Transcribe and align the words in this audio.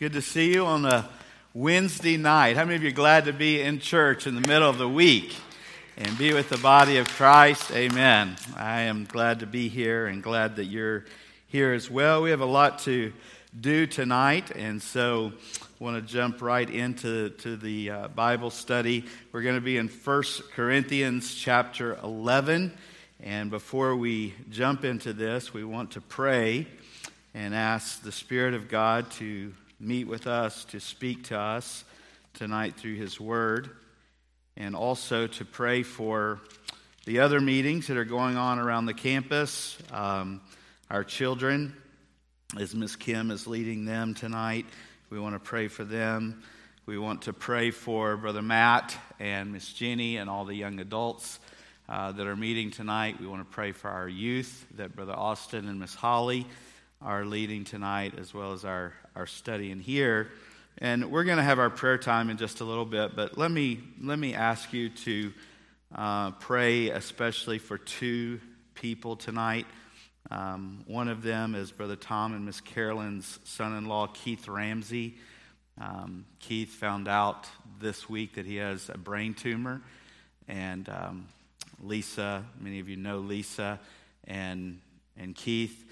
Good 0.00 0.14
to 0.14 0.22
see 0.22 0.54
you 0.54 0.64
on 0.64 0.86
a 0.86 1.06
Wednesday 1.52 2.16
night. 2.16 2.56
How 2.56 2.64
many 2.64 2.76
of 2.76 2.82
you 2.82 2.88
are 2.88 2.92
glad 2.92 3.26
to 3.26 3.34
be 3.34 3.60
in 3.60 3.80
church 3.80 4.26
in 4.26 4.34
the 4.34 4.40
middle 4.40 4.66
of 4.66 4.78
the 4.78 4.88
week 4.88 5.36
and 5.98 6.16
be 6.16 6.32
with 6.32 6.48
the 6.48 6.56
body 6.56 6.96
of 6.96 7.06
Christ? 7.06 7.70
Amen. 7.70 8.36
I 8.56 8.80
am 8.84 9.04
glad 9.04 9.40
to 9.40 9.46
be 9.46 9.68
here 9.68 10.06
and 10.06 10.22
glad 10.22 10.56
that 10.56 10.64
you're 10.64 11.04
here 11.48 11.74
as 11.74 11.90
well. 11.90 12.22
We 12.22 12.30
have 12.30 12.40
a 12.40 12.46
lot 12.46 12.78
to 12.84 13.12
do 13.60 13.86
tonight, 13.86 14.50
and 14.52 14.80
so 14.80 15.34
I 15.60 15.84
want 15.84 15.96
to 15.96 16.12
jump 16.14 16.40
right 16.40 16.70
into 16.70 17.28
to 17.28 17.58
the 17.58 17.90
uh, 17.90 18.08
Bible 18.08 18.48
study. 18.48 19.04
We're 19.32 19.42
going 19.42 19.56
to 19.56 19.60
be 19.60 19.76
in 19.76 19.88
1 19.88 20.22
Corinthians 20.54 21.34
chapter 21.34 21.98
11. 22.02 22.72
And 23.22 23.50
before 23.50 23.94
we 23.94 24.32
jump 24.48 24.82
into 24.82 25.12
this, 25.12 25.52
we 25.52 25.62
want 25.62 25.90
to 25.90 26.00
pray 26.00 26.68
and 27.34 27.54
ask 27.54 28.02
the 28.02 28.12
Spirit 28.12 28.54
of 28.54 28.70
God 28.70 29.10
to 29.10 29.52
meet 29.80 30.06
with 30.06 30.26
us, 30.26 30.64
to 30.66 30.78
speak 30.78 31.24
to 31.24 31.38
us 31.38 31.84
tonight 32.34 32.76
through 32.76 32.96
His 32.96 33.18
Word, 33.18 33.70
and 34.56 34.76
also 34.76 35.26
to 35.26 35.44
pray 35.44 35.82
for 35.82 36.40
the 37.06 37.20
other 37.20 37.40
meetings 37.40 37.86
that 37.86 37.96
are 37.96 38.04
going 38.04 38.36
on 38.36 38.58
around 38.58 38.86
the 38.86 38.94
campus. 38.94 39.78
Um, 39.90 40.42
our 40.90 41.02
children, 41.02 41.74
as 42.58 42.74
Miss 42.74 42.94
Kim 42.94 43.30
is 43.30 43.46
leading 43.46 43.86
them 43.86 44.14
tonight, 44.14 44.66
we 45.08 45.18
want 45.18 45.34
to 45.34 45.40
pray 45.40 45.68
for 45.68 45.84
them. 45.84 46.42
We 46.84 46.98
want 46.98 47.22
to 47.22 47.32
pray 47.32 47.70
for 47.70 48.16
Brother 48.16 48.42
Matt 48.42 48.96
and 49.18 49.52
Miss 49.52 49.72
Jenny 49.72 50.18
and 50.18 50.28
all 50.28 50.44
the 50.44 50.54
young 50.54 50.78
adults 50.78 51.40
uh, 51.88 52.12
that 52.12 52.26
are 52.26 52.36
meeting 52.36 52.70
tonight. 52.70 53.20
We 53.20 53.26
want 53.26 53.48
to 53.48 53.54
pray 53.54 53.72
for 53.72 53.88
our 53.88 54.08
youth, 54.08 54.66
that 54.76 54.94
Brother 54.94 55.14
Austin 55.14 55.68
and 55.68 55.80
Miss 55.80 55.94
Holly 55.94 56.46
are 57.02 57.24
leading 57.24 57.64
tonight, 57.64 58.12
as 58.18 58.34
well 58.34 58.52
as 58.52 58.64
our, 58.64 58.92
our 59.16 59.26
study 59.26 59.70
in 59.70 59.80
here. 59.80 60.30
And 60.78 61.10
we're 61.10 61.24
going 61.24 61.38
to 61.38 61.42
have 61.42 61.58
our 61.58 61.70
prayer 61.70 61.96
time 61.96 62.28
in 62.28 62.36
just 62.36 62.60
a 62.60 62.64
little 62.64 62.84
bit, 62.84 63.16
but 63.16 63.38
let 63.38 63.50
me, 63.50 63.80
let 64.02 64.18
me 64.18 64.34
ask 64.34 64.72
you 64.74 64.90
to 64.90 65.32
uh, 65.94 66.32
pray 66.32 66.90
especially 66.90 67.58
for 67.58 67.78
two 67.78 68.38
people 68.74 69.16
tonight. 69.16 69.66
Um, 70.30 70.84
one 70.86 71.08
of 71.08 71.22
them 71.22 71.54
is 71.54 71.72
Brother 71.72 71.96
Tom 71.96 72.34
and 72.34 72.44
Miss 72.44 72.60
Carolyn's 72.60 73.38
son 73.44 73.74
in 73.76 73.86
law, 73.86 74.06
Keith 74.06 74.46
Ramsey. 74.46 75.16
Um, 75.80 76.26
Keith 76.38 76.68
found 76.70 77.08
out 77.08 77.48
this 77.80 78.10
week 78.10 78.34
that 78.34 78.44
he 78.44 78.56
has 78.56 78.90
a 78.90 78.98
brain 78.98 79.32
tumor, 79.32 79.80
and 80.48 80.86
um, 80.90 81.28
Lisa, 81.82 82.44
many 82.60 82.78
of 82.78 82.90
you 82.90 82.96
know 82.96 83.18
Lisa, 83.18 83.80
and, 84.26 84.80
and 85.16 85.34
Keith 85.34 85.86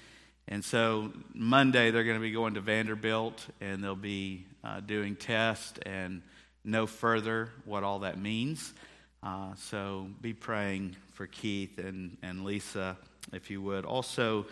and 0.51 0.65
so 0.65 1.13
Monday, 1.35 1.91
they're 1.91 2.03
going 2.03 2.17
to 2.17 2.21
be 2.21 2.31
going 2.31 2.55
to 2.55 2.61
Vanderbilt 2.61 3.45
and 3.61 3.83
they'll 3.83 3.95
be 3.95 4.47
uh, 4.63 4.79
doing 4.79 5.15
tests 5.15 5.77
and 5.85 6.23
know 6.63 6.87
further 6.87 7.51
what 7.65 7.83
all 7.83 7.99
that 7.99 8.17
means. 8.17 8.73
Uh, 9.21 9.53
so 9.55 10.07
be 10.21 10.33
praying 10.33 10.95
for 11.13 11.27
Keith 11.27 11.77
and, 11.77 12.17
and 12.23 12.45
Lisa, 12.45 12.97
if 13.31 13.51
you 13.51 13.61
would. 13.61 13.85
Also, 13.85 14.47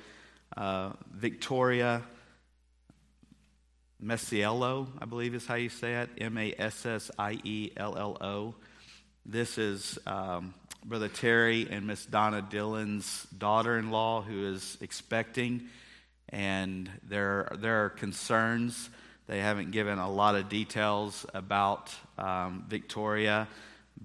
uh, 0.56 0.92
Victoria 1.12 2.04
Massiello, 4.00 4.88
I 5.02 5.06
believe 5.06 5.34
is 5.34 5.48
how 5.48 5.56
you 5.56 5.70
say 5.70 5.96
it 5.96 6.10
M 6.20 6.38
A 6.38 6.54
S 6.60 6.86
S 6.86 7.10
I 7.18 7.40
E 7.44 7.72
L 7.76 7.98
L 7.98 8.18
O. 8.22 8.56
This 9.26 9.58
is 9.58 9.98
um, 10.06 10.54
Brother 10.86 11.10
Terry 11.10 11.68
and 11.72 11.88
Miss 11.88 12.06
Donna 12.06 12.44
Dillon's 12.48 13.24
daughter 13.36 13.80
in 13.80 13.90
law 13.90 14.22
who 14.22 14.46
is 14.54 14.78
expecting 14.80 15.70
and 16.30 16.90
there, 17.08 17.50
there 17.60 17.86
are 17.86 17.90
concerns. 17.90 18.90
They 19.28 19.40
haven't 19.40 19.72
given 19.72 20.00
a 20.00 20.10
lot 20.10 20.36
of 20.36 20.50
details 20.50 21.26
about 21.34 21.94
um, 22.18 22.66
Victoria, 22.68 23.48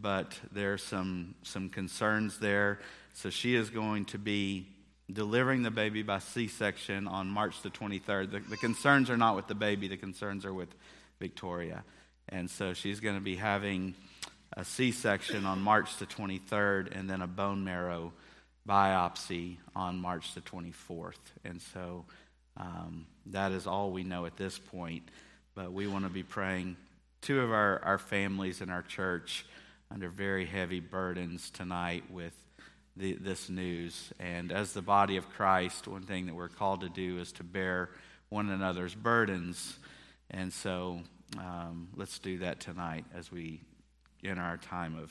but 0.00 0.38
there 0.52 0.72
are 0.72 0.78
some, 0.78 1.34
some 1.42 1.68
concerns 1.68 2.38
there. 2.38 2.80
So 3.14 3.30
she 3.30 3.54
is 3.54 3.70
going 3.70 4.06
to 4.06 4.18
be 4.18 4.66
delivering 5.12 5.62
the 5.62 5.70
baby 5.70 6.02
by 6.02 6.18
C 6.18 6.48
section 6.48 7.06
on 7.06 7.28
March 7.28 7.60
the 7.62 7.70
23rd. 7.70 8.30
The, 8.32 8.40
the 8.40 8.56
concerns 8.56 9.10
are 9.10 9.16
not 9.16 9.36
with 9.36 9.46
the 9.46 9.54
baby, 9.54 9.88
the 9.88 9.96
concerns 9.96 10.44
are 10.46 10.54
with 10.54 10.74
Victoria. 11.20 11.84
And 12.28 12.48
so 12.48 12.72
she's 12.72 13.00
going 13.00 13.16
to 13.16 13.20
be 13.20 13.36
having 13.36 13.94
a 14.56 14.64
C 14.64 14.92
section 14.92 15.44
on 15.44 15.60
March 15.60 15.96
the 15.98 16.06
23rd 16.06 16.96
and 16.96 17.08
then 17.08 17.22
a 17.22 17.26
bone 17.26 17.64
marrow 17.64 18.12
biopsy 18.68 19.56
on 19.74 19.98
March 19.98 20.34
the 20.34 20.40
24th. 20.40 21.14
And 21.44 21.60
so 21.60 22.04
um, 22.56 23.06
that 23.26 23.52
is 23.52 23.66
all 23.66 23.90
we 23.90 24.04
know 24.04 24.26
at 24.26 24.36
this 24.36 24.58
point. 24.58 25.02
But 25.54 25.72
we 25.72 25.86
want 25.86 26.04
to 26.04 26.10
be 26.10 26.22
praying 26.22 26.76
two 27.20 27.40
of 27.40 27.52
our, 27.52 27.80
our 27.84 27.98
families 27.98 28.60
in 28.60 28.70
our 28.70 28.82
church 28.82 29.44
under 29.90 30.08
very 30.08 30.46
heavy 30.46 30.80
burdens 30.80 31.50
tonight 31.50 32.04
with 32.10 32.34
the, 32.96 33.14
this 33.14 33.48
news. 33.48 34.12
And 34.18 34.52
as 34.52 34.72
the 34.72 34.82
body 34.82 35.16
of 35.16 35.28
Christ, 35.30 35.88
one 35.88 36.02
thing 36.02 36.26
that 36.26 36.34
we're 36.34 36.48
called 36.48 36.80
to 36.82 36.88
do 36.88 37.18
is 37.18 37.32
to 37.32 37.44
bear 37.44 37.90
one 38.28 38.48
another's 38.48 38.94
burdens. 38.94 39.78
And 40.30 40.52
so 40.52 41.00
um, 41.38 41.88
let's 41.96 42.18
do 42.18 42.38
that 42.38 42.60
tonight 42.60 43.04
as 43.14 43.30
we 43.30 43.60
in 44.22 44.38
our 44.38 44.56
time 44.56 44.96
of, 44.96 45.10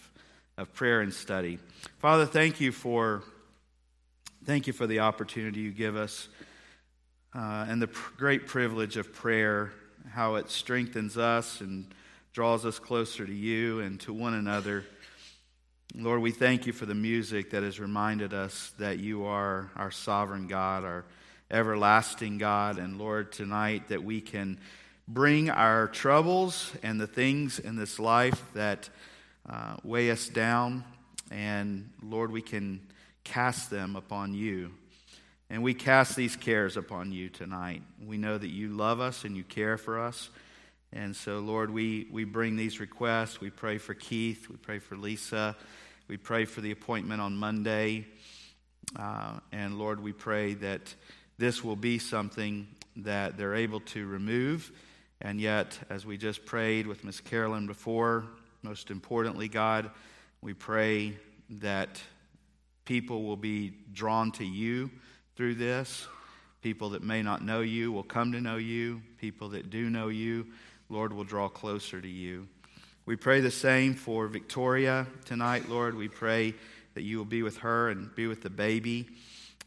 of 0.57 0.73
prayer 0.73 1.01
and 1.01 1.13
study. 1.13 1.59
Father, 1.99 2.25
thank 2.25 2.61
you 2.61 2.71
for 2.71 3.23
Thank 4.43 4.65
you 4.65 4.73
for 4.73 4.87
the 4.87 5.01
opportunity 5.01 5.59
you 5.59 5.69
give 5.69 5.95
us 5.95 6.27
uh, 7.35 7.67
and 7.69 7.79
the 7.79 7.87
pr- 7.87 8.15
great 8.17 8.47
privilege 8.47 8.97
of 8.97 9.13
prayer, 9.13 9.71
how 10.09 10.33
it 10.33 10.49
strengthens 10.49 11.15
us 11.15 11.61
and 11.61 11.93
draws 12.33 12.65
us 12.65 12.79
closer 12.79 13.23
to 13.23 13.31
you 13.31 13.81
and 13.81 13.99
to 13.99 14.11
one 14.11 14.33
another. 14.33 14.83
Lord, 15.93 16.21
we 16.21 16.31
thank 16.31 16.65
you 16.65 16.73
for 16.73 16.87
the 16.87 16.95
music 16.95 17.51
that 17.51 17.61
has 17.61 17.79
reminded 17.79 18.33
us 18.33 18.73
that 18.79 18.97
you 18.97 19.25
are 19.25 19.69
our 19.75 19.91
sovereign 19.91 20.47
God, 20.47 20.85
our 20.85 21.05
everlasting 21.51 22.39
God. 22.39 22.79
And 22.79 22.97
Lord, 22.97 23.31
tonight 23.31 23.89
that 23.89 24.03
we 24.03 24.21
can 24.21 24.57
bring 25.07 25.51
our 25.51 25.87
troubles 25.87 26.71
and 26.81 26.99
the 26.99 27.05
things 27.05 27.59
in 27.59 27.75
this 27.75 27.99
life 27.99 28.41
that 28.55 28.89
uh, 29.47 29.75
weigh 29.83 30.09
us 30.09 30.29
down. 30.29 30.83
And 31.29 31.91
Lord, 32.01 32.31
we 32.31 32.41
can 32.41 32.81
cast 33.23 33.69
them 33.69 33.95
upon 33.95 34.33
you. 34.33 34.71
And 35.49 35.63
we 35.63 35.73
cast 35.73 36.15
these 36.15 36.35
cares 36.35 36.77
upon 36.77 37.11
you 37.11 37.29
tonight. 37.29 37.81
We 38.05 38.17
know 38.17 38.37
that 38.37 38.47
you 38.47 38.69
love 38.69 39.01
us 39.01 39.25
and 39.25 39.35
you 39.35 39.43
care 39.43 39.77
for 39.77 39.99
us. 39.99 40.29
And 40.93 41.15
so, 41.15 41.39
Lord, 41.39 41.71
we, 41.71 42.07
we 42.11 42.23
bring 42.23 42.55
these 42.55 42.79
requests. 42.79 43.41
We 43.41 43.49
pray 43.49 43.77
for 43.77 43.93
Keith. 43.93 44.49
We 44.49 44.57
pray 44.57 44.79
for 44.79 44.95
Lisa. 44.95 45.55
We 46.07 46.17
pray 46.17 46.45
for 46.45 46.61
the 46.61 46.71
appointment 46.71 47.21
on 47.21 47.35
Monday. 47.35 48.07
Uh, 48.95 49.39
and 49.51 49.77
Lord, 49.77 50.01
we 50.01 50.11
pray 50.11 50.53
that 50.55 50.93
this 51.37 51.63
will 51.63 51.75
be 51.75 51.99
something 51.99 52.67
that 52.97 53.37
they're 53.37 53.55
able 53.55 53.79
to 53.81 54.05
remove. 54.05 54.71
And 55.21 55.39
yet, 55.39 55.77
as 55.89 56.05
we 56.05 56.17
just 56.17 56.45
prayed 56.45 56.87
with 56.87 57.03
Miss 57.03 57.21
Carolyn 57.21 57.67
before, 57.67 58.25
most 58.63 58.91
importantly, 58.91 59.47
God, 59.47 59.91
we 60.41 60.53
pray 60.53 61.17
that 61.49 62.01
people 62.85 63.23
will 63.23 63.37
be 63.37 63.73
drawn 63.93 64.31
to 64.33 64.45
you 64.45 64.89
through 65.35 65.55
this. 65.55 66.07
People 66.61 66.91
that 66.91 67.03
may 67.03 67.21
not 67.23 67.43
know 67.43 67.61
you 67.61 67.91
will 67.91 68.03
come 68.03 68.31
to 68.33 68.41
know 68.41 68.57
you. 68.57 69.01
People 69.17 69.49
that 69.49 69.69
do 69.69 69.89
know 69.89 70.09
you, 70.09 70.47
Lord, 70.89 71.11
will 71.13 71.23
draw 71.23 71.49
closer 71.49 71.99
to 71.99 72.07
you. 72.07 72.47
We 73.05 73.15
pray 73.15 73.41
the 73.41 73.51
same 73.51 73.95
for 73.95 74.27
Victoria 74.27 75.07
tonight, 75.25 75.67
Lord. 75.69 75.95
We 75.95 76.07
pray 76.07 76.53
that 76.93 77.01
you 77.01 77.17
will 77.17 77.25
be 77.25 77.41
with 77.41 77.57
her 77.59 77.89
and 77.89 78.13
be 78.13 78.27
with 78.27 78.43
the 78.43 78.49
baby, 78.49 79.07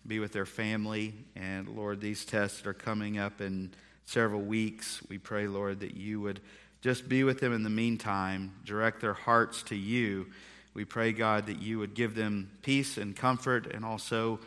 be 0.06 0.20
with 0.20 0.32
their 0.32 0.46
family. 0.46 1.14
And 1.34 1.68
Lord, 1.68 2.00
these 2.00 2.24
tests 2.24 2.64
are 2.64 2.74
coming 2.74 3.18
up 3.18 3.40
in 3.40 3.72
several 4.04 4.42
weeks. 4.42 5.02
We 5.08 5.18
pray, 5.18 5.48
Lord, 5.48 5.80
that 5.80 5.96
you 5.96 6.20
would 6.20 6.40
just 6.80 7.08
be 7.08 7.24
with 7.24 7.40
them 7.40 7.52
in 7.52 7.64
the 7.64 7.70
meantime, 7.70 8.52
direct 8.64 9.00
their 9.00 9.14
hearts 9.14 9.62
to 9.64 9.74
you 9.74 10.26
we 10.74 10.84
pray, 10.84 11.12
God, 11.12 11.46
that 11.46 11.62
you 11.62 11.78
would 11.78 11.94
give 11.94 12.16
them 12.16 12.50
peace 12.62 12.98
and 12.98 13.14
comfort, 13.14 13.72
and 13.72 13.84
also, 13.84 14.40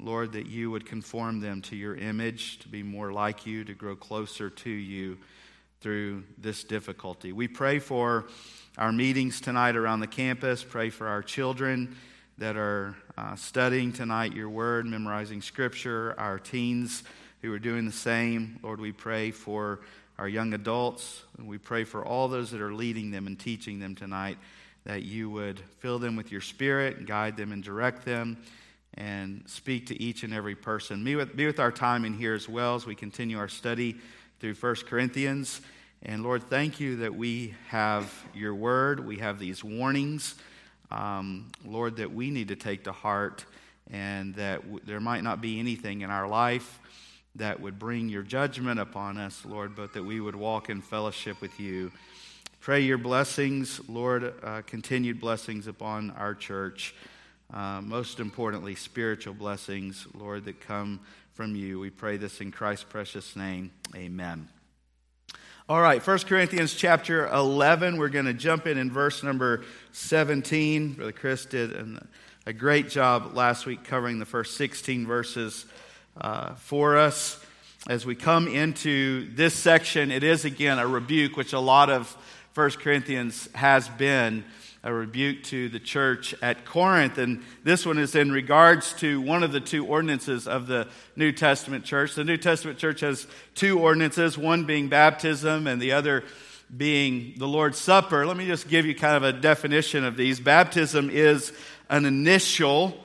Lord, 0.00 0.32
that 0.32 0.46
you 0.46 0.70
would 0.70 0.86
conform 0.86 1.40
them 1.40 1.60
to 1.62 1.76
your 1.76 1.94
image, 1.94 2.58
to 2.60 2.68
be 2.68 2.82
more 2.82 3.12
like 3.12 3.44
you, 3.44 3.64
to 3.64 3.74
grow 3.74 3.94
closer 3.94 4.48
to 4.48 4.70
you 4.70 5.18
through 5.82 6.24
this 6.38 6.64
difficulty. 6.64 7.32
We 7.32 7.48
pray 7.48 7.78
for 7.80 8.24
our 8.78 8.92
meetings 8.92 9.42
tonight 9.42 9.76
around 9.76 10.00
the 10.00 10.06
campus, 10.06 10.64
pray 10.64 10.88
for 10.88 11.06
our 11.06 11.22
children 11.22 11.96
that 12.38 12.56
are 12.56 12.96
uh, 13.18 13.36
studying 13.36 13.92
tonight 13.92 14.32
your 14.32 14.48
word, 14.48 14.86
memorizing 14.86 15.42
scripture, 15.42 16.14
our 16.18 16.38
teens 16.38 17.04
who 17.42 17.52
are 17.52 17.58
doing 17.58 17.84
the 17.84 17.92
same. 17.92 18.58
Lord, 18.62 18.80
we 18.80 18.90
pray 18.90 19.32
for 19.32 19.80
our 20.18 20.28
young 20.28 20.54
adults, 20.54 21.22
and 21.36 21.46
we 21.46 21.58
pray 21.58 21.84
for 21.84 22.02
all 22.02 22.28
those 22.28 22.50
that 22.52 22.62
are 22.62 22.72
leading 22.72 23.10
them 23.10 23.26
and 23.26 23.38
teaching 23.38 23.80
them 23.80 23.94
tonight 23.94 24.38
that 24.84 25.02
you 25.02 25.30
would 25.30 25.60
fill 25.78 25.98
them 25.98 26.16
with 26.16 26.30
your 26.30 26.40
spirit, 26.40 27.06
guide 27.06 27.36
them 27.36 27.52
and 27.52 27.62
direct 27.62 28.04
them, 28.04 28.36
and 28.94 29.42
speak 29.46 29.86
to 29.86 30.00
each 30.00 30.22
and 30.22 30.32
every 30.32 30.54
person. 30.54 31.02
Be 31.02 31.16
with, 31.16 31.34
be 31.36 31.46
with 31.46 31.58
our 31.58 31.72
time 31.72 32.04
in 32.04 32.14
here 32.14 32.34
as 32.34 32.48
well 32.48 32.74
as 32.74 32.86
we 32.86 32.94
continue 32.94 33.38
our 33.38 33.48
study 33.48 33.96
through 34.40 34.54
1 34.54 34.74
Corinthians. 34.86 35.60
And 36.02 36.22
Lord, 36.22 36.44
thank 36.44 36.80
you 36.80 36.96
that 36.96 37.14
we 37.14 37.54
have 37.68 38.12
your 38.34 38.54
word, 38.54 39.04
we 39.04 39.16
have 39.18 39.38
these 39.38 39.64
warnings, 39.64 40.34
um, 40.90 41.50
Lord, 41.64 41.96
that 41.96 42.12
we 42.12 42.30
need 42.30 42.48
to 42.48 42.56
take 42.56 42.84
to 42.84 42.92
heart, 42.92 43.46
and 43.90 44.34
that 44.34 44.62
w- 44.62 44.80
there 44.84 45.00
might 45.00 45.24
not 45.24 45.40
be 45.40 45.58
anything 45.58 46.02
in 46.02 46.10
our 46.10 46.28
life 46.28 46.78
that 47.36 47.58
would 47.60 47.78
bring 47.78 48.08
your 48.08 48.22
judgment 48.22 48.78
upon 48.78 49.16
us, 49.16 49.44
Lord, 49.44 49.74
but 49.74 49.94
that 49.94 50.04
we 50.04 50.20
would 50.20 50.36
walk 50.36 50.68
in 50.68 50.82
fellowship 50.82 51.40
with 51.40 51.58
you. 51.58 51.90
Pray 52.64 52.80
your 52.80 52.96
blessings, 52.96 53.78
Lord, 53.90 54.32
uh, 54.42 54.62
continued 54.62 55.20
blessings 55.20 55.66
upon 55.66 56.12
our 56.12 56.34
church. 56.34 56.94
Uh, 57.52 57.82
most 57.82 58.20
importantly, 58.20 58.74
spiritual 58.74 59.34
blessings, 59.34 60.06
Lord, 60.14 60.46
that 60.46 60.62
come 60.62 61.00
from 61.34 61.54
you. 61.54 61.78
We 61.78 61.90
pray 61.90 62.16
this 62.16 62.40
in 62.40 62.52
Christ's 62.52 62.86
precious 62.88 63.36
name. 63.36 63.70
Amen. 63.94 64.48
All 65.68 65.82
right, 65.82 66.00
1 66.00 66.18
Corinthians 66.20 66.72
chapter 66.72 67.28
11. 67.28 67.98
We're 67.98 68.08
going 68.08 68.24
to 68.24 68.32
jump 68.32 68.66
in 68.66 68.78
in 68.78 68.90
verse 68.90 69.22
number 69.22 69.62
17. 69.92 70.94
Brother 70.94 71.12
Chris 71.12 71.44
did 71.44 71.72
an, 71.72 72.08
a 72.46 72.54
great 72.54 72.88
job 72.88 73.34
last 73.34 73.66
week 73.66 73.84
covering 73.84 74.20
the 74.20 74.24
first 74.24 74.56
16 74.56 75.06
verses 75.06 75.66
uh, 76.18 76.54
for 76.54 76.96
us. 76.96 77.44
As 77.86 78.06
we 78.06 78.14
come 78.14 78.48
into 78.48 79.28
this 79.34 79.52
section, 79.52 80.10
it 80.10 80.24
is 80.24 80.46
again 80.46 80.78
a 80.78 80.86
rebuke, 80.86 81.36
which 81.36 81.52
a 81.52 81.60
lot 81.60 81.90
of 81.90 82.16
1 82.54 82.70
Corinthians 82.72 83.48
has 83.52 83.88
been 83.88 84.44
a 84.84 84.94
rebuke 84.94 85.42
to 85.42 85.68
the 85.70 85.80
church 85.80 86.36
at 86.40 86.64
Corinth. 86.64 87.18
And 87.18 87.42
this 87.64 87.84
one 87.84 87.98
is 87.98 88.14
in 88.14 88.30
regards 88.30 88.92
to 88.94 89.20
one 89.20 89.42
of 89.42 89.50
the 89.50 89.58
two 89.58 89.84
ordinances 89.84 90.46
of 90.46 90.68
the 90.68 90.86
New 91.16 91.32
Testament 91.32 91.84
church. 91.84 92.14
The 92.14 92.22
New 92.22 92.36
Testament 92.36 92.78
church 92.78 93.00
has 93.00 93.26
two 93.56 93.80
ordinances, 93.80 94.38
one 94.38 94.66
being 94.66 94.88
baptism 94.88 95.66
and 95.66 95.82
the 95.82 95.90
other 95.92 96.22
being 96.76 97.34
the 97.38 97.48
Lord's 97.48 97.78
Supper. 97.78 98.24
Let 98.24 98.36
me 98.36 98.46
just 98.46 98.68
give 98.68 98.86
you 98.86 98.94
kind 98.94 99.16
of 99.16 99.24
a 99.24 99.32
definition 99.32 100.04
of 100.04 100.16
these. 100.16 100.38
Baptism 100.38 101.10
is 101.10 101.52
an 101.90 102.04
initial 102.04 103.03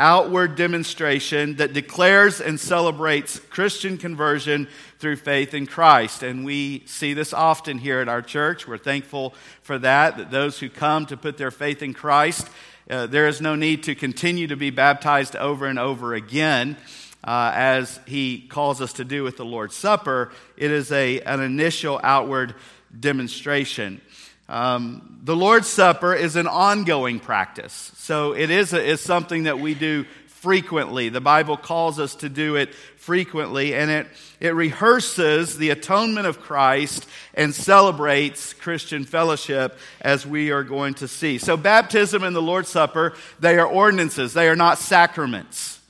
outward 0.00 0.54
demonstration 0.54 1.56
that 1.56 1.72
declares 1.72 2.40
and 2.40 2.58
celebrates 2.60 3.40
Christian 3.50 3.98
conversion 3.98 4.68
through 4.98 5.16
faith 5.16 5.54
in 5.54 5.66
Christ. 5.66 6.22
And 6.22 6.44
we 6.44 6.84
see 6.86 7.14
this 7.14 7.32
often 7.32 7.78
here 7.78 8.00
at 8.00 8.08
our 8.08 8.22
church. 8.22 8.68
We're 8.68 8.78
thankful 8.78 9.34
for 9.62 9.78
that, 9.80 10.16
that 10.16 10.30
those 10.30 10.60
who 10.60 10.68
come 10.68 11.06
to 11.06 11.16
put 11.16 11.36
their 11.36 11.50
faith 11.50 11.82
in 11.82 11.94
Christ, 11.94 12.48
uh, 12.88 13.06
there 13.06 13.26
is 13.26 13.40
no 13.40 13.56
need 13.56 13.82
to 13.84 13.94
continue 13.96 14.46
to 14.46 14.56
be 14.56 14.70
baptized 14.70 15.34
over 15.34 15.66
and 15.66 15.78
over 15.78 16.14
again. 16.14 16.76
Uh, 17.24 17.50
as 17.52 17.98
he 18.06 18.40
calls 18.40 18.80
us 18.80 18.92
to 18.94 19.04
do 19.04 19.24
with 19.24 19.36
the 19.36 19.44
Lord's 19.44 19.74
Supper, 19.74 20.30
it 20.56 20.70
is 20.70 20.92
a, 20.92 21.20
an 21.22 21.40
initial 21.40 22.00
outward 22.04 22.54
demonstration. 22.98 24.00
Um, 24.48 25.20
the 25.24 25.36
Lord's 25.36 25.68
Supper 25.68 26.14
is 26.14 26.36
an 26.36 26.46
ongoing 26.46 27.20
practice. 27.20 27.92
So 27.96 28.34
it 28.34 28.50
is, 28.50 28.72
a, 28.72 28.82
is 28.82 29.00
something 29.00 29.42
that 29.42 29.60
we 29.60 29.74
do 29.74 30.04
frequently. 30.26 31.08
The 31.08 31.20
Bible 31.20 31.56
calls 31.56 31.98
us 31.98 32.14
to 32.16 32.28
do 32.28 32.56
it 32.56 32.72
frequently, 32.96 33.74
and 33.74 33.90
it, 33.90 34.06
it 34.40 34.54
rehearses 34.54 35.58
the 35.58 35.70
atonement 35.70 36.26
of 36.26 36.40
Christ 36.40 37.06
and 37.34 37.54
celebrates 37.54 38.54
Christian 38.54 39.04
fellowship 39.04 39.76
as 40.00 40.26
we 40.26 40.50
are 40.50 40.62
going 40.62 40.94
to 40.94 41.08
see. 41.08 41.38
So 41.38 41.56
baptism 41.56 42.22
and 42.22 42.34
the 42.34 42.42
Lord's 42.42 42.68
Supper, 42.68 43.14
they 43.40 43.58
are 43.58 43.66
ordinances. 43.66 44.32
They 44.32 44.48
are 44.48 44.56
not 44.56 44.78
sacraments. 44.78 45.80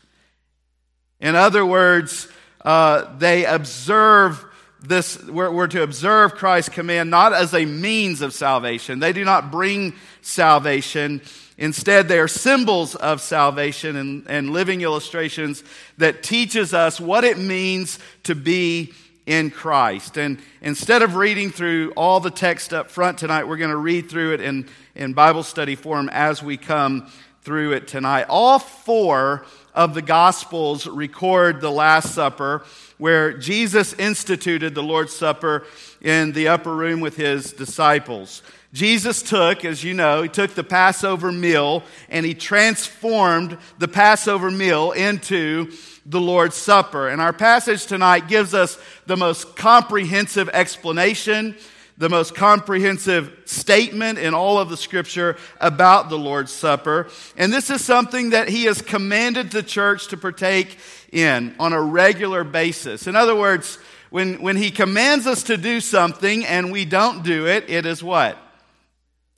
In 1.21 1.37
other 1.37 1.67
words, 1.67 2.29
uh, 2.65 3.17
they 3.19 3.45
observe 3.45 4.45
this, 4.81 5.23
we're, 5.25 5.51
we're, 5.51 5.67
to 5.69 5.83
observe 5.83 6.35
Christ's 6.35 6.71
command 6.71 7.11
not 7.11 7.33
as 7.33 7.53
a 7.55 7.65
means 7.65 8.21
of 8.21 8.33
salvation. 8.33 9.01
They 9.01 9.13
do 9.13 9.25
not 9.25 9.51
bring 9.51 9.95
salvation. 10.23 11.21
Instead, 11.57 12.07
they 12.07 12.19
are 12.21 12.29
symbols 12.29 12.95
of 12.95 13.21
salvation 13.21 13.97
and, 13.97 14.25
and 14.29 14.51
living 14.51 14.83
illustrations 14.83 15.65
that 15.99 16.23
teaches 16.23 16.75
us 16.75 17.01
what 17.01 17.25
it 17.25 17.39
means 17.39 17.99
to 18.23 18.35
be 18.35 18.93
in 19.27 19.51
Christ. 19.51 20.17
And 20.17 20.39
instead 20.63 21.03
of 21.03 21.17
reading 21.17 21.51
through 21.51 21.93
all 21.97 22.21
the 22.21 22.31
text 22.31 22.73
up 22.73 22.91
front 22.91 23.19
tonight, 23.19 23.49
we're 23.49 23.57
going 23.57 23.71
to 23.71 23.77
read 23.77 24.09
through 24.09 24.35
it 24.35 24.41
in, 24.41 24.69
in 24.95 25.13
Bible 25.13 25.43
study 25.43 25.75
form 25.75 26.09
as 26.13 26.43
we 26.43 26.57
come 26.57 27.11
through 27.43 27.73
it 27.73 27.89
tonight. 27.89 28.27
All 28.29 28.59
four 28.59 29.45
of 29.75 29.95
the 29.95 30.03
Gospels 30.03 30.87
record 30.87 31.61
the 31.61 31.71
Last 31.71 32.15
Supper 32.15 32.65
where 32.99 33.33
Jesus 33.33 33.95
instituted 33.95 34.75
the 34.75 34.83
Lord's 34.83 35.15
Supper 35.15 35.65
in 36.01 36.33
the 36.33 36.49
upper 36.49 36.75
room 36.75 37.01
with 37.01 37.17
his 37.17 37.53
disciples. 37.53 38.43
Jesus 38.73 39.23
took, 39.23 39.65
as 39.65 39.83
you 39.83 39.95
know, 39.95 40.23
he 40.23 40.29
took 40.29 40.55
the 40.55 40.65
Passover 40.65 41.33
meal 41.33 41.83
and 42.11 42.27
he 42.27 42.35
transformed 42.35 43.57
the 43.79 43.89
Passover 43.89 44.51
meal 44.51 44.93
into 44.93 45.73
the 46.05 46.21
Lord's 46.21 46.57
Supper. 46.57 47.09
And 47.09 47.21
our 47.21 47.33
passage 47.33 47.87
tonight 47.87 48.29
gives 48.29 48.53
us 48.53 48.79
the 49.07 49.17
most 49.17 49.57
comprehensive 49.57 50.49
explanation, 50.51 51.57
the 51.99 52.09
most 52.09 52.35
comprehensive 52.35 53.37
statement 53.45 54.19
in 54.19 54.33
all 54.33 54.59
of 54.59 54.71
the 54.71 54.77
scripture 54.77 55.37
about 55.61 56.09
the 56.09 56.19
Lord's 56.19 56.53
Supper. 56.53 57.09
And 57.37 57.53
this 57.53 57.71
is 57.71 57.85
something 57.85 58.31
that 58.31 58.49
he 58.49 58.65
has 58.65 58.81
commanded 58.81 59.51
the 59.51 59.65
church 59.65 60.07
to 60.09 60.17
partake 60.17 60.79
in 61.13 61.57
on 61.59 61.73
a 61.73 61.83
regular 61.83 62.45
basis. 62.45 63.09
In 63.09 63.17
other 63.17 63.35
words, 63.35 63.79
when, 64.11 64.41
when 64.41 64.57
he 64.57 64.71
commands 64.71 65.27
us 65.27 65.43
to 65.45 65.57
do 65.57 65.81
something 65.81 66.47
and 66.47 66.71
we 66.71 66.85
don't 66.85 67.25
do 67.25 67.47
it, 67.47 67.69
it 67.69 67.85
is 67.85 68.03
what? 68.03 68.39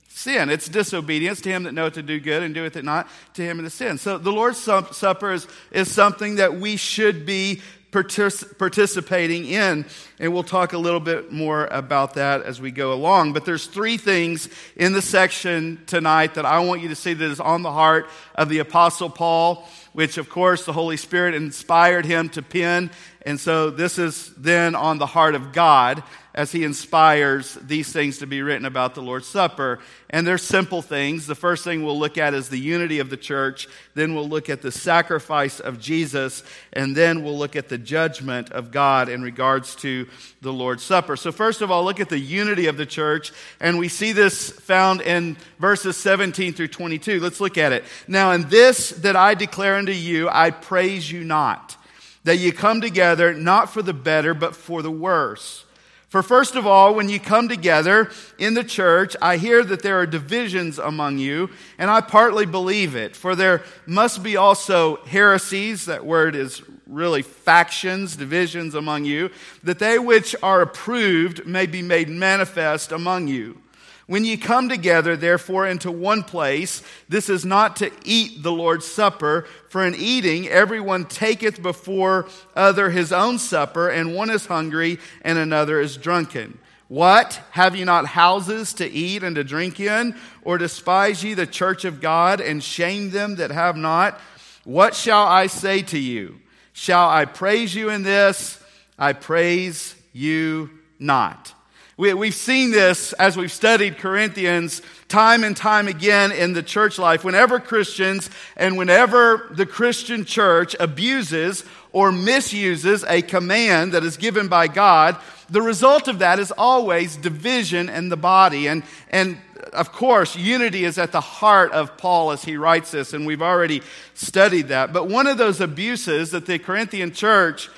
Sin. 0.07 0.51
It's 0.51 0.69
disobedience 0.69 1.41
to 1.41 1.49
him 1.49 1.63
that 1.63 1.73
knoweth 1.73 1.95
to 1.95 2.03
do 2.03 2.19
good 2.19 2.43
and 2.43 2.53
doeth 2.53 2.75
it 2.75 2.85
not 2.85 3.09
to 3.33 3.41
him 3.41 3.57
in 3.57 3.65
the 3.65 3.71
sin. 3.71 3.97
So 3.97 4.19
the 4.19 4.31
Lord's 4.31 4.59
Supper 4.59 5.33
is, 5.33 5.47
is 5.71 5.91
something 5.91 6.35
that 6.35 6.55
we 6.55 6.75
should 6.75 7.25
be 7.25 7.61
partic- 7.91 8.57
participating 8.57 9.45
in. 9.45 9.85
And 10.19 10.33
we'll 10.33 10.43
talk 10.43 10.73
a 10.73 10.77
little 10.77 10.99
bit 10.99 11.31
more 11.31 11.67
about 11.67 12.15
that 12.15 12.43
as 12.43 12.59
we 12.59 12.71
go 12.71 12.93
along. 12.93 13.33
But 13.33 13.45
there's 13.45 13.67
three 13.67 13.97
things 13.97 14.49
in 14.75 14.93
the 14.93 15.01
section 15.01 15.83
tonight 15.85 16.35
that 16.35 16.45
I 16.45 16.59
want 16.59 16.81
you 16.81 16.89
to 16.89 16.95
see 16.95 17.13
that 17.13 17.31
is 17.31 17.39
on 17.39 17.61
the 17.61 17.71
heart 17.71 18.09
of 18.35 18.49
the 18.49 18.59
Apostle 18.59 19.09
Paul 19.09 19.67
which 19.93 20.17
of 20.17 20.29
course 20.29 20.65
the 20.65 20.73
Holy 20.73 20.97
Spirit 20.97 21.35
inspired 21.35 22.05
him 22.05 22.29
to 22.29 22.41
pen. 22.41 22.91
And 23.25 23.39
so 23.39 23.69
this 23.69 23.97
is 23.97 24.33
then 24.35 24.75
on 24.75 24.97
the 24.97 25.05
heart 25.05 25.35
of 25.35 25.51
God 25.51 26.03
as 26.33 26.51
he 26.51 26.63
inspires 26.63 27.55
these 27.55 27.91
things 27.91 28.19
to 28.19 28.27
be 28.27 28.41
written 28.41 28.65
about 28.65 28.95
the 28.95 29.01
Lord's 29.01 29.27
Supper. 29.27 29.79
And 30.09 30.25
they're 30.25 30.37
simple 30.37 30.81
things. 30.81 31.27
The 31.27 31.35
first 31.35 31.63
thing 31.63 31.83
we'll 31.83 31.99
look 31.99 32.17
at 32.17 32.33
is 32.33 32.47
the 32.47 32.59
unity 32.59 32.99
of 32.99 33.09
the 33.09 33.17
church. 33.17 33.67
Then 33.95 34.15
we'll 34.15 34.29
look 34.29 34.49
at 34.49 34.61
the 34.61 34.71
sacrifice 34.71 35.59
of 35.59 35.79
Jesus. 35.79 36.43
And 36.71 36.95
then 36.95 37.23
we'll 37.23 37.37
look 37.37 37.57
at 37.57 37.67
the 37.67 37.77
judgment 37.77 38.49
of 38.51 38.71
God 38.71 39.09
in 39.09 39.21
regards 39.21 39.75
to 39.77 40.07
the 40.41 40.53
Lord's 40.53 40.83
Supper. 40.83 41.17
So, 41.17 41.31
first 41.33 41.61
of 41.61 41.69
all, 41.69 41.83
look 41.83 41.99
at 41.99 42.09
the 42.09 42.19
unity 42.19 42.67
of 42.67 42.77
the 42.77 42.85
church. 42.85 43.33
And 43.59 43.77
we 43.77 43.89
see 43.89 44.13
this 44.13 44.51
found 44.51 45.01
in 45.01 45.35
verses 45.59 45.97
17 45.97 46.53
through 46.53 46.69
22. 46.69 47.19
Let's 47.19 47.41
look 47.41 47.57
at 47.57 47.73
it. 47.73 47.83
Now, 48.07 48.31
in 48.31 48.47
this 48.47 48.91
that 48.91 49.17
I 49.17 49.33
declare 49.33 49.75
unto 49.75 49.91
you, 49.91 50.29
I 50.29 50.51
praise 50.51 51.11
you 51.11 51.25
not, 51.25 51.75
that 52.23 52.37
you 52.37 52.53
come 52.53 52.79
together 52.79 53.33
not 53.33 53.69
for 53.69 53.81
the 53.81 53.93
better, 53.93 54.33
but 54.33 54.55
for 54.55 54.81
the 54.81 54.91
worse. 54.91 55.65
For 56.11 56.21
first 56.21 56.55
of 56.57 56.67
all, 56.67 56.93
when 56.93 57.07
you 57.07 57.21
come 57.21 57.47
together 57.47 58.11
in 58.37 58.53
the 58.53 58.65
church, 58.65 59.15
I 59.21 59.37
hear 59.37 59.63
that 59.63 59.81
there 59.81 59.97
are 59.97 60.05
divisions 60.05 60.77
among 60.77 61.19
you, 61.19 61.49
and 61.77 61.89
I 61.89 62.01
partly 62.01 62.45
believe 62.45 62.97
it. 62.97 63.15
For 63.15 63.33
there 63.33 63.63
must 63.85 64.21
be 64.21 64.35
also 64.35 64.97
heresies, 65.05 65.85
that 65.85 66.05
word 66.05 66.35
is 66.35 66.63
really 66.85 67.21
factions, 67.21 68.17
divisions 68.17 68.75
among 68.75 69.05
you, 69.05 69.29
that 69.63 69.79
they 69.79 69.97
which 69.99 70.35
are 70.43 70.61
approved 70.61 71.45
may 71.45 71.65
be 71.65 71.81
made 71.81 72.09
manifest 72.09 72.91
among 72.91 73.29
you. 73.29 73.61
When 74.07 74.25
ye 74.25 74.35
come 74.35 74.67
together, 74.67 75.15
therefore, 75.15 75.67
into 75.67 75.91
one 75.91 76.23
place, 76.23 76.81
this 77.07 77.29
is 77.29 77.45
not 77.45 77.75
to 77.77 77.91
eat 78.03 78.43
the 78.43 78.51
Lord's 78.51 78.85
Supper, 78.85 79.45
for 79.69 79.85
in 79.85 79.95
eating 79.95 80.47
everyone 80.47 81.05
taketh 81.05 81.61
before 81.61 82.27
other 82.55 82.89
his 82.89 83.13
own 83.13 83.39
supper, 83.39 83.89
and 83.89 84.15
one 84.15 84.29
is 84.29 84.47
hungry, 84.47 84.99
and 85.21 85.37
another 85.37 85.79
is 85.79 85.97
drunken. 85.97 86.59
What? 86.87 87.41
Have 87.51 87.75
ye 87.75 87.85
not 87.85 88.05
houses 88.05 88.73
to 88.73 88.89
eat 88.89 89.23
and 89.23 89.37
to 89.37 89.45
drink 89.45 89.79
in? 89.79 90.13
Or 90.41 90.57
despise 90.57 91.23
ye 91.23 91.33
the 91.35 91.47
church 91.47 91.85
of 91.85 92.01
God, 92.01 92.41
and 92.41 92.61
shame 92.61 93.11
them 93.11 93.37
that 93.37 93.51
have 93.51 93.77
not? 93.77 94.19
What 94.65 94.93
shall 94.93 95.25
I 95.25 95.47
say 95.47 95.83
to 95.83 95.97
you? 95.97 96.41
Shall 96.73 97.09
I 97.09 97.25
praise 97.25 97.73
you 97.73 97.89
in 97.89 98.03
this? 98.03 98.61
I 98.99 99.13
praise 99.13 99.95
you 100.11 100.69
not. 100.99 101.53
We, 101.97 102.13
we've 102.13 102.33
seen 102.33 102.71
this 102.71 103.11
as 103.13 103.35
we've 103.35 103.51
studied 103.51 103.97
Corinthians 103.97 104.81
time 105.09 105.43
and 105.43 105.55
time 105.55 105.87
again 105.87 106.31
in 106.31 106.53
the 106.53 106.63
church 106.63 106.97
life. 106.97 107.23
Whenever 107.23 107.59
Christians 107.59 108.29
and 108.55 108.77
whenever 108.77 109.49
the 109.51 109.65
Christian 109.65 110.23
church 110.23 110.75
abuses 110.79 111.65
or 111.91 112.11
misuses 112.13 113.03
a 113.03 113.21
command 113.21 113.91
that 113.91 114.05
is 114.05 114.15
given 114.15 114.47
by 114.47 114.67
God, 114.67 115.17
the 115.49 115.61
result 115.61 116.07
of 116.07 116.19
that 116.19 116.39
is 116.39 116.51
always 116.57 117.17
division 117.17 117.89
in 117.89 118.07
the 118.07 118.15
body. 118.15 118.67
And, 118.67 118.83
and 119.09 119.37
of 119.73 119.91
course, 119.91 120.37
unity 120.37 120.85
is 120.85 120.97
at 120.97 121.11
the 121.11 121.19
heart 121.19 121.73
of 121.73 121.97
Paul 121.97 122.31
as 122.31 122.45
he 122.45 122.55
writes 122.55 122.91
this, 122.91 123.11
and 123.11 123.27
we've 123.27 123.41
already 123.41 123.81
studied 124.13 124.69
that. 124.69 124.93
But 124.93 125.09
one 125.09 125.27
of 125.27 125.37
those 125.37 125.59
abuses 125.59 126.31
that 126.31 126.45
the 126.45 126.57
Corinthian 126.57 127.11
church 127.11 127.69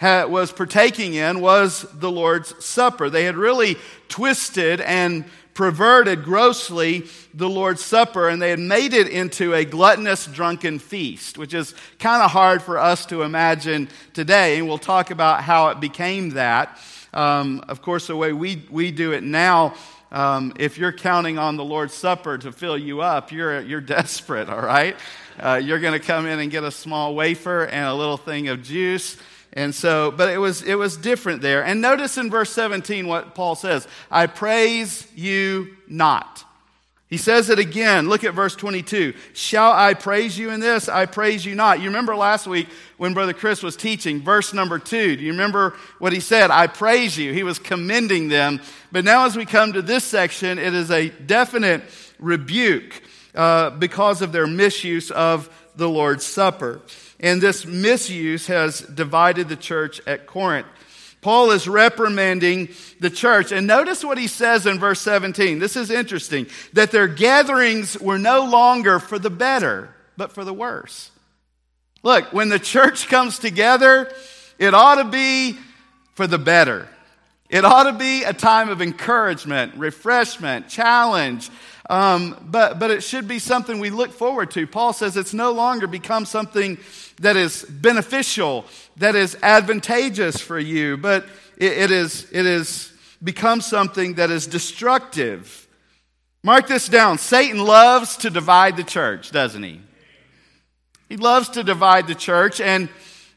was 0.00 0.52
partaking 0.52 1.14
in 1.14 1.40
was 1.40 1.82
the 1.92 2.10
Lord's 2.10 2.64
Supper. 2.64 3.10
They 3.10 3.24
had 3.24 3.36
really 3.36 3.76
twisted 4.08 4.80
and 4.80 5.24
perverted 5.54 6.24
grossly 6.24 7.06
the 7.34 7.48
Lord's 7.48 7.84
Supper, 7.84 8.28
and 8.28 8.40
they 8.40 8.50
had 8.50 8.58
made 8.58 8.94
it 8.94 9.08
into 9.08 9.52
a 9.52 9.64
gluttonous, 9.64 10.26
drunken 10.26 10.78
feast, 10.78 11.36
which 11.36 11.52
is 11.52 11.74
kind 11.98 12.22
of 12.22 12.30
hard 12.30 12.62
for 12.62 12.78
us 12.78 13.04
to 13.06 13.22
imagine 13.22 13.88
today. 14.14 14.58
And 14.58 14.66
we'll 14.66 14.78
talk 14.78 15.10
about 15.10 15.42
how 15.42 15.68
it 15.68 15.80
became 15.80 16.30
that. 16.30 16.78
Um, 17.12 17.62
of 17.68 17.82
course, 17.82 18.06
the 18.06 18.16
way 18.16 18.32
we, 18.32 18.64
we 18.70 18.92
do 18.92 19.12
it 19.12 19.22
now, 19.22 19.74
um, 20.12 20.54
if 20.58 20.78
you're 20.78 20.92
counting 20.92 21.38
on 21.38 21.56
the 21.56 21.64
Lord's 21.64 21.94
Supper 21.94 22.38
to 22.38 22.52
fill 22.52 22.78
you 22.78 23.02
up, 23.02 23.30
you're, 23.30 23.60
you're 23.60 23.80
desperate, 23.82 24.48
all 24.48 24.62
right? 24.62 24.96
Uh, 25.38 25.60
you're 25.62 25.80
going 25.80 25.98
to 25.98 26.04
come 26.04 26.26
in 26.26 26.38
and 26.38 26.50
get 26.50 26.64
a 26.64 26.70
small 26.70 27.14
wafer 27.14 27.66
and 27.66 27.86
a 27.86 27.94
little 27.94 28.16
thing 28.16 28.48
of 28.48 28.62
juice 28.62 29.18
and 29.52 29.74
so, 29.74 30.12
but 30.12 30.28
it 30.28 30.38
was, 30.38 30.62
it 30.62 30.76
was 30.76 30.96
different 30.96 31.42
there. 31.42 31.64
And 31.64 31.80
notice 31.80 32.16
in 32.16 32.30
verse 32.30 32.52
17 32.52 33.06
what 33.06 33.34
Paul 33.34 33.54
says 33.54 33.86
I 34.10 34.26
praise 34.26 35.06
you 35.14 35.76
not. 35.88 36.44
He 37.08 37.16
says 37.16 37.50
it 37.50 37.58
again. 37.58 38.08
Look 38.08 38.22
at 38.22 38.34
verse 38.34 38.54
22. 38.54 39.14
Shall 39.34 39.72
I 39.72 39.94
praise 39.94 40.38
you 40.38 40.50
in 40.50 40.60
this? 40.60 40.88
I 40.88 41.06
praise 41.06 41.44
you 41.44 41.56
not. 41.56 41.80
You 41.80 41.86
remember 41.86 42.14
last 42.14 42.46
week 42.46 42.68
when 42.98 43.14
Brother 43.14 43.32
Chris 43.32 43.64
was 43.64 43.74
teaching, 43.74 44.22
verse 44.22 44.54
number 44.54 44.78
two. 44.78 45.16
Do 45.16 45.24
you 45.24 45.32
remember 45.32 45.74
what 45.98 46.12
he 46.12 46.20
said? 46.20 46.52
I 46.52 46.68
praise 46.68 47.18
you. 47.18 47.32
He 47.32 47.42
was 47.42 47.58
commending 47.58 48.28
them. 48.28 48.60
But 48.92 49.04
now, 49.04 49.26
as 49.26 49.36
we 49.36 49.44
come 49.44 49.72
to 49.72 49.82
this 49.82 50.04
section, 50.04 50.60
it 50.60 50.72
is 50.72 50.92
a 50.92 51.08
definite 51.08 51.82
rebuke 52.20 53.02
uh, 53.34 53.70
because 53.70 54.22
of 54.22 54.30
their 54.30 54.46
misuse 54.46 55.10
of 55.10 55.50
the 55.74 55.88
Lord's 55.88 56.24
Supper. 56.24 56.80
And 57.20 57.40
this 57.40 57.66
misuse 57.66 58.46
has 58.46 58.80
divided 58.80 59.48
the 59.48 59.56
church 59.56 60.00
at 60.06 60.26
Corinth. 60.26 60.66
Paul 61.20 61.50
is 61.50 61.68
reprimanding 61.68 62.70
the 62.98 63.10
church. 63.10 63.52
And 63.52 63.66
notice 63.66 64.02
what 64.02 64.16
he 64.16 64.26
says 64.26 64.66
in 64.66 64.78
verse 64.78 65.00
17. 65.00 65.58
This 65.58 65.76
is 65.76 65.90
interesting 65.90 66.46
that 66.72 66.90
their 66.90 67.08
gatherings 67.08 67.98
were 67.98 68.18
no 68.18 68.46
longer 68.46 68.98
for 68.98 69.18
the 69.18 69.30
better, 69.30 69.94
but 70.16 70.32
for 70.32 70.44
the 70.44 70.54
worse. 70.54 71.10
Look, 72.02 72.32
when 72.32 72.48
the 72.48 72.58
church 72.58 73.08
comes 73.08 73.38
together, 73.38 74.10
it 74.58 74.72
ought 74.72 74.96
to 74.96 75.04
be 75.04 75.58
for 76.14 76.26
the 76.26 76.38
better. 76.38 76.88
It 77.50 77.64
ought 77.64 77.90
to 77.90 77.92
be 77.92 78.22
a 78.22 78.32
time 78.32 78.70
of 78.70 78.80
encouragement, 78.80 79.74
refreshment, 79.74 80.68
challenge, 80.68 81.50
um, 81.90 82.36
but, 82.48 82.78
but 82.78 82.92
it 82.92 83.02
should 83.02 83.26
be 83.26 83.40
something 83.40 83.80
we 83.80 83.90
look 83.90 84.12
forward 84.12 84.52
to. 84.52 84.66
Paul 84.66 84.92
says 84.92 85.16
it's 85.16 85.34
no 85.34 85.50
longer 85.50 85.88
become 85.88 86.24
something 86.24 86.78
that 87.20 87.36
is 87.36 87.64
beneficial, 87.64 88.64
that 88.96 89.14
is 89.14 89.36
advantageous 89.42 90.40
for 90.40 90.58
you, 90.58 90.96
but 90.96 91.26
it, 91.56 91.72
it, 91.72 91.90
is, 91.90 92.26
it 92.32 92.46
is 92.46 92.92
become 93.22 93.60
something 93.60 94.14
that 94.14 94.30
is 94.30 94.46
destructive. 94.46 95.68
Mark 96.42 96.66
this 96.66 96.88
down. 96.88 97.18
Satan 97.18 97.62
loves 97.62 98.16
to 98.18 98.30
divide 98.30 98.76
the 98.76 98.84
church, 98.84 99.30
doesn't 99.30 99.62
he? 99.62 99.80
He 101.08 101.16
loves 101.18 101.50
to 101.50 101.62
divide 101.62 102.06
the 102.06 102.14
church, 102.14 102.60
and 102.60 102.88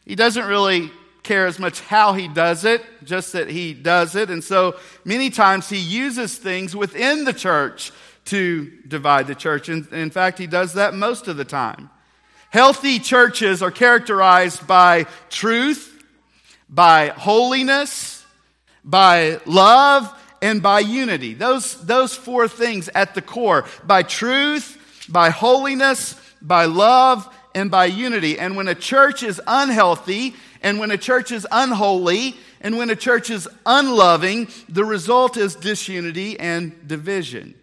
he 0.05 0.15
doesn't 0.15 0.45
really 0.45 0.89
care 1.23 1.47
as 1.47 1.59
much 1.59 1.81
how 1.81 2.13
he 2.13 2.27
does 2.27 2.63
it, 2.65 2.81
just 3.03 3.33
that 3.33 3.49
he 3.49 3.73
does 3.73 4.15
it. 4.15 4.29
And 4.29 4.43
so 4.43 4.75
many 5.03 5.29
times 5.29 5.69
he 5.69 5.77
uses 5.77 6.37
things 6.37 6.75
within 6.75 7.25
the 7.25 7.33
church 7.33 7.91
to 8.25 8.71
divide 8.87 9.27
the 9.27 9.35
church. 9.35 9.67
And 9.69 9.91
in 9.91 10.09
fact, 10.09 10.37
he 10.37 10.47
does 10.47 10.73
that 10.73 10.93
most 10.93 11.27
of 11.27 11.35
the 11.35 11.45
time. 11.45 11.89
Healthy 12.53 13.00
churches 13.00 13.63
are 13.63 13.72
characterized 13.72 14.67
by 14.67 15.07
truth, 15.31 16.03
by 16.69 17.07
holiness, 17.07 18.24
by 18.83 19.39
love, 19.48 20.07
and 20.39 20.62
by 20.62 20.81
unity. 20.81 21.33
Those, 21.33 21.83
those 21.83 22.15
four 22.15 22.48
things 22.48 22.91
at 22.93 23.15
the 23.15 23.24
core 23.24 23.65
by 23.88 24.03
truth, 24.03 24.77
by 25.10 25.31
holiness, 25.31 26.15
by 26.43 26.65
love, 26.65 27.27
and 27.55 27.72
by 27.72 27.86
unity. 27.86 28.38
And 28.38 28.55
when 28.55 28.67
a 28.67 28.75
church 28.75 29.24
is 29.24 29.41
unhealthy, 29.48 30.36
and 30.62 30.77
when 30.77 30.91
a 30.91 30.98
church 30.98 31.31
is 31.31 31.48
unholy, 31.51 32.36
and 32.62 32.77
when 32.77 32.91
a 32.91 32.95
church 32.95 33.31
is 33.31 33.50
unloving, 33.65 34.48
the 34.69 34.86
result 34.86 35.38
is 35.38 35.55
disunity 35.55 36.39
and 36.39 36.88
division. 36.88 37.55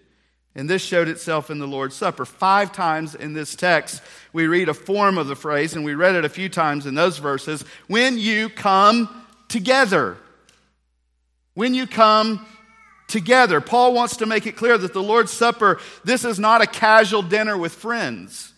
And 0.56 0.68
this 0.68 0.82
showed 0.82 1.06
itself 1.06 1.48
in 1.48 1.60
the 1.60 1.68
Lord's 1.68 1.94
Supper. 1.94 2.24
Five 2.24 2.72
times 2.72 3.14
in 3.14 3.34
this 3.34 3.54
text, 3.54 4.02
we 4.32 4.46
read 4.46 4.68
a 4.68 4.74
form 4.74 5.18
of 5.18 5.26
the 5.26 5.36
phrase, 5.36 5.74
and 5.74 5.84
we 5.84 5.94
read 5.94 6.14
it 6.14 6.24
a 6.24 6.28
few 6.28 6.48
times 6.48 6.86
in 6.86 6.94
those 6.94 7.18
verses 7.18 7.64
when 7.88 8.18
you 8.18 8.48
come 8.48 9.24
together. 9.48 10.16
When 11.54 11.74
you 11.74 11.86
come 11.86 12.46
together. 13.08 13.60
Paul 13.60 13.92
wants 13.92 14.18
to 14.18 14.26
make 14.26 14.46
it 14.46 14.56
clear 14.56 14.78
that 14.78 14.92
the 14.92 15.02
Lord's 15.02 15.32
Supper, 15.32 15.80
this 16.04 16.24
is 16.24 16.38
not 16.38 16.62
a 16.62 16.66
casual 16.66 17.22
dinner 17.22 17.58
with 17.58 17.72
friends. 17.72 18.52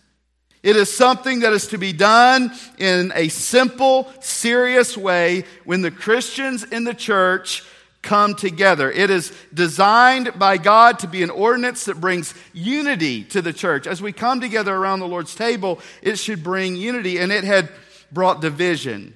It 0.61 0.77
is 0.77 0.95
something 0.95 1.41
that 1.41 1.51
is 1.51 1.67
to 1.67 1.77
be 1.77 1.91
done 1.91 2.51
in 2.77 3.11
a 3.15 3.27
simple, 3.27 4.07
serious 4.21 4.95
way 4.95 5.43
when 5.65 5.81
the 5.81 5.91
Christians 5.91 6.63
in 6.63 6.85
the 6.85 6.93
church 6.93 7.63
come 8.03 8.35
together. 8.35 8.91
It 8.91 9.09
is 9.09 9.33
designed 9.53 10.37
by 10.37 10.57
God 10.57 10.99
to 10.99 11.07
be 11.07 11.23
an 11.23 11.29
ordinance 11.29 11.85
that 11.85 11.99
brings 11.99 12.33
unity 12.53 13.23
to 13.25 13.41
the 13.41 13.53
church. 13.53 13.87
As 13.87 14.01
we 14.01 14.11
come 14.11 14.41
together 14.41 14.75
around 14.75 14.99
the 14.99 15.07
Lord's 15.07 15.33
table, 15.33 15.79
it 16.01 16.19
should 16.19 16.43
bring 16.43 16.75
unity, 16.75 17.17
and 17.17 17.31
it 17.31 17.43
had 17.43 17.69
brought 18.11 18.41
division 18.41 19.15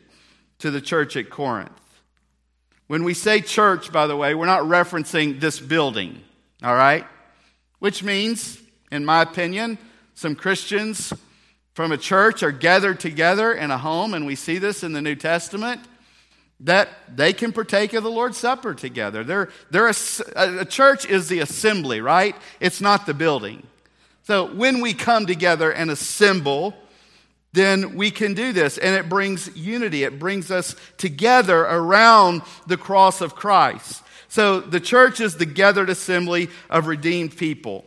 to 0.60 0.72
the 0.72 0.82
church 0.82 1.16
at 1.16 1.30
Corinth. 1.30 1.72
When 2.88 3.04
we 3.04 3.14
say 3.14 3.42
church, 3.42 3.92
by 3.92 4.08
the 4.08 4.16
way, 4.16 4.34
we're 4.34 4.46
not 4.46 4.64
referencing 4.64 5.40
this 5.40 5.60
building, 5.60 6.22
all 6.64 6.74
right? 6.74 7.06
Which 7.80 8.02
means, 8.02 8.60
in 8.92 9.06
my 9.06 9.22
opinion, 9.22 9.78
some 10.16 10.36
Christians 10.36 11.14
from 11.74 11.92
a 11.92 11.98
church 11.98 12.42
are 12.42 12.52
gathered 12.52 13.00
together 13.00 13.52
in 13.52 13.70
a 13.70 13.78
home, 13.78 14.14
and 14.14 14.26
we 14.26 14.36
see 14.36 14.58
this 14.58 14.82
in 14.82 14.94
the 14.94 15.02
New 15.02 15.16
Testament 15.16 15.82
that 16.62 16.90
they 17.16 17.34
can 17.34 17.52
partake 17.52 17.94
of 17.94 18.04
the 18.04 18.10
Lord's 18.10 18.38
Supper 18.38 18.74
together. 18.74 19.24
They're, 19.24 19.50
they're 19.70 19.90
a, 19.90 19.96
a, 20.36 20.66
church 20.66 21.06
is 21.06 21.28
the 21.28 21.40
assembly, 21.40 22.02
right? 22.02 22.36
It's 22.60 22.82
not 22.82 23.06
the 23.06 23.14
building. 23.14 23.66
So 24.24 24.54
when 24.54 24.82
we 24.82 24.94
come 24.94 25.28
together 25.28 25.72
and 25.72 25.92
assemble, 25.92 26.74
then 27.54 27.96
we 27.96 28.12
can 28.12 28.34
do 28.34 28.54
this. 28.54 28.78
And 28.78 28.96
it 28.96 29.08
brings 29.08 29.56
unity, 29.56 30.04
it 30.04 30.20
brings 30.20 30.50
us 30.50 30.76
together 30.98 31.62
around 31.62 32.42
the 32.66 32.78
cross 32.78 33.22
of 33.22 33.36
Christ. 33.36 34.04
So 34.28 34.60
the 34.60 34.80
church 34.80 35.22
is 35.22 35.36
the 35.36 35.46
gathered 35.46 35.90
assembly 35.90 36.50
of 36.70 36.88
redeemed 36.88 37.38
people. 37.38 37.86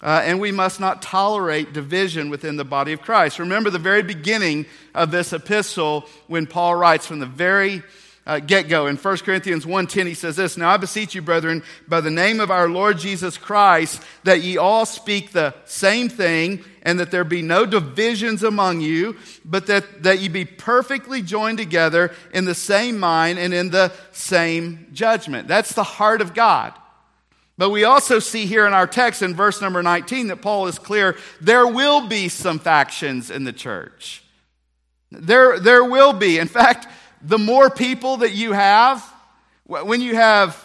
Uh, 0.00 0.20
and 0.24 0.40
we 0.40 0.50
must 0.50 0.80
not 0.80 1.00
tolerate 1.00 1.72
division 1.72 2.28
within 2.28 2.56
the 2.56 2.64
body 2.64 2.92
of 2.92 3.02
Christ. 3.02 3.38
Remember 3.38 3.70
the 3.70 3.78
very 3.78 4.02
beginning 4.02 4.66
of 4.94 5.12
this 5.12 5.32
epistle 5.32 6.08
when 6.26 6.46
Paul 6.46 6.74
writes 6.74 7.06
from 7.06 7.20
the 7.20 7.26
very 7.26 7.82
uh, 8.24 8.38
get 8.38 8.68
go. 8.68 8.86
In 8.86 8.96
1 8.96 9.16
Corinthians 9.18 9.64
1.10, 9.64 10.06
he 10.06 10.14
says 10.14 10.36
this, 10.36 10.56
Now 10.56 10.70
I 10.70 10.76
beseech 10.76 11.14
you, 11.14 11.22
brethren, 11.22 11.62
by 11.88 12.00
the 12.00 12.10
name 12.10 12.40
of 12.40 12.50
our 12.50 12.68
Lord 12.68 12.98
Jesus 12.98 13.36
Christ, 13.36 14.02
that 14.24 14.42
ye 14.42 14.56
all 14.56 14.86
speak 14.86 15.32
the 15.32 15.54
same 15.64 16.08
thing, 16.08 16.64
and 16.82 17.00
that 17.00 17.10
there 17.10 17.24
be 17.24 17.42
no 17.42 17.66
divisions 17.66 18.42
among 18.42 18.80
you, 18.80 19.16
but 19.44 19.66
that, 19.66 20.04
that 20.04 20.20
ye 20.20 20.28
be 20.28 20.44
perfectly 20.44 21.20
joined 21.22 21.58
together 21.58 22.12
in 22.32 22.44
the 22.44 22.54
same 22.54 22.98
mind 22.98 23.38
and 23.38 23.52
in 23.52 23.70
the 23.70 23.92
same 24.12 24.86
judgment. 24.92 25.48
That's 25.48 25.74
the 25.74 25.82
heart 25.82 26.20
of 26.20 26.34
God. 26.34 26.74
But 27.58 27.70
we 27.70 27.84
also 27.84 28.18
see 28.18 28.46
here 28.46 28.66
in 28.66 28.72
our 28.72 28.86
text 28.86 29.22
in 29.22 29.34
verse 29.34 29.60
number 29.60 29.82
19 29.82 30.28
that 30.28 30.42
Paul 30.42 30.66
is 30.68 30.78
clear 30.78 31.16
there 31.40 31.66
will 31.66 32.06
be 32.06 32.28
some 32.28 32.58
factions 32.58 33.30
in 33.30 33.44
the 33.44 33.52
church. 33.52 34.22
There, 35.10 35.60
there 35.60 35.84
will 35.84 36.12
be. 36.12 36.38
In 36.38 36.48
fact, 36.48 36.88
the 37.22 37.38
more 37.38 37.70
people 37.70 38.18
that 38.18 38.32
you 38.32 38.52
have, 38.52 39.02
when 39.64 40.00
you 40.00 40.14
have 40.16 40.62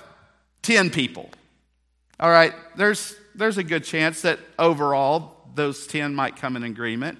10 0.63 0.89
people, 0.89 1.29
all 2.19 2.29
right, 2.29 2.53
there's, 2.75 3.15
there's 3.35 3.57
a 3.57 3.63
good 3.63 3.83
chance 3.83 4.21
that 4.23 4.39
overall 4.57 5.37
those 5.53 5.85
10 5.87 6.15
might 6.15 6.35
come 6.35 6.55
in 6.55 6.63
agreement, 6.63 7.19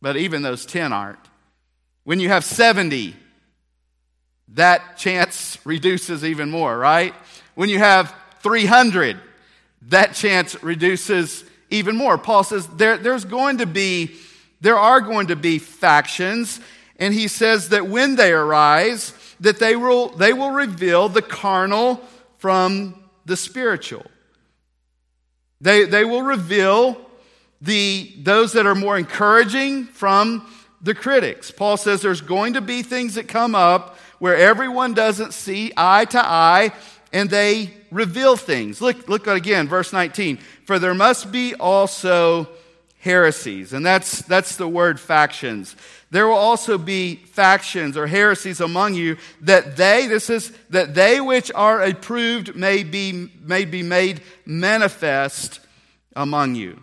but 0.00 0.16
even 0.16 0.42
those 0.42 0.66
10 0.66 0.92
aren't. 0.92 1.18
When 2.04 2.18
you 2.18 2.28
have 2.28 2.44
70, 2.44 3.14
that 4.54 4.96
chance 4.96 5.58
reduces 5.64 6.24
even 6.24 6.50
more, 6.50 6.76
right? 6.76 7.14
When 7.54 7.68
you 7.68 7.78
have 7.78 8.14
300, 8.40 9.18
that 9.88 10.14
chance 10.14 10.60
reduces 10.62 11.44
even 11.70 11.96
more. 11.96 12.18
Paul 12.18 12.44
says 12.44 12.66
there, 12.66 12.98
there's 12.98 13.24
going 13.24 13.58
to 13.58 13.66
be, 13.66 14.16
there 14.60 14.78
are 14.78 15.00
going 15.00 15.28
to 15.28 15.36
be 15.36 15.58
factions, 15.58 16.60
and 16.98 17.12
he 17.14 17.28
says 17.28 17.70
that 17.70 17.86
when 17.86 18.16
they 18.16 18.32
arise, 18.32 19.14
that 19.40 19.58
they 19.58 19.76
will, 19.76 20.10
they 20.10 20.32
will 20.32 20.50
reveal 20.50 21.08
the 21.08 21.22
carnal 21.22 22.00
from 22.38 23.02
the 23.24 23.36
spiritual. 23.36 24.06
They, 25.60 25.84
they 25.84 26.04
will 26.04 26.22
reveal 26.22 27.00
the, 27.60 28.12
those 28.18 28.52
that 28.52 28.66
are 28.66 28.74
more 28.74 28.98
encouraging 28.98 29.84
from 29.84 30.46
the 30.82 30.94
critics. 30.94 31.50
Paul 31.50 31.76
says 31.76 32.02
there's 32.02 32.20
going 32.20 32.54
to 32.54 32.60
be 32.60 32.82
things 32.82 33.14
that 33.14 33.28
come 33.28 33.54
up 33.54 33.96
where 34.18 34.36
everyone 34.36 34.94
doesn't 34.94 35.32
see 35.32 35.72
eye 35.76 36.04
to 36.06 36.18
eye 36.18 36.72
and 37.12 37.30
they 37.30 37.72
reveal 37.90 38.36
things. 38.36 38.80
Look, 38.80 39.08
look 39.08 39.26
again, 39.26 39.68
verse 39.68 39.92
19. 39.92 40.38
For 40.64 40.78
there 40.78 40.94
must 40.94 41.30
be 41.30 41.54
also 41.54 42.48
heresies. 43.02 43.72
And 43.72 43.84
that's, 43.84 44.22
that's 44.22 44.54
the 44.54 44.68
word 44.68 45.00
factions. 45.00 45.74
There 46.10 46.28
will 46.28 46.34
also 46.34 46.78
be 46.78 47.16
factions 47.16 47.96
or 47.96 48.06
heresies 48.06 48.60
among 48.60 48.94
you 48.94 49.16
that 49.40 49.76
they, 49.76 50.06
this 50.06 50.30
is, 50.30 50.52
that 50.70 50.94
they 50.94 51.20
which 51.20 51.50
are 51.52 51.82
approved 51.82 52.54
may 52.54 52.84
be, 52.84 53.28
may 53.40 53.64
be 53.64 53.82
made 53.82 54.22
manifest 54.46 55.58
among 56.14 56.54
you. 56.54 56.80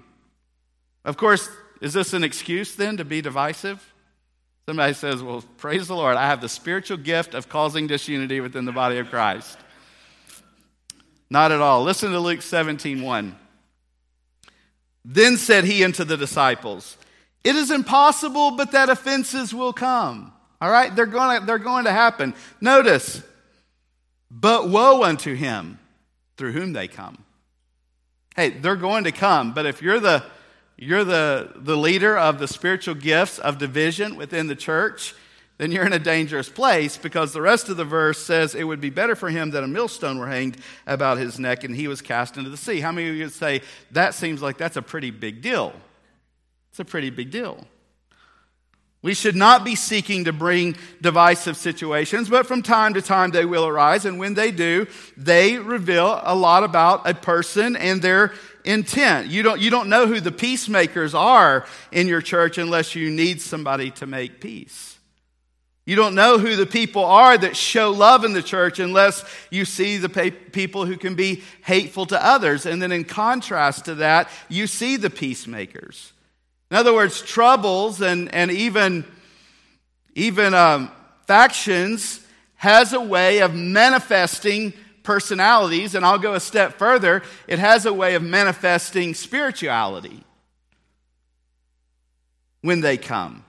Of 1.06 1.16
course, 1.16 1.48
is 1.80 1.94
this 1.94 2.12
an 2.12 2.26
excuse 2.26 2.76
then 2.76 2.98
to 2.98 3.06
be 3.06 3.22
divisive? 3.22 3.94
Somebody 4.66 4.94
says, 4.96 5.24
Well, 5.24 5.46
praise 5.56 5.88
the 5.88 5.96
Lord, 5.96 6.18
I 6.18 6.28
have 6.28 6.42
the 6.42 6.50
spiritual 6.50 6.98
gift 6.98 7.34
of 7.34 7.48
causing 7.48 7.88
disunity 7.88 8.42
within 8.42 8.66
the 8.66 8.74
body 8.74 8.98
of 8.98 9.10
Christ. 9.10 9.58
Not 11.30 11.54
at 11.54 11.62
all. 11.62 11.84
Listen 11.84 12.12
to 12.12 12.20
Luke 12.20 12.42
17 12.42 13.02
1. 13.02 13.36
Then 15.12 15.38
said 15.38 15.64
he 15.64 15.84
unto 15.84 16.04
the 16.04 16.16
disciples, 16.16 16.96
It 17.44 17.56
is 17.56 17.72
impossible, 17.72 18.52
but 18.52 18.74
that 18.74 18.90
offenses 18.90 19.56
will 19.56 19.74
come. 19.74 20.32
All 20.62 20.70
right? 20.70 20.96
They're 20.96 21.08
going 21.08 21.40
to, 21.40 21.46
they're 21.48 21.58
going 21.58 21.86
to 21.86 21.92
happen. 21.92 22.36
Notice, 22.62 23.24
but 24.30 24.70
woe 24.70 25.04
unto 25.04 25.34
him 25.34 25.80
through 26.38 26.52
whom 26.52 26.74
they 26.74 26.88
come. 26.88 27.24
Hey, 28.36 28.52
they're 28.52 28.76
going 28.76 29.06
to 29.06 29.12
come, 29.12 29.52
but 29.56 29.66
if 29.66 29.82
you're 29.82 30.00
the 30.00 30.24
you're 30.78 31.04
the, 31.04 31.52
the 31.56 31.76
leader 31.76 32.18
of 32.18 32.40
the 32.40 32.48
spiritual 32.48 32.96
gifts 32.96 33.38
of 33.38 33.58
division 33.58 34.16
within 34.16 34.48
the 34.48 34.56
church, 34.56 35.14
then 35.60 35.74
you're 35.74 35.86
in 35.86 35.92
a 35.92 36.00
dangerous 36.00 36.48
place 36.48 36.96
because 36.96 37.34
the 37.34 37.42
rest 37.42 37.68
of 37.68 37.76
the 37.76 37.84
verse 37.84 38.18
says 38.18 38.56
it 38.56 38.64
would 38.64 38.80
be 38.80 38.90
better 38.90 39.14
for 39.14 39.30
him 39.30 39.52
that 39.52 39.64
a 39.64 39.68
millstone 39.68 40.18
were 40.18 40.30
hanged 40.30 40.56
about 40.88 41.18
his 41.18 41.38
neck 41.38 41.66
and 41.66 41.76
he 41.76 41.90
was 41.90 42.02
cast 42.02 42.38
into 42.38 42.50
the 42.50 42.56
sea. 42.56 42.80
How 42.80 42.94
many 42.94 43.10
of 43.10 43.16
you 43.16 43.24
would 43.26 43.34
say 43.34 43.62
that 43.92 44.14
seems 44.14 44.42
like 44.42 44.58
that's 44.58 44.78
a 44.78 44.82
pretty 44.82 45.12
big 45.12 45.42
deal? 45.42 45.74
It's 46.72 46.80
a 46.80 46.86
pretty 46.86 47.10
big 47.10 47.30
deal. 47.30 47.68
We 49.02 49.14
should 49.14 49.36
not 49.36 49.66
be 49.66 49.76
seeking 49.76 50.26
to 50.26 50.34
bring 50.34 50.78
divisive 51.02 51.58
situations, 51.58 52.30
but 52.30 52.48
from 52.48 52.62
time 52.62 52.94
to 52.94 53.02
time 53.02 53.32
they 53.32 53.46
will 53.46 53.68
arise. 53.68 54.06
And 54.06 54.18
when 54.18 54.36
they 54.36 54.52
do, 54.52 54.88
they 55.18 55.58
reveal 55.58 56.22
a 56.24 56.36
lot 56.36 56.64
about 56.64 57.08
a 57.08 57.14
person 57.14 57.76
and 57.76 58.02
their 58.02 58.34
intent. 58.64 59.28
You 59.28 59.44
don't, 59.44 59.60
you 59.60 59.70
don't 59.70 59.90
know 59.90 60.08
who 60.08 60.22
the 60.22 60.32
peacemakers 60.32 61.14
are 61.14 61.66
in 61.92 62.08
your 62.08 62.22
church 62.22 62.58
unless 62.58 62.96
you 62.96 63.12
need 63.12 63.42
somebody 63.42 63.92
to 63.92 64.06
make 64.06 64.40
peace. 64.40 64.89
You 65.90 65.96
don't 65.96 66.14
know 66.14 66.38
who 66.38 66.56
the 66.56 66.68
people 66.68 67.04
are 67.04 67.36
that 67.36 67.58
show 67.58 67.90
love 67.90 68.24
in 68.24 68.34
the 68.34 68.44
church 68.44 68.78
unless 68.78 69.26
you 69.50 69.66
see 69.66 69.98
the 69.98 70.08
people 70.52 70.86
who 70.86 70.98
can 70.98 71.16
be 71.16 71.42
hateful 71.64 72.06
to 72.06 72.24
others. 72.24 72.68
And 72.68 72.80
then, 72.80 72.92
in 72.92 73.04
contrast 73.04 73.86
to 73.86 73.96
that, 73.96 74.30
you 74.50 74.68
see 74.68 74.98
the 74.98 75.10
peacemakers. 75.10 76.14
In 76.70 76.78
other 76.78 76.94
words, 76.94 77.24
troubles 77.24 78.02
and, 78.02 78.32
and 78.36 78.52
even, 78.52 79.04
even 80.14 80.54
um, 80.54 80.92
factions 81.26 82.24
has 82.58 82.94
a 82.94 83.02
way 83.02 83.40
of 83.40 83.56
manifesting 83.56 84.74
personalities. 85.02 85.96
And 85.96 86.06
I'll 86.06 86.20
go 86.20 86.36
a 86.36 86.40
step 86.40 86.78
further 86.78 87.24
it 87.48 87.58
has 87.58 87.88
a 87.88 87.94
way 87.96 88.14
of 88.14 88.22
manifesting 88.22 89.16
spirituality 89.16 90.24
when 92.62 92.82
they 92.82 92.98
come. 92.98 93.44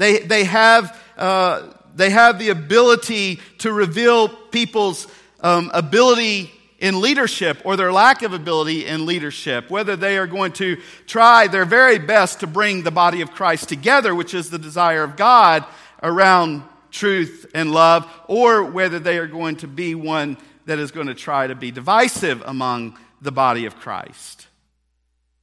They, 0.00 0.20
they, 0.20 0.44
have, 0.44 0.98
uh, 1.18 1.74
they 1.94 2.08
have 2.08 2.38
the 2.38 2.48
ability 2.48 3.38
to 3.58 3.70
reveal 3.70 4.28
people's 4.30 5.06
um, 5.40 5.70
ability 5.74 6.50
in 6.78 7.02
leadership 7.02 7.58
or 7.64 7.76
their 7.76 7.92
lack 7.92 8.22
of 8.22 8.32
ability 8.32 8.86
in 8.86 9.04
leadership, 9.04 9.68
whether 9.68 9.96
they 9.96 10.16
are 10.16 10.26
going 10.26 10.52
to 10.52 10.78
try 11.06 11.48
their 11.48 11.66
very 11.66 11.98
best 11.98 12.40
to 12.40 12.46
bring 12.46 12.82
the 12.82 12.90
body 12.90 13.20
of 13.20 13.32
Christ 13.32 13.68
together, 13.68 14.14
which 14.14 14.32
is 14.32 14.48
the 14.48 14.58
desire 14.58 15.02
of 15.02 15.18
God, 15.18 15.66
around 16.02 16.62
truth 16.90 17.44
and 17.52 17.70
love, 17.70 18.10
or 18.26 18.64
whether 18.64 19.00
they 19.00 19.18
are 19.18 19.26
going 19.26 19.56
to 19.56 19.68
be 19.68 19.94
one 19.94 20.38
that 20.64 20.78
is 20.78 20.92
going 20.92 21.08
to 21.08 21.14
try 21.14 21.46
to 21.46 21.54
be 21.54 21.70
divisive 21.70 22.42
among 22.46 22.96
the 23.20 23.32
body 23.32 23.66
of 23.66 23.76
Christ. 23.76 24.46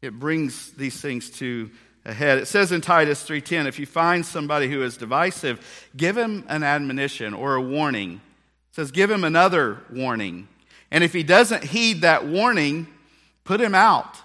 It 0.01 0.17
brings 0.17 0.71
these 0.71 0.99
things 0.99 1.29
to 1.37 1.69
ahead. 2.07 2.39
It 2.39 2.47
says 2.47 2.71
in 2.71 2.81
Titus 2.81 3.23
3:10, 3.23 3.67
if 3.67 3.77
you 3.77 3.85
find 3.85 4.25
somebody 4.25 4.69
who 4.69 4.81
is 4.81 4.97
divisive, 4.97 5.59
give 5.95 6.17
him 6.17 6.45
an 6.47 6.63
admonition 6.63 7.33
or 7.33 7.55
a 7.55 7.61
warning. 7.61 8.21
It 8.71 8.75
says 8.75 8.91
give 8.91 9.11
him 9.11 9.23
another 9.23 9.81
warning. 9.91 10.47
And 10.89 11.03
if 11.03 11.13
he 11.13 11.21
doesn't 11.21 11.65
heed 11.65 12.01
that 12.01 12.25
warning, 12.25 12.87
put 13.43 13.59
him 13.59 13.75
out. 13.75 14.17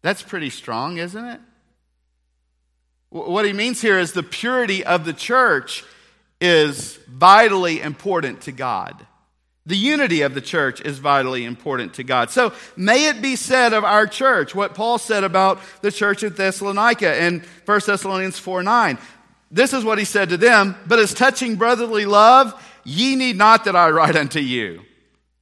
That's 0.00 0.22
pretty 0.22 0.50
strong, 0.50 0.98
isn't 0.98 1.24
it? 1.24 1.40
What 3.10 3.44
he 3.44 3.52
means 3.52 3.80
here 3.80 3.98
is 3.98 4.12
the 4.12 4.22
purity 4.22 4.84
of 4.84 5.04
the 5.04 5.12
church 5.12 5.84
is 6.40 6.98
vitally 7.08 7.80
important 7.80 8.42
to 8.42 8.52
God. 8.52 9.06
The 9.66 9.76
unity 9.76 10.22
of 10.22 10.32
the 10.32 10.40
church 10.40 10.80
is 10.80 10.98
vitally 10.98 11.44
important 11.44 11.94
to 11.94 12.04
God. 12.04 12.30
So 12.30 12.52
may 12.76 13.08
it 13.08 13.20
be 13.20 13.34
said 13.34 13.72
of 13.72 13.82
our 13.82 14.06
church 14.06 14.54
what 14.54 14.74
Paul 14.74 14.96
said 14.98 15.24
about 15.24 15.60
the 15.82 15.90
church 15.90 16.22
at 16.22 16.36
Thessalonica 16.36 17.20
in 17.22 17.44
1 17.64 17.80
Thessalonians 17.84 18.38
4 18.38 18.62
9. 18.62 18.98
This 19.50 19.72
is 19.72 19.84
what 19.84 19.98
he 19.98 20.04
said 20.04 20.30
to 20.30 20.36
them, 20.36 20.76
but 20.86 20.98
as 20.98 21.14
touching 21.14 21.56
brotherly 21.56 22.06
love, 22.06 22.54
ye 22.84 23.16
need 23.16 23.36
not 23.36 23.64
that 23.64 23.76
I 23.76 23.90
write 23.90 24.16
unto 24.16 24.40
you. 24.40 24.82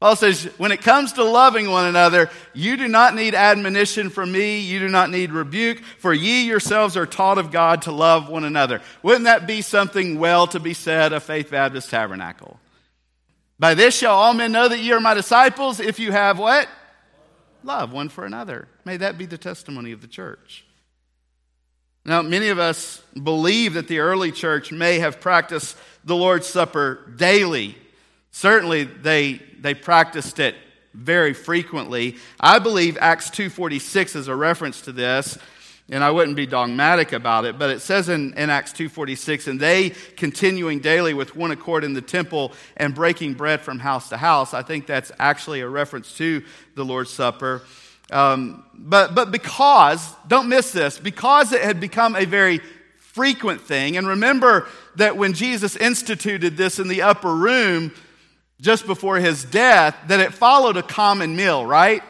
Paul 0.00 0.16
says, 0.16 0.44
when 0.58 0.72
it 0.72 0.82
comes 0.82 1.14
to 1.14 1.24
loving 1.24 1.70
one 1.70 1.86
another, 1.86 2.28
you 2.52 2.76
do 2.76 2.88
not 2.88 3.14
need 3.14 3.34
admonition 3.34 4.10
from 4.10 4.30
me. 4.30 4.60
You 4.60 4.78
do 4.78 4.88
not 4.88 5.10
need 5.10 5.32
rebuke, 5.32 5.78
for 5.78 6.12
ye 6.12 6.44
yourselves 6.44 6.96
are 6.98 7.06
taught 7.06 7.38
of 7.38 7.50
God 7.50 7.82
to 7.82 7.92
love 7.92 8.28
one 8.28 8.44
another. 8.44 8.82
Wouldn't 9.02 9.24
that 9.24 9.46
be 9.46 9.62
something 9.62 10.18
well 10.18 10.46
to 10.48 10.60
be 10.60 10.74
said 10.74 11.14
of 11.14 11.22
Faith 11.22 11.50
Baptist 11.50 11.88
Tabernacle? 11.88 12.60
By 13.64 13.72
this 13.72 13.96
shall 13.96 14.14
all 14.14 14.34
men 14.34 14.52
know 14.52 14.68
that 14.68 14.80
ye 14.80 14.92
are 14.92 15.00
my 15.00 15.14
disciples 15.14 15.80
if 15.80 15.98
you 15.98 16.12
have 16.12 16.38
what? 16.38 16.68
Love 17.62 17.94
one 17.94 18.10
for 18.10 18.26
another. 18.26 18.68
May 18.84 18.98
that 18.98 19.16
be 19.16 19.24
the 19.24 19.38
testimony 19.38 19.92
of 19.92 20.02
the 20.02 20.06
church. 20.06 20.66
Now, 22.04 22.20
many 22.20 22.48
of 22.50 22.58
us 22.58 23.02
believe 23.22 23.72
that 23.72 23.88
the 23.88 24.00
early 24.00 24.32
church 24.32 24.70
may 24.70 24.98
have 24.98 25.18
practiced 25.18 25.78
the 26.04 26.14
Lord's 26.14 26.46
Supper 26.46 27.10
daily. 27.16 27.78
Certainly, 28.32 28.84
they, 28.84 29.40
they 29.58 29.72
practiced 29.72 30.40
it 30.40 30.56
very 30.92 31.32
frequently. 31.32 32.18
I 32.38 32.58
believe 32.58 32.98
Acts 33.00 33.30
2.46 33.30 34.14
is 34.14 34.28
a 34.28 34.36
reference 34.36 34.82
to 34.82 34.92
this 34.92 35.38
and 35.90 36.02
I 36.02 36.10
wouldn't 36.10 36.36
be 36.36 36.46
dogmatic 36.46 37.12
about 37.12 37.44
it, 37.44 37.58
but 37.58 37.68
it 37.68 37.80
says 37.80 38.08
in, 38.08 38.32
in 38.34 38.48
Acts 38.48 38.72
2.46, 38.72 39.48
and 39.48 39.60
they 39.60 39.90
continuing 40.16 40.80
daily 40.80 41.12
with 41.12 41.36
one 41.36 41.50
accord 41.50 41.84
in 41.84 41.92
the 41.92 42.00
temple 42.00 42.52
and 42.76 42.94
breaking 42.94 43.34
bread 43.34 43.60
from 43.60 43.78
house 43.78 44.08
to 44.08 44.16
house. 44.16 44.54
I 44.54 44.62
think 44.62 44.86
that's 44.86 45.12
actually 45.18 45.60
a 45.60 45.68
reference 45.68 46.16
to 46.16 46.42
the 46.74 46.84
Lord's 46.84 47.10
Supper. 47.10 47.62
Um, 48.10 48.64
but, 48.72 49.14
but 49.14 49.30
because, 49.30 50.14
don't 50.26 50.48
miss 50.48 50.72
this, 50.72 50.98
because 50.98 51.52
it 51.52 51.62
had 51.62 51.80
become 51.80 52.16
a 52.16 52.24
very 52.24 52.60
frequent 52.96 53.60
thing, 53.60 53.98
and 53.98 54.06
remember 54.06 54.66
that 54.96 55.18
when 55.18 55.34
Jesus 55.34 55.76
instituted 55.76 56.56
this 56.56 56.78
in 56.78 56.88
the 56.88 57.02
upper 57.02 57.34
room 57.34 57.92
just 58.60 58.86
before 58.86 59.18
his 59.18 59.44
death, 59.44 59.96
that 60.08 60.20
it 60.20 60.32
followed 60.32 60.78
a 60.78 60.82
common 60.82 61.36
meal, 61.36 61.66
right? 61.66 62.02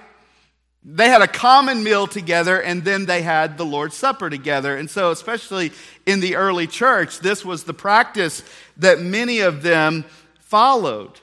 They 0.84 1.08
had 1.08 1.22
a 1.22 1.28
common 1.28 1.82
meal 1.82 2.06
together 2.06 2.60
and 2.60 2.84
then 2.84 3.06
they 3.06 3.22
had 3.22 3.56
the 3.56 3.64
Lord's 3.64 3.96
Supper 3.96 4.28
together. 4.28 4.76
And 4.76 4.90
so, 4.90 5.10
especially 5.10 5.72
in 6.04 6.20
the 6.20 6.36
early 6.36 6.66
church, 6.66 7.20
this 7.20 7.42
was 7.42 7.64
the 7.64 7.72
practice 7.72 8.42
that 8.76 9.00
many 9.00 9.40
of 9.40 9.62
them 9.62 10.04
followed. 10.40 11.20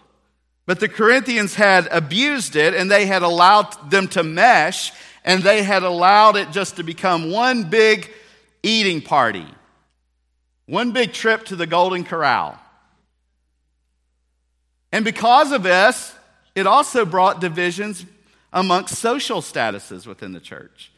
But 0.66 0.80
the 0.80 0.90
Corinthians 0.90 1.54
had 1.54 1.88
abused 1.92 2.56
it 2.56 2.74
and 2.74 2.90
they 2.90 3.06
had 3.06 3.22
allowed 3.22 3.92
them 3.92 4.08
to 4.10 4.24
mesh 4.24 4.94
and 5.24 5.44
they 5.44 5.62
had 5.62 5.84
allowed 5.84 6.38
it 6.38 6.52
just 6.52 6.78
to 6.78 6.84
become 6.84 7.30
one 7.30 7.66
big 7.66 8.12
eating 8.64 9.02
party, 9.02 9.46
one 10.66 10.92
big 10.92 11.14
trip 11.14 11.46
to 11.46 11.56
the 11.56 11.68
Golden 11.68 12.04
Corral. 12.04 12.58
And 14.92 15.06
because 15.06 15.52
of 15.52 15.62
this, 15.62 16.16
it 16.56 16.66
also 16.66 17.06
brought 17.06 17.42
divisions 17.42 18.04
amongst 18.54 18.96
social 18.96 19.42
statuses 19.42 20.06
within 20.06 20.34
the 20.34 20.40
church. 20.40 20.92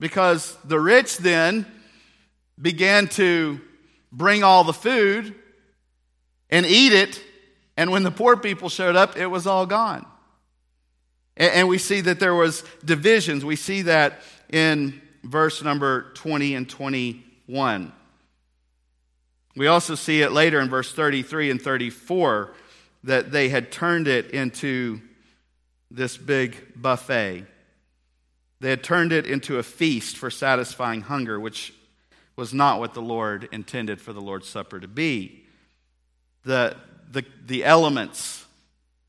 Because 0.00 0.56
the 0.64 0.78
rich 0.78 1.18
then 1.18 1.66
began 2.60 3.08
to 3.08 3.60
bring 4.12 4.42
all 4.42 4.64
the 4.64 4.72
food 4.72 5.34
and 6.50 6.66
eat 6.66 6.92
it. 6.92 7.22
And 7.76 7.90
when 7.90 8.02
the 8.02 8.10
poor 8.10 8.36
people 8.36 8.68
showed 8.68 8.96
up, 8.96 9.16
it 9.16 9.26
was 9.26 9.46
all 9.46 9.66
gone. 9.66 10.06
And 11.36 11.68
we 11.68 11.78
see 11.78 12.00
that 12.00 12.18
there 12.18 12.34
was 12.34 12.64
divisions. 12.84 13.44
We 13.44 13.54
see 13.54 13.82
that 13.82 14.20
in 14.48 15.00
verse 15.22 15.62
number 15.62 16.12
20 16.14 16.54
and 16.56 16.68
21. 16.68 17.92
We 19.54 19.66
also 19.68 19.94
see 19.94 20.22
it 20.22 20.32
later 20.32 20.60
in 20.60 20.68
verse 20.68 20.92
33 20.92 21.50
and 21.50 21.62
34 21.62 22.54
that 23.04 23.30
they 23.30 23.48
had 23.48 23.70
turned 23.70 24.08
it 24.08 24.32
into 24.32 25.00
this 25.90 26.16
big 26.16 26.56
buffet. 26.76 27.44
They 28.60 28.70
had 28.70 28.82
turned 28.82 29.12
it 29.12 29.26
into 29.26 29.58
a 29.58 29.62
feast 29.62 30.16
for 30.16 30.30
satisfying 30.30 31.02
hunger, 31.02 31.38
which 31.38 31.72
was 32.36 32.52
not 32.52 32.80
what 32.80 32.94
the 32.94 33.02
Lord 33.02 33.48
intended 33.52 34.00
for 34.00 34.12
the 34.12 34.20
Lord's 34.20 34.48
Supper 34.48 34.80
to 34.80 34.88
be. 34.88 35.44
The, 36.44 36.76
the, 37.10 37.24
the 37.46 37.64
elements 37.64 38.44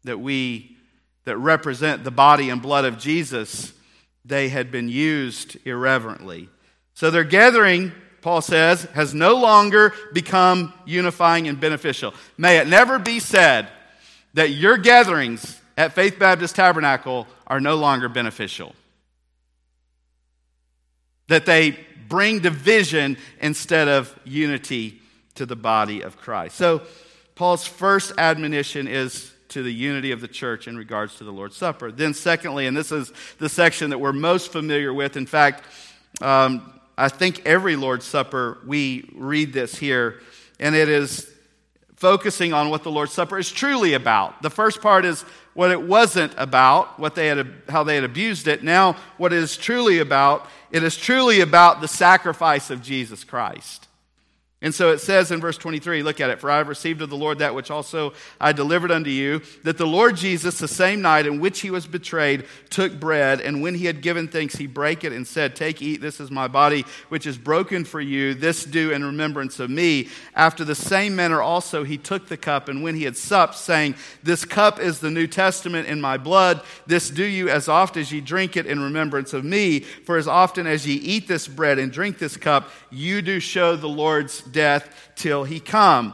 that 0.03 0.19
we 0.19 0.77
that 1.25 1.37
represent 1.37 2.03
the 2.03 2.09
body 2.09 2.49
and 2.49 2.59
blood 2.59 2.85
of 2.85 2.97
Jesus, 2.97 3.71
they 4.25 4.49
had 4.49 4.71
been 4.71 4.89
used 4.89 5.57
irreverently. 5.63 6.49
So 6.95 7.11
their 7.11 7.23
gathering, 7.23 7.91
Paul 8.21 8.41
says, 8.41 8.83
has 8.95 9.13
no 9.13 9.35
longer 9.35 9.93
become 10.11 10.73
unifying 10.87 11.47
and 11.47 11.59
beneficial. 11.59 12.15
May 12.35 12.57
it 12.57 12.67
never 12.67 12.97
be 12.97 13.19
said 13.19 13.67
that 14.33 14.49
your 14.49 14.77
gatherings 14.77 15.58
at 15.79 15.93
Faith 15.93 16.19
Baptist 16.19 16.57
Tabernacle 16.57 17.25
are 17.47 17.61
no 17.61 17.75
longer 17.75 18.09
beneficial. 18.09 18.75
That 21.29 21.45
they 21.45 21.79
bring 22.09 22.39
division 22.39 23.17
instead 23.39 23.87
of 23.87 24.13
unity 24.25 24.99
to 25.35 25.45
the 25.45 25.55
body 25.55 26.01
of 26.01 26.17
Christ. 26.17 26.57
So, 26.57 26.81
Paul's 27.35 27.65
first 27.65 28.11
admonition 28.17 28.89
is 28.89 29.31
to 29.47 29.63
the 29.63 29.71
unity 29.71 30.11
of 30.11 30.19
the 30.19 30.27
church 30.27 30.67
in 30.67 30.75
regards 30.75 31.15
to 31.15 31.23
the 31.23 31.31
Lord's 31.31 31.55
Supper. 31.55 31.93
Then, 31.93 32.13
secondly, 32.13 32.67
and 32.67 32.75
this 32.75 32.91
is 32.91 33.13
the 33.37 33.47
section 33.47 33.91
that 33.91 33.99
we're 33.99 34.11
most 34.11 34.51
familiar 34.51 34.93
with. 34.93 35.15
In 35.15 35.25
fact, 35.25 35.63
um, 36.21 36.73
I 36.97 37.07
think 37.07 37.45
every 37.45 37.77
Lord's 37.77 38.05
Supper 38.05 38.57
we 38.67 39.09
read 39.15 39.53
this 39.53 39.77
here, 39.77 40.19
and 40.59 40.75
it 40.75 40.89
is 40.89 41.33
focusing 41.99 42.53
on 42.53 42.69
what 42.69 42.83
the 42.83 42.91
Lord's 42.91 43.11
Supper 43.11 43.37
is 43.37 43.51
truly 43.51 43.93
about. 43.93 44.41
The 44.41 44.49
first 44.49 44.81
part 44.81 45.03
is 45.03 45.23
what 45.59 45.71
it 45.71 45.81
wasn't 45.81 46.33
about, 46.37 46.97
what 46.97 47.15
they 47.15 47.27
had, 47.27 47.45
how 47.67 47.83
they 47.83 47.95
had 47.95 48.05
abused 48.05 48.47
it. 48.47 48.63
Now, 48.63 48.95
what 49.17 49.33
it 49.33 49.39
is 49.39 49.57
truly 49.57 49.99
about, 49.99 50.47
it 50.71 50.83
is 50.83 50.95
truly 50.95 51.41
about 51.41 51.81
the 51.81 51.87
sacrifice 51.89 52.69
of 52.69 52.81
Jesus 52.81 53.25
Christ. 53.25 53.88
And 54.61 54.75
so 54.75 54.91
it 54.91 54.99
says 54.99 55.31
in 55.31 55.39
verse 55.39 55.57
23, 55.57 56.03
look 56.03 56.19
at 56.19 56.29
it. 56.29 56.41
For 56.41 56.51
I 56.51 56.57
have 56.57 56.67
received 56.67 57.01
of 57.01 57.09
the 57.09 57.15
Lord 57.15 57.39
that 57.39 57.55
which 57.55 57.71
also 57.71 58.11
I 58.41 58.51
delivered 58.51 58.91
unto 58.91 59.09
you, 59.09 59.41
that 59.63 59.77
the 59.77 59.87
Lord 59.87 60.17
Jesus, 60.17 60.59
the 60.59 60.67
same 60.67 61.01
night 61.01 61.25
in 61.25 61.39
which 61.39 61.61
he 61.61 61.71
was 61.71 61.87
betrayed, 61.87 62.43
took 62.69 62.99
bread, 62.99 63.39
and 63.39 63.61
when 63.61 63.73
he 63.73 63.85
had 63.85 64.01
given 64.01 64.27
thanks, 64.27 64.57
he 64.57 64.67
brake 64.67 65.05
it 65.05 65.13
and 65.13 65.25
said, 65.25 65.55
Take, 65.55 65.81
eat, 65.81 66.01
this 66.01 66.19
is 66.19 66.29
my 66.29 66.49
body, 66.49 66.85
which 67.07 67.25
is 67.25 67.37
broken 67.37 67.85
for 67.85 68.01
you. 68.01 68.33
This 68.33 68.65
do 68.65 68.91
in 68.91 69.01
remembrance 69.01 69.61
of 69.61 69.69
me. 69.69 70.09
After 70.35 70.65
the 70.65 70.75
same 70.75 71.15
manner 71.15 71.41
also 71.41 71.85
he 71.85 71.97
took 71.97 72.27
the 72.27 72.35
cup, 72.35 72.67
and 72.67 72.83
when 72.83 72.95
he 72.95 73.05
had 73.05 73.15
supped, 73.15 73.55
saying, 73.55 73.95
This 74.23 74.43
cup 74.43 74.77
is 74.77 74.99
the 74.99 75.09
New 75.09 75.27
Testament 75.27 75.87
in 75.87 76.01
my 76.01 76.17
blood. 76.17 76.61
This 76.85 77.09
do 77.09 77.23
you 77.23 77.47
as 77.47 77.69
oft 77.69 77.95
as 77.95 78.11
ye 78.11 78.19
drink 78.19 78.57
it 78.57 78.65
in 78.65 78.81
remembrance 78.81 79.31
of 79.31 79.45
me. 79.45 79.79
For 79.79 80.17
as 80.17 80.27
often 80.27 80.67
as 80.67 80.85
ye 80.85 80.95
eat 80.95 81.29
this 81.29 81.47
bread 81.47 81.79
and 81.79 81.93
drink 81.93 82.19
this 82.19 82.35
cup, 82.35 82.69
you 82.89 83.21
do 83.21 83.39
show 83.39 83.77
the 83.77 83.87
Lord's 83.87 84.48
death 84.51 85.11
till 85.15 85.43
he 85.43 85.59
come. 85.59 86.13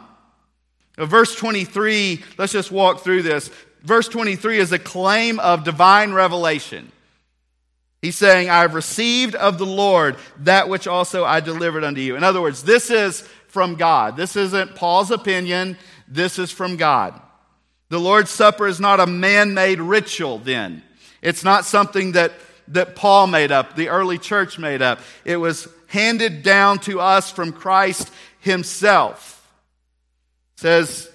Verse 0.98 1.36
23, 1.36 2.24
let's 2.38 2.54
just 2.54 2.72
walk 2.72 3.04
through 3.04 3.24
this. 3.24 3.50
Verse 3.84 4.08
23 4.08 4.58
is 4.58 4.72
a 4.72 4.80
claim 4.80 5.40
of 5.40 5.64
divine 5.64 6.14
revelation. 6.14 6.92
He's 8.02 8.18
saying, 8.18 8.50
I 8.50 8.62
have 8.62 8.76
received 8.76 9.36
of 9.36 9.58
the 9.58 9.66
Lord 9.66 10.16
that 10.40 10.70
which 10.70 10.88
also 10.88 11.26
I 11.26 11.40
delivered 11.40 11.84
unto 11.84 12.02
you. 12.02 12.16
In 12.16 12.24
other 12.24 12.42
words, 12.42 12.64
this 12.64 12.90
is 12.90 13.22
from 13.48 13.76
God. 13.76 14.16
This 14.16 14.36
isn't 14.36 14.76
Paul's 14.76 15.12
opinion. 15.12 15.78
This 16.08 16.38
is 16.38 16.52
from 16.52 16.78
God. 16.78 17.20
The 17.90 18.00
Lord's 18.00 18.30
Supper 18.30 18.68
is 18.68 18.80
not 18.80 19.00
a 19.00 19.08
man 19.08 19.54
made 19.54 19.80
ritual, 19.80 20.40
then. 20.40 20.84
It's 21.22 21.44
not 21.44 21.66
something 21.66 22.14
that, 22.14 22.34
that 22.70 22.96
Paul 22.96 23.28
made 23.28 23.52
up, 23.52 23.76
the 23.76 23.90
early 23.90 24.18
church 24.18 24.60
made 24.60 24.82
up. 24.82 25.00
It 25.24 25.38
was 25.38 25.68
handed 25.96 26.44
down 26.44 26.78
to 26.80 27.00
us 27.00 27.32
from 27.32 27.54
Christ 27.54 28.12
himself. 28.42 29.50
It 30.56 30.60
says 30.60 31.10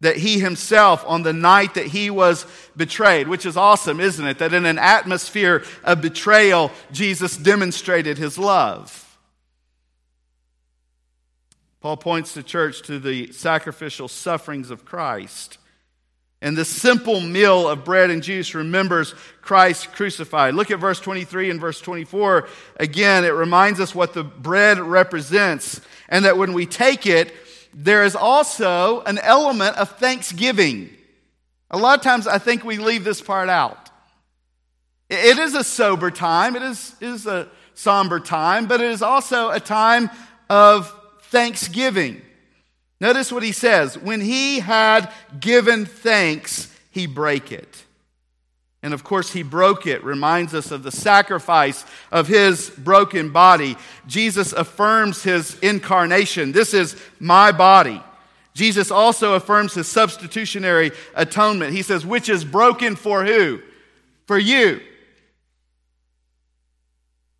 that 0.00 0.16
he 0.16 0.38
himself, 0.38 1.02
on 1.06 1.22
the 1.22 1.32
night 1.32 1.74
that 1.74 1.86
he 1.86 2.10
was 2.10 2.44
betrayed, 2.76 3.26
which 3.26 3.46
is 3.46 3.56
awesome, 3.56 4.00
isn't 4.00 4.26
it? 4.26 4.38
That 4.38 4.52
in 4.52 4.66
an 4.66 4.78
atmosphere 4.78 5.64
of 5.82 6.02
betrayal, 6.02 6.70
Jesus 6.92 7.38
demonstrated 7.38 8.18
his 8.18 8.36
love. 8.36 8.98
Paul 11.80 11.96
points 11.96 12.34
the 12.34 12.42
church 12.42 12.82
to 12.82 12.98
the 12.98 13.32
sacrificial 13.32 14.08
sufferings 14.08 14.70
of 14.70 14.84
Christ. 14.84 15.56
And 16.42 16.56
the 16.56 16.64
simple 16.64 17.20
meal 17.20 17.68
of 17.68 17.84
bread 17.84 18.10
and 18.10 18.20
juice 18.20 18.52
remembers 18.52 19.14
Christ 19.42 19.92
crucified. 19.92 20.54
Look 20.54 20.72
at 20.72 20.80
verse 20.80 20.98
23 20.98 21.50
and 21.50 21.60
verse 21.60 21.80
24. 21.80 22.48
Again, 22.80 23.24
it 23.24 23.28
reminds 23.28 23.78
us 23.78 23.94
what 23.94 24.12
the 24.12 24.24
bread 24.24 24.80
represents, 24.80 25.80
and 26.08 26.24
that 26.24 26.36
when 26.36 26.52
we 26.52 26.66
take 26.66 27.06
it, 27.06 27.32
there 27.72 28.02
is 28.02 28.16
also 28.16 29.02
an 29.02 29.18
element 29.18 29.76
of 29.78 29.90
thanksgiving. 29.98 30.90
A 31.70 31.78
lot 31.78 31.96
of 31.96 32.04
times 32.04 32.26
I 32.26 32.38
think 32.38 32.64
we 32.64 32.76
leave 32.76 33.04
this 33.04 33.22
part 33.22 33.48
out. 33.48 33.90
It 35.08 35.38
is 35.38 35.54
a 35.54 35.62
sober 35.62 36.10
time, 36.10 36.56
it 36.56 36.62
is, 36.62 36.96
is 37.00 37.26
a 37.26 37.48
somber 37.74 38.18
time, 38.18 38.66
but 38.66 38.80
it 38.80 38.90
is 38.90 39.00
also 39.00 39.50
a 39.50 39.60
time 39.60 40.10
of 40.50 40.92
thanksgiving. 41.26 42.20
Notice 43.02 43.32
what 43.32 43.42
he 43.42 43.50
says. 43.50 43.98
When 43.98 44.20
he 44.20 44.60
had 44.60 45.12
given 45.40 45.86
thanks, 45.86 46.72
he 46.88 47.08
brake 47.08 47.50
it. 47.50 47.82
And 48.80 48.94
of 48.94 49.02
course, 49.02 49.32
he 49.32 49.42
broke 49.42 49.88
it, 49.88 50.04
reminds 50.04 50.54
us 50.54 50.70
of 50.70 50.84
the 50.84 50.92
sacrifice 50.92 51.84
of 52.12 52.28
his 52.28 52.70
broken 52.70 53.30
body. 53.30 53.76
Jesus 54.06 54.52
affirms 54.52 55.24
his 55.24 55.58
incarnation. 55.58 56.52
This 56.52 56.74
is 56.74 56.94
my 57.18 57.50
body. 57.50 58.00
Jesus 58.54 58.92
also 58.92 59.34
affirms 59.34 59.74
his 59.74 59.88
substitutionary 59.88 60.92
atonement. 61.16 61.74
He 61.74 61.82
says, 61.82 62.06
which 62.06 62.28
is 62.28 62.44
broken 62.44 62.94
for 62.94 63.24
who? 63.24 63.60
For 64.28 64.38
you. 64.38 64.80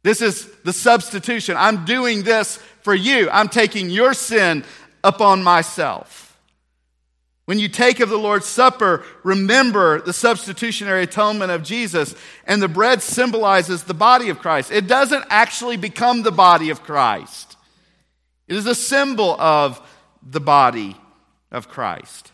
This 0.02 0.20
is 0.20 0.50
the 0.64 0.72
substitution. 0.72 1.54
I'm 1.56 1.84
doing 1.84 2.24
this 2.24 2.56
for 2.80 2.94
you. 2.94 3.30
I'm 3.30 3.48
taking 3.48 3.90
your 3.90 4.12
sin 4.12 4.64
upon 5.04 5.42
myself. 5.42 6.32
When 7.44 7.58
you 7.58 7.68
take 7.68 8.00
of 8.00 8.08
the 8.08 8.16
Lord's 8.16 8.46
Supper, 8.46 9.04
remember 9.24 10.00
the 10.00 10.12
substitutionary 10.12 11.02
atonement 11.02 11.50
of 11.50 11.64
Jesus, 11.64 12.14
and 12.46 12.62
the 12.62 12.68
bread 12.68 13.02
symbolizes 13.02 13.82
the 13.82 13.94
body 13.94 14.28
of 14.28 14.38
Christ. 14.38 14.70
It 14.70 14.86
doesn't 14.86 15.24
actually 15.28 15.76
become 15.76 16.22
the 16.22 16.30
body 16.30 16.70
of 16.70 16.82
Christ, 16.82 17.56
it 18.46 18.56
is 18.56 18.66
a 18.66 18.74
symbol 18.74 19.40
of 19.40 19.80
the 20.22 20.40
body 20.40 20.96
of 21.50 21.68
Christ. 21.68 22.30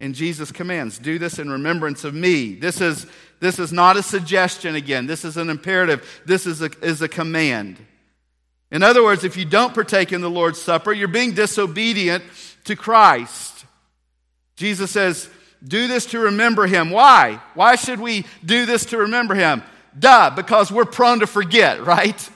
And 0.00 0.14
Jesus 0.14 0.52
commands, 0.52 0.98
Do 0.98 1.18
this 1.18 1.38
in 1.38 1.50
remembrance 1.50 2.04
of 2.04 2.14
me. 2.14 2.54
This 2.54 2.80
is, 2.80 3.06
this 3.40 3.58
is 3.58 3.72
not 3.72 3.96
a 3.96 4.02
suggestion 4.02 4.74
again, 4.74 5.06
this 5.06 5.24
is 5.24 5.38
an 5.38 5.48
imperative, 5.48 6.22
this 6.26 6.46
is 6.46 6.60
a, 6.60 6.70
is 6.82 7.00
a 7.00 7.08
command. 7.08 7.78
In 8.70 8.82
other 8.82 9.02
words, 9.02 9.24
if 9.24 9.36
you 9.36 9.44
don't 9.44 9.74
partake 9.74 10.12
in 10.12 10.20
the 10.20 10.30
Lord's 10.30 10.60
Supper, 10.60 10.92
you're 10.92 11.08
being 11.08 11.32
disobedient 11.32 12.24
to 12.64 12.76
Christ. 12.76 13.64
Jesus 14.56 14.90
says, 14.90 15.28
Do 15.66 15.86
this 15.86 16.06
to 16.06 16.18
remember 16.18 16.66
him. 16.66 16.90
Why? 16.90 17.40
Why 17.54 17.76
should 17.76 18.00
we 18.00 18.24
do 18.44 18.66
this 18.66 18.86
to 18.86 18.98
remember 18.98 19.34
him? 19.34 19.62
Duh, 19.96 20.30
because 20.30 20.72
we're 20.72 20.84
prone 20.84 21.20
to 21.20 21.26
forget, 21.26 21.84
right? 21.84 22.30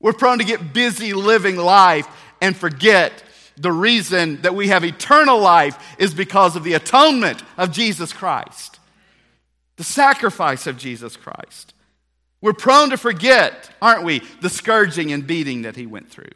We're 0.00 0.12
prone 0.12 0.38
to 0.38 0.44
get 0.44 0.72
busy 0.72 1.14
living 1.14 1.56
life 1.56 2.06
and 2.40 2.56
forget 2.56 3.22
the 3.56 3.72
reason 3.72 4.42
that 4.42 4.54
we 4.54 4.68
have 4.68 4.84
eternal 4.84 5.38
life 5.38 5.96
is 5.98 6.12
because 6.12 6.56
of 6.56 6.64
the 6.64 6.74
atonement 6.74 7.42
of 7.56 7.72
Jesus 7.72 8.12
Christ, 8.12 8.78
the 9.76 9.84
sacrifice 9.84 10.66
of 10.66 10.76
Jesus 10.76 11.16
Christ. 11.16 11.72
We're 12.46 12.52
prone 12.52 12.90
to 12.90 12.96
forget, 12.96 13.68
aren't 13.82 14.04
we, 14.04 14.22
the 14.40 14.48
scourging 14.48 15.10
and 15.10 15.26
beating 15.26 15.62
that 15.62 15.74
he 15.74 15.84
went 15.84 16.12
through. 16.12 16.30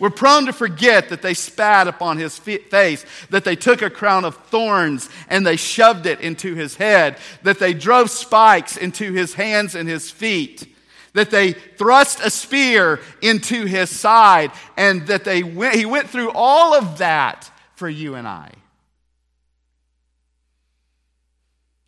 We're 0.00 0.10
prone 0.10 0.46
to 0.46 0.52
forget 0.52 1.10
that 1.10 1.22
they 1.22 1.34
spat 1.34 1.86
upon 1.86 2.18
his 2.18 2.36
face, 2.36 3.06
that 3.30 3.44
they 3.44 3.54
took 3.54 3.80
a 3.80 3.88
crown 3.88 4.24
of 4.24 4.34
thorns 4.34 5.08
and 5.28 5.46
they 5.46 5.54
shoved 5.54 6.06
it 6.06 6.20
into 6.20 6.56
his 6.56 6.74
head, 6.74 7.18
that 7.44 7.60
they 7.60 7.74
drove 7.74 8.10
spikes 8.10 8.76
into 8.76 9.12
his 9.12 9.34
hands 9.34 9.76
and 9.76 9.88
his 9.88 10.10
feet, 10.10 10.66
that 11.12 11.30
they 11.30 11.52
thrust 11.52 12.18
a 12.24 12.30
spear 12.30 12.98
into 13.22 13.66
his 13.66 13.88
side, 13.88 14.50
and 14.76 15.06
that 15.06 15.22
they 15.22 15.44
went, 15.44 15.76
he 15.76 15.86
went 15.86 16.10
through 16.10 16.32
all 16.32 16.74
of 16.74 16.98
that 16.98 17.48
for 17.76 17.88
you 17.88 18.16
and 18.16 18.26
I. 18.26 18.50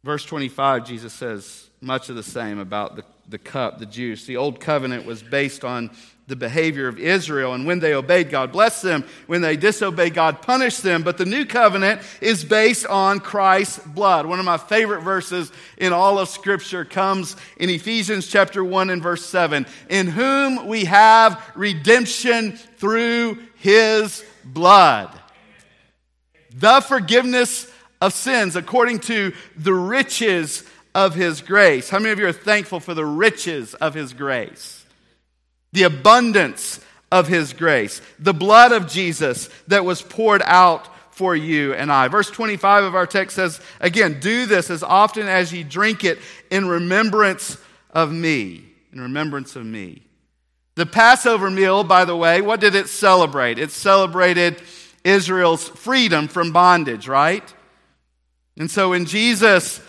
Verse 0.05 0.25
25, 0.25 0.87
Jesus 0.87 1.12
says 1.12 1.68
much 1.81 2.09
of 2.09 2.14
the 2.14 2.23
same 2.23 2.61
about 2.61 2.94
the, 2.94 3.05
the 3.29 3.38
cup, 3.38 3.79
the 3.79 3.87
juice. 3.87 4.25
The 4.25 4.37
old 4.37 4.61
covenant 4.61 5.05
was 5.05 5.23
based 5.23 5.64
on 5.64 5.91
the 6.29 6.37
behavior 6.37 6.88
of 6.88 6.99
Israel, 6.99 7.55
and 7.55 7.67
when 7.67 7.79
they 7.79 7.95
obeyed 7.95 8.29
God, 8.29 8.53
blessed 8.53 8.83
them. 8.83 9.05
When 9.27 9.41
they 9.41 9.57
disobeyed 9.57 10.12
God, 10.12 10.43
punished 10.43 10.83
them. 10.83 11.03
But 11.03 11.17
the 11.17 11.25
new 11.25 11.47
covenant 11.47 12.03
is 12.21 12.45
based 12.45 12.85
on 12.87 13.21
Christ's 13.21 13.79
blood. 13.79 14.27
One 14.27 14.38
of 14.38 14.45
my 14.45 14.59
favorite 14.59 15.01
verses 15.01 15.51
in 15.79 15.95
all 15.95 16.19
of 16.19 16.29
Scripture 16.29 16.85
comes 16.85 17.35
in 17.57 17.71
Ephesians 17.71 18.27
chapter 18.27 18.62
1 18.62 18.91
and 18.91 19.03
verse 19.03 19.25
7. 19.25 19.67
In 19.88 20.07
whom 20.07 20.67
we 20.67 20.85
have 20.85 21.43
redemption 21.55 22.53
through 22.77 23.38
his 23.57 24.23
blood. 24.45 25.19
The 26.55 26.83
forgiveness 26.83 27.73
of 28.03 28.12
sins 28.12 28.55
according 28.55 28.99
to 29.01 29.33
the 29.57 29.73
riches 29.73 30.62
of 30.99 31.15
his 31.15 31.43
grace. 31.43 31.89
How 31.89 32.01
many 32.01 32.11
of 32.11 32.19
you 32.19 32.27
are 32.27 32.33
thankful 32.33 32.81
for 32.81 32.93
the 32.93 33.07
riches 33.07 33.75
of 33.75 33.95
his 33.95 34.13
grace? 34.13 34.85
The 35.73 35.85
abundance 35.85 36.85
of 37.13 37.29
his 37.29 37.53
grace. 37.53 38.03
The 38.19 38.35
blood 38.35 38.73
of 38.73 38.89
Jesus 38.89 39.49
that 39.69 39.85
was 39.85 40.03
poured 40.03 40.43
out 40.45 40.89
for 41.15 41.37
you 41.37 41.73
and 41.73 41.93
I. 41.93 42.09
Verse 42.09 42.29
25 42.29 42.83
of 42.83 42.97
our 42.97 43.07
text 43.07 43.37
says, 43.37 43.61
again, 43.79 44.19
do 44.19 44.47
this 44.47 44.71
as 44.71 44.83
often 44.83 45.29
as 45.29 45.53
ye 45.53 45.63
drink 45.63 46.03
it 46.03 46.19
in 46.51 46.67
remembrance 46.67 47.59
of 47.93 48.13
me. 48.13 48.65
In 48.93 49.01
remembrance 49.01 49.55
of 49.55 49.65
me. 49.65 50.03
The 50.75 50.87
Passover 50.87 51.49
meal, 51.49 51.85
by 51.85 52.07
the 52.07 52.17
way, 52.17 52.41
what 52.41 52.59
did 52.59 52.75
it 52.75 52.89
celebrate? 52.89 53.61
It 53.61 53.71
celebrated 53.71 54.61
Israel's 55.05 55.69
freedom 55.69 56.27
from 56.27 56.51
bondage, 56.51 57.07
right? 57.07 57.55
And 58.57 58.69
so 58.69 58.91
when 58.91 59.05
Jesus 59.05 59.81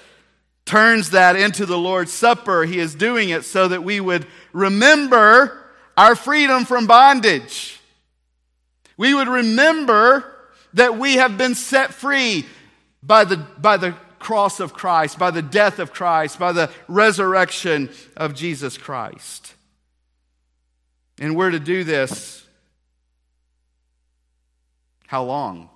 turns 0.70 1.10
that 1.10 1.36
into 1.36 1.66
the 1.66 1.80
Lord's 1.80 2.14
Supper, 2.14 2.64
he 2.64 2.78
is 2.78 2.94
doing 2.94 3.30
it 3.30 3.44
so 3.44 3.68
that 3.68 3.84
we 3.84 4.00
would 4.00 4.28
remember 4.54 5.66
our 5.98 6.16
freedom 6.16 6.64
from 6.64 6.86
bondage. 6.86 7.80
We 8.96 9.16
would 9.16 9.28
remember 9.28 10.32
that 10.76 10.96
we 10.96 11.16
have 11.16 11.40
been 11.40 11.56
set 11.56 11.92
free 11.92 12.46
by 13.02 13.26
the, 13.26 13.38
by 13.38 13.78
the 13.78 13.96
cross 14.20 14.60
of 14.60 14.74
Christ, 14.74 15.18
by 15.18 15.32
the 15.32 15.42
death 15.42 15.80
of 15.80 15.92
Christ, 15.92 16.38
by 16.38 16.52
the 16.52 16.70
resurrection 16.88 17.90
of 18.16 18.36
Jesus 18.36 18.78
Christ. 18.78 19.56
And 21.18 21.36
we're 21.36 21.50
to 21.50 21.60
do 21.60 21.84
this 21.84 22.46
how 25.08 25.24
long? 25.24 25.72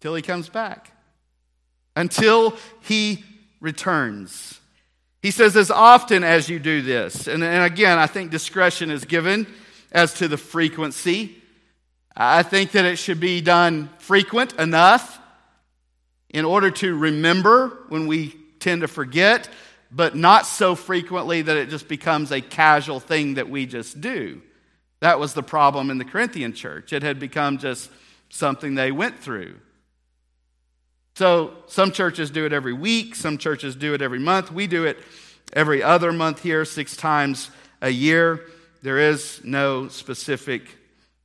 Till 0.00 0.16
he 0.16 0.22
comes 0.22 0.48
back. 0.48 0.90
Until 2.00 2.56
he 2.80 3.22
returns. 3.60 4.58
He 5.20 5.30
says, 5.30 5.54
as 5.54 5.70
often 5.70 6.24
as 6.24 6.48
you 6.48 6.58
do 6.58 6.80
this, 6.80 7.26
and, 7.26 7.44
and 7.44 7.62
again, 7.62 7.98
I 7.98 8.06
think 8.06 8.30
discretion 8.30 8.90
is 8.90 9.04
given 9.04 9.46
as 9.92 10.14
to 10.14 10.26
the 10.26 10.38
frequency. 10.38 11.36
I 12.16 12.42
think 12.42 12.72
that 12.72 12.86
it 12.86 12.96
should 12.96 13.20
be 13.20 13.42
done 13.42 13.90
frequent 13.98 14.54
enough 14.54 15.20
in 16.30 16.46
order 16.46 16.70
to 16.70 16.96
remember 16.96 17.84
when 17.90 18.06
we 18.06 18.34
tend 18.60 18.80
to 18.80 18.88
forget, 18.88 19.50
but 19.92 20.16
not 20.16 20.46
so 20.46 20.74
frequently 20.74 21.42
that 21.42 21.58
it 21.58 21.68
just 21.68 21.86
becomes 21.86 22.32
a 22.32 22.40
casual 22.40 22.98
thing 22.98 23.34
that 23.34 23.50
we 23.50 23.66
just 23.66 24.00
do. 24.00 24.40
That 25.00 25.20
was 25.20 25.34
the 25.34 25.42
problem 25.42 25.90
in 25.90 25.98
the 25.98 26.06
Corinthian 26.06 26.54
church. 26.54 26.94
It 26.94 27.02
had 27.02 27.18
become 27.20 27.58
just 27.58 27.90
something 28.30 28.74
they 28.74 28.90
went 28.90 29.18
through. 29.18 29.56
So 31.14 31.54
some 31.66 31.92
churches 31.92 32.30
do 32.30 32.46
it 32.46 32.52
every 32.52 32.72
week, 32.72 33.14
some 33.14 33.38
churches 33.38 33.76
do 33.76 33.94
it 33.94 34.02
every 34.02 34.18
month. 34.18 34.52
We 34.52 34.66
do 34.66 34.84
it 34.84 34.98
every 35.52 35.82
other 35.82 36.12
month 36.12 36.42
here, 36.42 36.64
six 36.64 36.96
times 36.96 37.50
a 37.82 37.90
year. 37.90 38.46
There 38.82 38.98
is 38.98 39.40
no 39.44 39.88
specific 39.88 40.62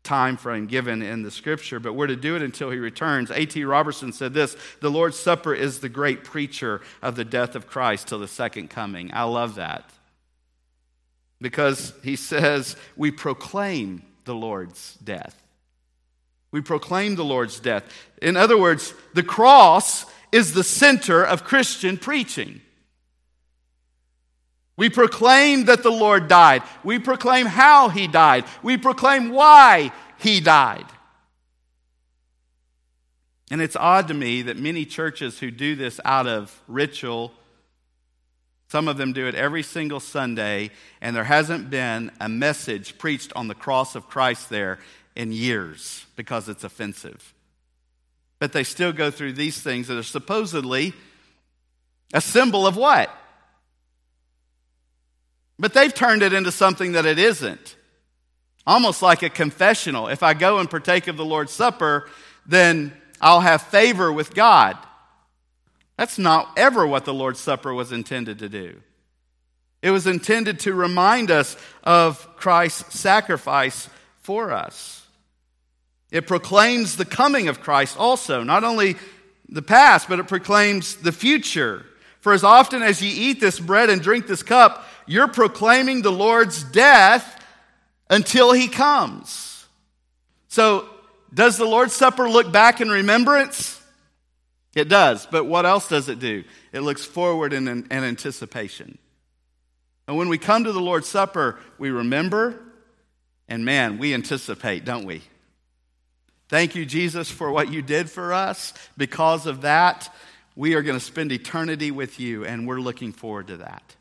time 0.03 0.37
frame 0.37 0.67
given 0.67 1.01
in 1.01 1.23
the 1.23 1.31
scripture, 1.31 1.79
but 1.79 1.93
we're 1.93 2.07
to 2.07 2.15
do 2.15 2.35
it 2.35 2.41
until 2.41 2.69
he 2.69 2.77
returns. 2.77 3.31
A.T. 3.31 3.63
Robertson 3.65 4.13
said 4.13 4.33
this 4.33 4.55
The 4.81 4.91
Lord's 4.91 5.17
Supper 5.17 5.53
is 5.53 5.79
the 5.79 5.89
great 5.89 6.23
preacher 6.23 6.81
of 7.01 7.15
the 7.15 7.25
death 7.25 7.55
of 7.55 7.67
Christ 7.67 8.07
till 8.07 8.19
the 8.19 8.27
second 8.27 8.69
coming. 8.69 9.11
I 9.13 9.23
love 9.23 9.55
that 9.55 9.89
because 11.41 11.93
he 12.03 12.15
says 12.15 12.75
we 12.95 13.11
proclaim 13.11 14.03
the 14.25 14.35
Lord's 14.35 14.95
death. 15.03 15.41
We 16.55 16.61
proclaim 16.61 17.15
the 17.15 17.25
Lord's 17.25 17.59
death. 17.59 17.83
In 18.21 18.37
other 18.37 18.57
words, 18.57 18.93
the 19.13 19.23
cross 19.23 20.05
is 20.31 20.53
the 20.53 20.63
center 20.63 21.21
of 21.21 21.43
Christian 21.43 21.97
preaching. 21.97 22.61
We 24.77 24.89
proclaim 24.89 25.65
that 25.65 25.83
the 25.83 25.91
Lord 25.91 26.29
died. 26.29 26.63
We 26.81 26.97
proclaim 26.97 27.45
how 27.45 27.89
he 27.89 28.07
died. 28.07 28.45
We 28.63 28.77
proclaim 28.77 29.31
why 29.31 29.91
he 30.17 30.39
died. 30.39 30.85
And 33.51 33.61
it's 33.61 33.75
odd 33.75 34.07
to 34.07 34.13
me 34.13 34.43
that 34.43 34.55
many 34.55 34.85
churches 34.85 35.39
who 35.39 35.51
do 35.51 35.75
this 35.75 35.99
out 36.05 36.25
of 36.25 36.57
ritual, 36.69 37.33
some 38.69 38.87
of 38.87 38.95
them 38.95 39.11
do 39.11 39.27
it 39.27 39.35
every 39.35 39.61
single 39.61 39.99
Sunday, 39.99 40.71
and 41.01 41.13
there 41.13 41.25
hasn't 41.25 41.69
been 41.69 42.13
a 42.21 42.29
message 42.29 42.97
preached 42.97 43.33
on 43.35 43.49
the 43.49 43.55
cross 43.55 43.93
of 43.93 44.07
Christ 44.07 44.49
there 44.49 44.79
in 45.15 45.31
years 45.31 46.05
because 46.15 46.49
it's 46.49 46.63
offensive. 46.63 47.33
But 48.39 48.51
they 48.51 48.63
still 48.63 48.91
go 48.91 49.11
through 49.11 49.33
these 49.33 49.59
things 49.61 49.87
that 49.87 49.97
are 49.97 50.03
supposedly 50.03 50.93
a 52.13 52.21
symbol 52.21 52.67
of 52.67 52.75
what? 52.75 53.09
But 55.57 55.73
they've 55.73 55.93
turned 55.93 56.21
it 56.21 56.33
into 56.33 56.51
something 56.51 56.93
that 56.93 57.05
it 57.05 57.17
isn't. 57.17 57.75
Almost 58.67 59.01
like 59.01 59.23
a 59.23 59.29
confessional. 59.29 60.07
If 60.07 60.23
I 60.23 60.33
go 60.33 60.59
and 60.59 60.69
partake 60.69 61.07
of 61.07 61.17
the 61.17 61.25
Lord's 61.25 61.53
Supper, 61.53 62.09
then 62.45 62.93
I'll 63.21 63.41
have 63.41 63.61
favor 63.61 64.11
with 64.11 64.33
God. 64.33 64.77
That's 65.97 66.17
not 66.17 66.51
ever 66.57 66.85
what 66.85 67.05
the 67.05 67.13
Lord's 67.13 67.39
Supper 67.39 67.73
was 67.73 67.91
intended 67.91 68.39
to 68.39 68.49
do. 68.49 68.81
It 69.81 69.91
was 69.91 70.07
intended 70.07 70.59
to 70.61 70.73
remind 70.73 71.31
us 71.31 71.55
of 71.83 72.35
Christ's 72.35 72.99
sacrifice 72.99 73.87
for 74.21 74.51
us. 74.51 75.04
It 76.11 76.27
proclaims 76.27 76.97
the 76.97 77.05
coming 77.05 77.47
of 77.47 77.61
Christ 77.61 77.97
also, 77.97 78.43
not 78.43 78.63
only 78.63 78.95
the 79.49 79.61
past, 79.61 80.07
but 80.07 80.19
it 80.19 80.27
proclaims 80.27 80.95
the 80.95 81.11
future. 81.11 81.85
For 82.21 82.33
as 82.33 82.43
often 82.43 82.81
as 82.81 83.01
ye 83.01 83.09
eat 83.29 83.39
this 83.39 83.59
bread 83.59 83.89
and 83.89 84.01
drink 84.01 84.27
this 84.27 84.43
cup, 84.43 84.87
you're 85.05 85.27
proclaiming 85.27 86.01
the 86.01 86.11
Lord's 86.11 86.63
death 86.63 87.43
until 88.09 88.51
he 88.51 88.67
comes. 88.67 89.65
So, 90.47 90.89
does 91.33 91.57
the 91.57 91.65
Lord's 91.65 91.93
Supper 91.93 92.29
look 92.29 92.51
back 92.51 92.79
in 92.81 92.89
remembrance? 92.89 93.81
It 94.73 94.89
does, 94.89 95.25
but 95.25 95.45
what 95.45 95.65
else 95.65 95.87
does 95.87 96.09
it 96.09 96.19
do? 96.19 96.43
It 96.71 96.81
looks 96.81 97.03
forward 97.03 97.53
in, 97.53 97.67
in, 97.67 97.87
in 97.91 98.03
anticipation. 98.03 98.97
And 100.07 100.17
when 100.17 100.29
we 100.29 100.37
come 100.37 100.63
to 100.63 100.71
the 100.71 100.81
Lord's 100.81 101.07
Supper, 101.07 101.59
we 101.77 101.89
remember, 101.89 102.61
and 103.47 103.65
man, 103.65 103.97
we 103.97 104.13
anticipate, 104.13 104.85
don't 104.85 105.05
we? 105.05 105.21
Thank 106.47 106.75
you, 106.75 106.85
Jesus, 106.85 107.29
for 107.29 107.51
what 107.51 107.71
you 107.71 107.81
did 107.81 108.09
for 108.09 108.33
us. 108.33 108.73
Because 108.97 109.45
of 109.45 109.61
that, 109.61 110.13
we 110.55 110.75
are 110.75 110.81
going 110.81 110.97
to 110.97 111.03
spend 111.03 111.31
eternity 111.31 111.91
with 111.91 112.19
you, 112.19 112.45
and 112.45 112.67
we're 112.67 112.79
looking 112.79 113.11
forward 113.11 113.47
to 113.47 113.57
that. 113.57 113.95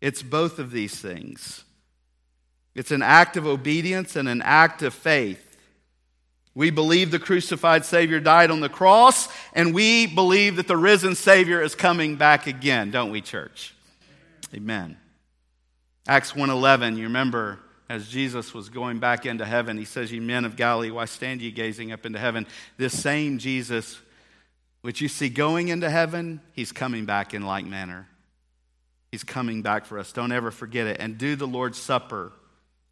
It's 0.00 0.22
both 0.22 0.58
of 0.58 0.70
these 0.70 0.98
things 0.98 1.64
it's 2.74 2.92
an 2.92 3.02
act 3.02 3.36
of 3.36 3.46
obedience 3.46 4.16
and 4.16 4.28
an 4.28 4.42
act 4.42 4.82
of 4.82 4.94
faith. 4.94 5.44
We 6.54 6.70
believe 6.70 7.10
the 7.10 7.18
crucified 7.18 7.84
Savior 7.84 8.20
died 8.20 8.50
on 8.50 8.60
the 8.60 8.68
cross, 8.68 9.28
and 9.54 9.74
we 9.74 10.06
believe 10.06 10.56
that 10.56 10.68
the 10.68 10.76
risen 10.76 11.14
Savior 11.14 11.62
is 11.62 11.74
coming 11.74 12.16
back 12.16 12.46
again, 12.46 12.90
don't 12.90 13.10
we, 13.10 13.20
church? 13.20 13.74
Amen. 14.54 14.96
Acts 16.08 16.32
1:11, 16.32 16.96
you 16.96 17.04
remember 17.04 17.60
as 17.90 18.06
Jesus 18.06 18.54
was 18.54 18.68
going 18.68 19.00
back 19.00 19.26
into 19.26 19.44
heaven, 19.44 19.76
he 19.76 19.84
says, 19.84 20.12
Ye 20.12 20.20
men 20.20 20.44
of 20.44 20.54
Galilee, 20.54 20.92
why 20.92 21.06
stand 21.06 21.42
ye 21.42 21.50
gazing 21.50 21.90
up 21.90 22.06
into 22.06 22.20
heaven? 22.20 22.46
This 22.76 22.96
same 22.96 23.38
Jesus, 23.38 23.98
which 24.82 25.00
you 25.00 25.08
see 25.08 25.28
going 25.28 25.68
into 25.68 25.90
heaven, 25.90 26.40
he's 26.52 26.70
coming 26.70 27.04
back 27.04 27.34
in 27.34 27.42
like 27.44 27.66
manner. 27.66 28.06
He's 29.10 29.24
coming 29.24 29.62
back 29.62 29.86
for 29.86 29.98
us. 29.98 30.12
Don't 30.12 30.30
ever 30.30 30.52
forget 30.52 30.86
it. 30.86 30.98
And 31.00 31.18
do 31.18 31.34
the 31.34 31.48
Lord's 31.48 31.78
Supper 31.78 32.30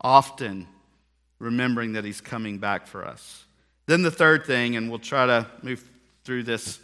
often, 0.01 0.67
remembering 1.39 1.93
that 1.93 2.05
he's 2.05 2.21
coming 2.21 2.59
back 2.59 2.89
for 2.89 3.07
us. 3.07 3.45
Then 3.87 4.03
the 4.03 4.11
third 4.11 4.47
thing, 4.47 4.75
and 4.75 4.91
we'll 4.91 4.99
try 4.99 5.27
to 5.27 5.47
move 5.63 5.89
through 6.25 6.43
this 6.43 6.81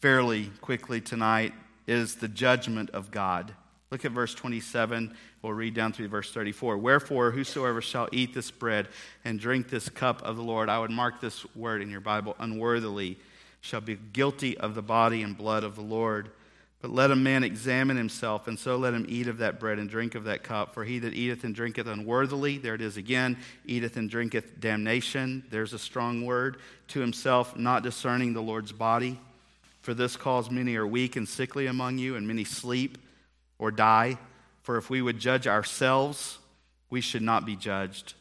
fairly 0.00 0.50
quickly 0.62 1.02
tonight, 1.02 1.52
is 1.86 2.14
the 2.16 2.28
judgment 2.28 2.88
of 2.88 3.10
God. 3.10 3.52
Look 3.94 4.04
at 4.04 4.10
verse 4.10 4.34
27. 4.34 5.16
We'll 5.40 5.52
read 5.52 5.74
down 5.74 5.92
through 5.92 6.08
verse 6.08 6.32
34. 6.32 6.78
Wherefore, 6.78 7.30
whosoever 7.30 7.80
shall 7.80 8.08
eat 8.10 8.34
this 8.34 8.50
bread 8.50 8.88
and 9.24 9.38
drink 9.38 9.70
this 9.70 9.88
cup 9.88 10.20
of 10.22 10.34
the 10.34 10.42
Lord, 10.42 10.68
I 10.68 10.80
would 10.80 10.90
mark 10.90 11.20
this 11.20 11.46
word 11.54 11.80
in 11.80 11.90
your 11.90 12.00
Bible, 12.00 12.34
unworthily, 12.40 13.20
shall 13.60 13.80
be 13.80 13.94
guilty 13.94 14.58
of 14.58 14.74
the 14.74 14.82
body 14.82 15.22
and 15.22 15.38
blood 15.38 15.62
of 15.62 15.76
the 15.76 15.82
Lord. 15.82 16.32
But 16.82 16.90
let 16.90 17.12
a 17.12 17.14
man 17.14 17.44
examine 17.44 17.96
himself, 17.96 18.48
and 18.48 18.58
so 18.58 18.74
let 18.74 18.94
him 18.94 19.06
eat 19.08 19.28
of 19.28 19.38
that 19.38 19.60
bread 19.60 19.78
and 19.78 19.88
drink 19.88 20.16
of 20.16 20.24
that 20.24 20.42
cup. 20.42 20.74
For 20.74 20.84
he 20.84 20.98
that 20.98 21.14
eateth 21.14 21.44
and 21.44 21.54
drinketh 21.54 21.86
unworthily, 21.86 22.58
there 22.58 22.74
it 22.74 22.80
is 22.80 22.96
again, 22.96 23.38
eateth 23.64 23.96
and 23.96 24.10
drinketh 24.10 24.58
damnation, 24.58 25.44
there's 25.50 25.72
a 25.72 25.78
strong 25.78 26.26
word, 26.26 26.56
to 26.88 26.98
himself, 26.98 27.56
not 27.56 27.84
discerning 27.84 28.32
the 28.32 28.42
Lord's 28.42 28.72
body. 28.72 29.20
For 29.82 29.94
this 29.94 30.16
cause 30.16 30.50
many 30.50 30.74
are 30.74 30.84
weak 30.84 31.14
and 31.14 31.28
sickly 31.28 31.68
among 31.68 31.98
you, 31.98 32.16
and 32.16 32.26
many 32.26 32.42
sleep 32.42 32.98
or 33.58 33.70
die. 33.70 34.18
For 34.62 34.76
if 34.76 34.88
we 34.88 35.02
would 35.02 35.18
judge 35.18 35.46
ourselves, 35.46 36.38
we 36.90 37.00
should 37.00 37.22
not 37.22 37.44
be 37.44 37.56
judged. 37.56 38.14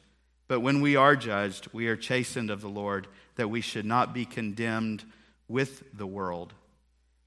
But 0.47 0.59
when 0.59 0.81
we 0.81 0.95
are 0.95 1.15
judged, 1.15 1.67
we 1.73 1.87
are 1.87 1.95
chastened 1.95 2.49
of 2.49 2.61
the 2.61 2.69
Lord, 2.69 3.07
that 3.35 3.49
we 3.49 3.61
should 3.61 3.85
not 3.85 4.13
be 4.13 4.25
condemned 4.25 5.03
with 5.47 5.83
the 5.93 6.07
world. 6.07 6.53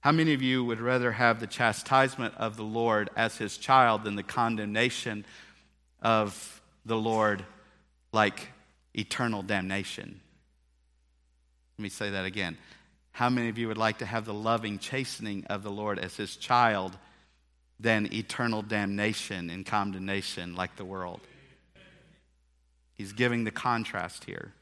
How 0.01 0.13
many 0.13 0.35
of 0.35 0.43
you 0.43 0.65
would 0.65 0.81
rather 0.81 1.13
have 1.13 1.41
the 1.41 1.47
chastisement 1.47 2.35
of 2.37 2.57
the 2.57 2.63
Lord 2.63 3.11
as 3.17 3.39
his 3.39 3.57
child 3.57 4.05
than 4.05 4.15
the 4.15 4.23
condemnation 4.23 5.25
of 6.01 6.63
the 6.85 6.97
Lord 6.97 7.45
like 8.13 8.51
eternal 8.95 9.43
damnation? 9.43 10.21
Let 11.79 11.83
me 11.83 11.89
say 11.89 12.11
that 12.11 12.25
again. 12.25 12.57
How 13.11 13.31
many 13.31 13.49
of 13.49 13.59
you 13.59 13.69
would 13.69 13.79
like 13.79 13.99
to 13.99 14.07
have 14.07 14.27
the 14.27 14.35
loving 14.35 14.79
chastening 14.79 15.45
of 15.47 15.63
the 15.63 15.71
Lord 15.71 15.99
as 15.99 16.17
his 16.17 16.37
child 16.37 16.97
than 17.79 18.13
eternal 18.13 18.63
damnation 18.63 19.51
and 19.51 19.67
condemnation 19.67 20.55
like 20.55 20.77
the 20.77 20.85
world? 20.85 21.21
He's 22.95 23.13
giving 23.13 23.45
the 23.45 23.51
contrast 23.51 24.25
here. 24.25 24.53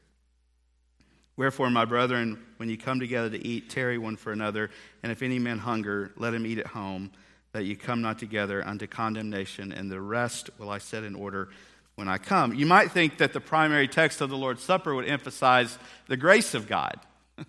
Wherefore, 1.37 1.69
my 1.69 1.85
brethren, 1.85 2.39
when 2.57 2.69
you 2.69 2.77
come 2.77 2.99
together 2.99 3.29
to 3.29 3.47
eat, 3.47 3.69
tarry 3.69 3.97
one 3.97 4.15
for 4.15 4.31
another. 4.31 4.69
And 5.03 5.11
if 5.11 5.21
any 5.21 5.39
man 5.39 5.59
hunger, 5.59 6.11
let 6.17 6.33
him 6.33 6.45
eat 6.45 6.59
at 6.59 6.67
home, 6.67 7.11
that 7.51 7.63
you 7.63 7.75
come 7.75 8.01
not 8.01 8.19
together 8.19 8.65
unto 8.65 8.87
condemnation. 8.87 9.71
And 9.71 9.91
the 9.91 9.99
rest 9.99 10.49
will 10.57 10.69
I 10.69 10.77
set 10.77 11.03
in 11.03 11.15
order 11.15 11.49
when 11.95 12.07
I 12.07 12.17
come. 12.17 12.53
You 12.53 12.65
might 12.65 12.91
think 12.91 13.17
that 13.17 13.33
the 13.33 13.41
primary 13.41 13.87
text 13.87 14.21
of 14.21 14.29
the 14.29 14.37
Lord's 14.37 14.63
Supper 14.63 14.93
would 14.93 15.07
emphasize 15.07 15.77
the 16.07 16.17
grace 16.17 16.53
of 16.53 16.67
God. 16.67 16.99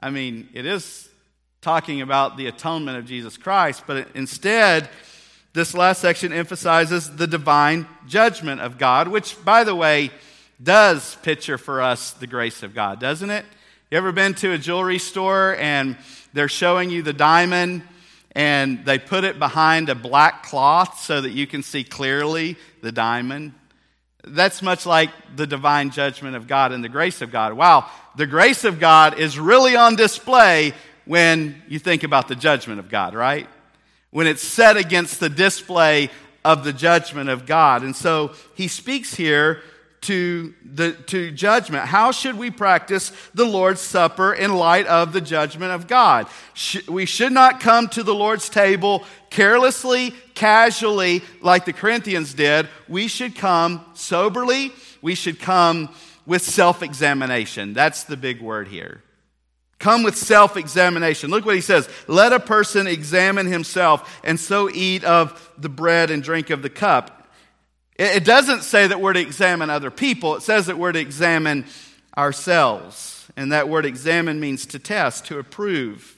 I 0.00 0.10
mean, 0.10 0.48
it 0.54 0.64
is 0.64 1.08
talking 1.60 2.00
about 2.00 2.36
the 2.36 2.46
atonement 2.46 2.98
of 2.98 3.04
Jesus 3.04 3.36
Christ, 3.36 3.82
but 3.86 4.08
instead, 4.14 4.88
this 5.52 5.74
last 5.74 6.00
section 6.00 6.32
emphasizes 6.32 7.16
the 7.16 7.26
divine 7.26 7.86
judgment 8.06 8.60
of 8.60 8.78
God, 8.78 9.08
which, 9.08 9.42
by 9.44 9.64
the 9.64 9.74
way, 9.74 10.10
does 10.62 11.16
picture 11.16 11.58
for 11.58 11.80
us 11.80 12.12
the 12.12 12.26
grace 12.26 12.62
of 12.62 12.74
God, 12.74 13.00
doesn't 13.00 13.30
it? 13.30 13.44
You 13.90 13.98
ever 13.98 14.12
been 14.12 14.34
to 14.34 14.52
a 14.52 14.58
jewelry 14.58 14.98
store 14.98 15.56
and 15.58 15.96
they're 16.32 16.48
showing 16.48 16.90
you 16.90 17.02
the 17.02 17.12
diamond 17.12 17.82
and 18.32 18.84
they 18.84 18.98
put 18.98 19.24
it 19.24 19.38
behind 19.38 19.88
a 19.88 19.94
black 19.94 20.42
cloth 20.44 21.00
so 21.00 21.20
that 21.20 21.30
you 21.30 21.46
can 21.46 21.62
see 21.62 21.84
clearly 21.84 22.56
the 22.82 22.92
diamond? 22.92 23.54
That's 24.24 24.60
much 24.60 24.84
like 24.84 25.10
the 25.36 25.46
divine 25.46 25.90
judgment 25.90 26.36
of 26.36 26.46
God 26.46 26.72
and 26.72 26.84
the 26.84 26.88
grace 26.88 27.22
of 27.22 27.32
God. 27.32 27.54
Wow, 27.54 27.88
the 28.16 28.26
grace 28.26 28.64
of 28.64 28.78
God 28.78 29.18
is 29.18 29.38
really 29.38 29.74
on 29.74 29.96
display 29.96 30.74
when 31.08 31.60
you 31.68 31.78
think 31.78 32.04
about 32.04 32.28
the 32.28 32.36
judgment 32.36 32.78
of 32.78 32.90
God, 32.90 33.14
right? 33.14 33.48
When 34.10 34.26
it's 34.26 34.42
set 34.42 34.76
against 34.76 35.20
the 35.20 35.30
display 35.30 36.10
of 36.44 36.64
the 36.64 36.72
judgment 36.72 37.30
of 37.30 37.46
God. 37.46 37.82
And 37.82 37.96
so 37.96 38.34
he 38.54 38.68
speaks 38.68 39.14
here 39.14 39.62
to, 40.02 40.54
the, 40.62 40.92
to 40.92 41.30
judgment. 41.30 41.86
How 41.86 42.12
should 42.12 42.36
we 42.36 42.50
practice 42.50 43.10
the 43.32 43.46
Lord's 43.46 43.80
Supper 43.80 44.34
in 44.34 44.54
light 44.54 44.86
of 44.86 45.14
the 45.14 45.22
judgment 45.22 45.72
of 45.72 45.86
God? 45.86 46.28
we 46.88 47.06
should 47.06 47.32
not 47.32 47.60
come 47.60 47.88
to 47.88 48.02
the 48.02 48.14
Lord's 48.14 48.50
table 48.50 49.02
carelessly, 49.30 50.14
casually, 50.34 51.22
like 51.40 51.64
the 51.64 51.72
Corinthians 51.72 52.34
did. 52.34 52.68
We 52.86 53.08
should 53.08 53.34
come 53.34 53.84
soberly. 53.94 54.72
We 55.00 55.14
should 55.14 55.40
come 55.40 55.88
with 56.26 56.42
self 56.42 56.82
examination. 56.82 57.72
That's 57.72 58.04
the 58.04 58.16
big 58.18 58.42
word 58.42 58.68
here. 58.68 59.02
Come 59.78 60.02
with 60.02 60.16
self 60.16 60.56
examination. 60.56 61.30
Look 61.30 61.44
what 61.44 61.54
he 61.54 61.60
says. 61.60 61.88
Let 62.08 62.32
a 62.32 62.40
person 62.40 62.86
examine 62.86 63.46
himself 63.46 64.20
and 64.24 64.38
so 64.38 64.68
eat 64.68 65.04
of 65.04 65.52
the 65.56 65.68
bread 65.68 66.10
and 66.10 66.22
drink 66.22 66.50
of 66.50 66.62
the 66.62 66.70
cup. 66.70 67.28
It 67.96 68.24
doesn't 68.24 68.62
say 68.62 68.86
that 68.86 69.00
we're 69.00 69.12
to 69.12 69.20
examine 69.20 69.70
other 69.70 69.90
people, 69.90 70.36
it 70.36 70.42
says 70.42 70.66
that 70.66 70.78
we're 70.78 70.92
to 70.92 71.00
examine 71.00 71.64
ourselves. 72.16 73.14
And 73.36 73.52
that 73.52 73.68
word 73.68 73.84
examine 73.84 74.40
means 74.40 74.66
to 74.66 74.78
test, 74.78 75.26
to 75.26 75.38
approve. 75.38 76.17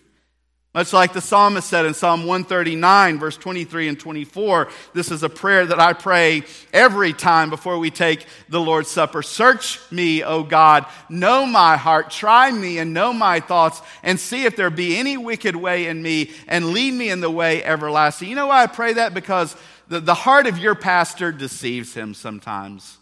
Much 0.72 0.92
like 0.92 1.12
the 1.12 1.20
psalmist 1.20 1.68
said 1.68 1.85
in 1.85 1.94
Psalm 1.94 2.20
139, 2.20 3.18
verse 3.18 3.37
23 3.37 3.88
and 3.88 3.98
24, 3.98 4.68
this 4.94 5.11
is 5.11 5.24
a 5.24 5.28
prayer 5.28 5.66
that 5.66 5.80
I 5.80 5.94
pray 5.94 6.44
every 6.72 7.12
time 7.12 7.50
before 7.50 7.76
we 7.80 7.90
take 7.90 8.24
the 8.48 8.61
Lord's 8.61 8.88
Supper. 8.88 9.20
Search 9.20 9.80
me, 9.90 10.22
O 10.22 10.44
God, 10.44 10.87
know 11.09 11.44
my 11.44 11.76
heart, 11.76 12.12
try 12.12 12.52
me 12.52 12.78
and 12.78 12.94
know 12.94 13.12
my 13.12 13.40
thoughts, 13.40 13.83
and 14.04 14.20
see 14.20 14.44
if 14.44 14.54
there 14.54 14.70
be 14.70 14.96
any 14.96 15.16
wicked 15.16 15.56
way 15.56 15.87
in 15.87 16.00
me, 16.00 16.30
and 16.46 16.66
lead 16.66 16.94
me 16.94 17.11
in 17.11 17.20
the 17.20 17.30
way 17.33 17.64
everlasting. 17.64 18.28
You 18.28 18.37
know 18.37 18.46
why 18.46 18.62
I 18.62 18.68
pray 18.68 18.92
that? 18.92 19.12
Because 19.12 19.56
the, 19.88 19.98
the 19.98 20.14
heart 20.14 20.46
of 20.46 20.56
your 20.56 20.76
pastor 20.76 21.33
deceives 21.33 21.94
him 21.94 22.14
sometimes. 22.14 22.96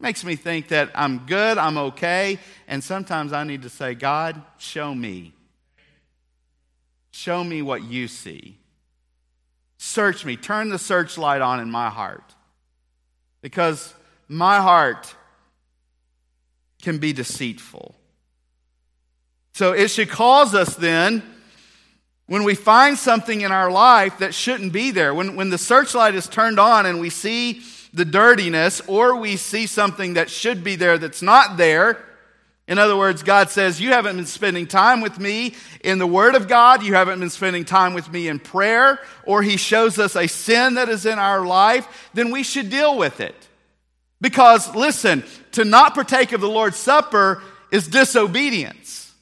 Makes 0.00 0.24
me 0.24 0.34
think 0.34 0.68
that 0.68 0.90
I'm 0.96 1.18
good, 1.18 1.56
I'm 1.56 1.78
okay, 1.78 2.40
and 2.66 2.82
sometimes 2.82 3.32
I 3.32 3.44
need 3.44 3.62
to 3.62 3.68
say, 3.68 3.94
God, 3.94 4.42
show 4.58 4.92
me. 4.92 5.33
Show 7.14 7.44
me 7.44 7.62
what 7.62 7.84
you 7.84 8.08
see. 8.08 8.58
Search 9.78 10.24
me. 10.24 10.36
Turn 10.36 10.70
the 10.70 10.80
searchlight 10.80 11.42
on 11.42 11.60
in 11.60 11.70
my 11.70 11.88
heart. 11.88 12.34
Because 13.40 13.94
my 14.26 14.56
heart 14.56 15.14
can 16.82 16.98
be 16.98 17.12
deceitful. 17.12 17.94
So 19.52 19.70
it 19.70 19.92
should 19.92 20.10
cause 20.10 20.56
us 20.56 20.74
then 20.74 21.22
when 22.26 22.42
we 22.42 22.56
find 22.56 22.98
something 22.98 23.42
in 23.42 23.52
our 23.52 23.70
life 23.70 24.18
that 24.18 24.34
shouldn't 24.34 24.72
be 24.72 24.90
there, 24.90 25.14
when, 25.14 25.36
when 25.36 25.50
the 25.50 25.58
searchlight 25.58 26.16
is 26.16 26.26
turned 26.26 26.58
on 26.58 26.84
and 26.84 26.98
we 26.98 27.10
see 27.10 27.62
the 27.92 28.04
dirtiness, 28.04 28.80
or 28.88 29.14
we 29.14 29.36
see 29.36 29.68
something 29.68 30.14
that 30.14 30.30
should 30.30 30.64
be 30.64 30.74
there 30.74 30.98
that's 30.98 31.22
not 31.22 31.58
there, 31.58 32.04
in 32.66 32.78
other 32.78 32.96
words, 32.96 33.22
God 33.22 33.50
says, 33.50 33.80
You 33.80 33.90
haven't 33.90 34.16
been 34.16 34.26
spending 34.26 34.66
time 34.66 35.02
with 35.02 35.18
me 35.18 35.54
in 35.82 35.98
the 35.98 36.06
Word 36.06 36.34
of 36.34 36.48
God. 36.48 36.82
You 36.82 36.94
haven't 36.94 37.20
been 37.20 37.30
spending 37.30 37.64
time 37.64 37.92
with 37.92 38.10
me 38.10 38.28
in 38.28 38.38
prayer, 38.38 39.00
or 39.24 39.42
He 39.42 39.58
shows 39.58 39.98
us 39.98 40.16
a 40.16 40.26
sin 40.26 40.74
that 40.74 40.88
is 40.88 41.04
in 41.04 41.18
our 41.18 41.44
life, 41.44 42.10
then 42.14 42.30
we 42.30 42.42
should 42.42 42.70
deal 42.70 42.96
with 42.96 43.20
it. 43.20 43.34
Because, 44.20 44.74
listen, 44.74 45.24
to 45.52 45.64
not 45.64 45.94
partake 45.94 46.32
of 46.32 46.40
the 46.40 46.48
Lord's 46.48 46.78
Supper 46.78 47.42
is 47.70 47.86
disobedience. 47.86 49.12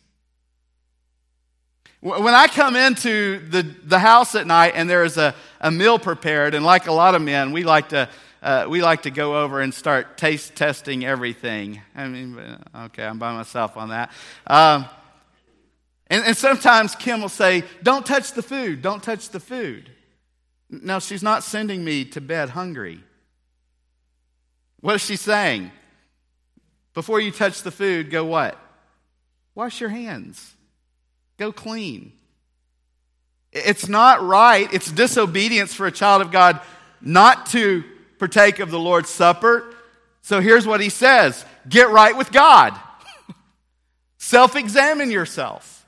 When 2.01 2.35
I 2.35 2.47
come 2.47 2.77
into 2.77 3.41
the, 3.49 3.63
the 3.63 3.99
house 3.99 4.35
at 4.35 4.47
night 4.47 4.73
and 4.77 4.91
there 4.91 5.05
is 5.05 5.17
a, 5.17 5.35
a 5.61 5.71
meal 5.71 5.99
prepared, 5.99 6.55
and 6.55 6.65
like 6.65 6.87
a 6.87 6.93
lot 6.93 7.15
of 7.15 7.23
men, 7.23 7.51
we 7.53 7.65
like 7.65 7.89
to, 7.91 8.09
uh, 8.43 8.67
we 8.69 8.83
like 8.83 9.03
to 9.03 9.11
go 9.11 9.43
over 9.43 9.61
and 9.61 9.73
start 9.73 10.19
taste 10.19 10.57
testing 10.57 11.05
everything. 11.05 11.81
I 11.95 12.09
mean, 12.09 12.39
okay, 12.87 13.05
I'm 13.05 13.19
by 13.19 13.33
myself 13.33 13.77
on 13.77 13.91
that. 13.91 14.11
Um, 14.47 14.87
and, 16.09 16.25
and 16.27 16.37
sometimes 16.37 16.97
Kim 16.97 17.23
will 17.23 17.29
say, 17.29 17.63
Don't 17.83 18.05
touch 18.05 18.33
the 18.33 18.43
food, 18.43 18.83
don't 18.83 19.03
touch 19.03 19.29
the 19.29 19.41
food. 19.41 19.91
No, 20.69 20.99
she's 20.99 21.23
not 21.23 21.45
sending 21.45 21.85
me 21.85 22.05
to 22.07 22.21
bed 22.21 22.51
hungry. 22.51 23.05
What 24.81 24.97
is 24.97 25.05
she 25.05 25.17
saying? 25.17 25.71
Before 26.95 27.21
you 27.21 27.31
touch 27.31 27.63
the 27.63 27.71
food, 27.71 28.11
go 28.11 28.25
what? 28.25 28.59
Wash 29.55 29.81
your 29.81 29.91
hands. 29.91 30.55
Go 31.39 31.53
clean. 31.53 32.13
It's 33.53 33.87
not 33.87 34.23
right. 34.23 34.73
It's 34.73 34.91
disobedience 34.91 35.75
for 35.75 35.87
a 35.87 35.93
child 35.93 36.23
of 36.23 36.31
God 36.33 36.61
not 37.01 37.47
to 37.47 37.85
partake 38.23 38.61
of 38.61 38.71
the 38.71 38.79
Lord's 38.79 39.11
Supper. 39.11 39.75
So 40.21 40.41
here's 40.41 40.65
what 40.65 40.81
he 40.81 40.91
says 40.91 41.45
get 41.69 41.91
right 41.91 42.17
with 42.17 42.31
God, 42.31 42.73
self 44.19 44.55
examine 44.55 45.11
yourself, 45.11 45.85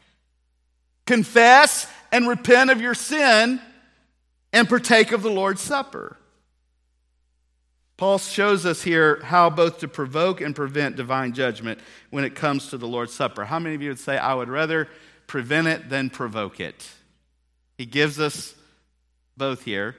confess 1.06 1.86
and 2.10 2.26
repent 2.26 2.70
of 2.70 2.80
your 2.80 2.94
sin, 2.94 3.60
and 4.52 4.68
partake 4.68 5.12
of 5.12 5.22
the 5.22 5.30
Lord's 5.30 5.60
Supper. 5.60 6.16
Paul 7.98 8.18
shows 8.18 8.66
us 8.66 8.82
here 8.82 9.22
how 9.22 9.48
both 9.48 9.78
to 9.78 9.86
provoke 9.86 10.40
and 10.40 10.56
prevent 10.56 10.96
divine 10.96 11.34
judgment 11.34 11.78
when 12.10 12.24
it 12.24 12.34
comes 12.34 12.70
to 12.70 12.78
the 12.78 12.88
Lord's 12.88 13.14
Supper. 13.14 13.44
How 13.44 13.60
many 13.60 13.76
of 13.76 13.82
you 13.82 13.90
would 13.90 14.00
say, 14.00 14.18
I 14.18 14.34
would 14.34 14.48
rather 14.48 14.88
prevent 15.28 15.68
it 15.68 15.88
than 15.88 16.10
provoke 16.10 16.58
it. 16.58 16.90
He 17.78 17.86
gives 17.86 18.18
us 18.18 18.56
both 19.36 19.62
here. 19.62 19.94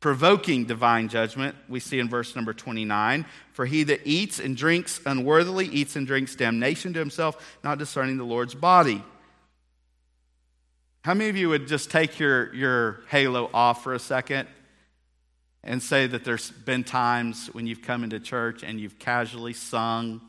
Provoking 0.00 0.64
divine 0.64 1.08
judgment, 1.08 1.54
we 1.68 1.78
see 1.78 1.98
in 1.98 2.08
verse 2.08 2.34
number 2.34 2.54
29 2.54 3.26
For 3.52 3.66
he 3.66 3.82
that 3.84 4.00
eats 4.04 4.40
and 4.40 4.56
drinks 4.56 5.00
unworthily 5.04 5.66
eats 5.66 5.94
and 5.94 6.06
drinks 6.06 6.34
damnation 6.34 6.92
to 6.94 6.98
himself, 6.98 7.58
not 7.62 7.78
discerning 7.78 8.16
the 8.16 8.24
Lord's 8.24 8.54
body. 8.54 9.04
How 11.02 11.14
many 11.14 11.30
of 11.30 11.36
you 11.36 11.48
would 11.50 11.68
just 11.68 11.90
take 11.90 12.18
your, 12.18 12.54
your 12.54 13.00
halo 13.08 13.50
off 13.54 13.82
for 13.84 13.94
a 13.94 13.98
second 13.98 14.48
and 15.62 15.82
say 15.82 16.06
that 16.06 16.24
there's 16.24 16.50
been 16.50 16.84
times 16.84 17.48
when 17.52 17.66
you've 17.66 17.82
come 17.82 18.02
into 18.02 18.20
church 18.20 18.62
and 18.62 18.80
you've 18.80 18.98
casually 18.98 19.52
sung 19.52 20.20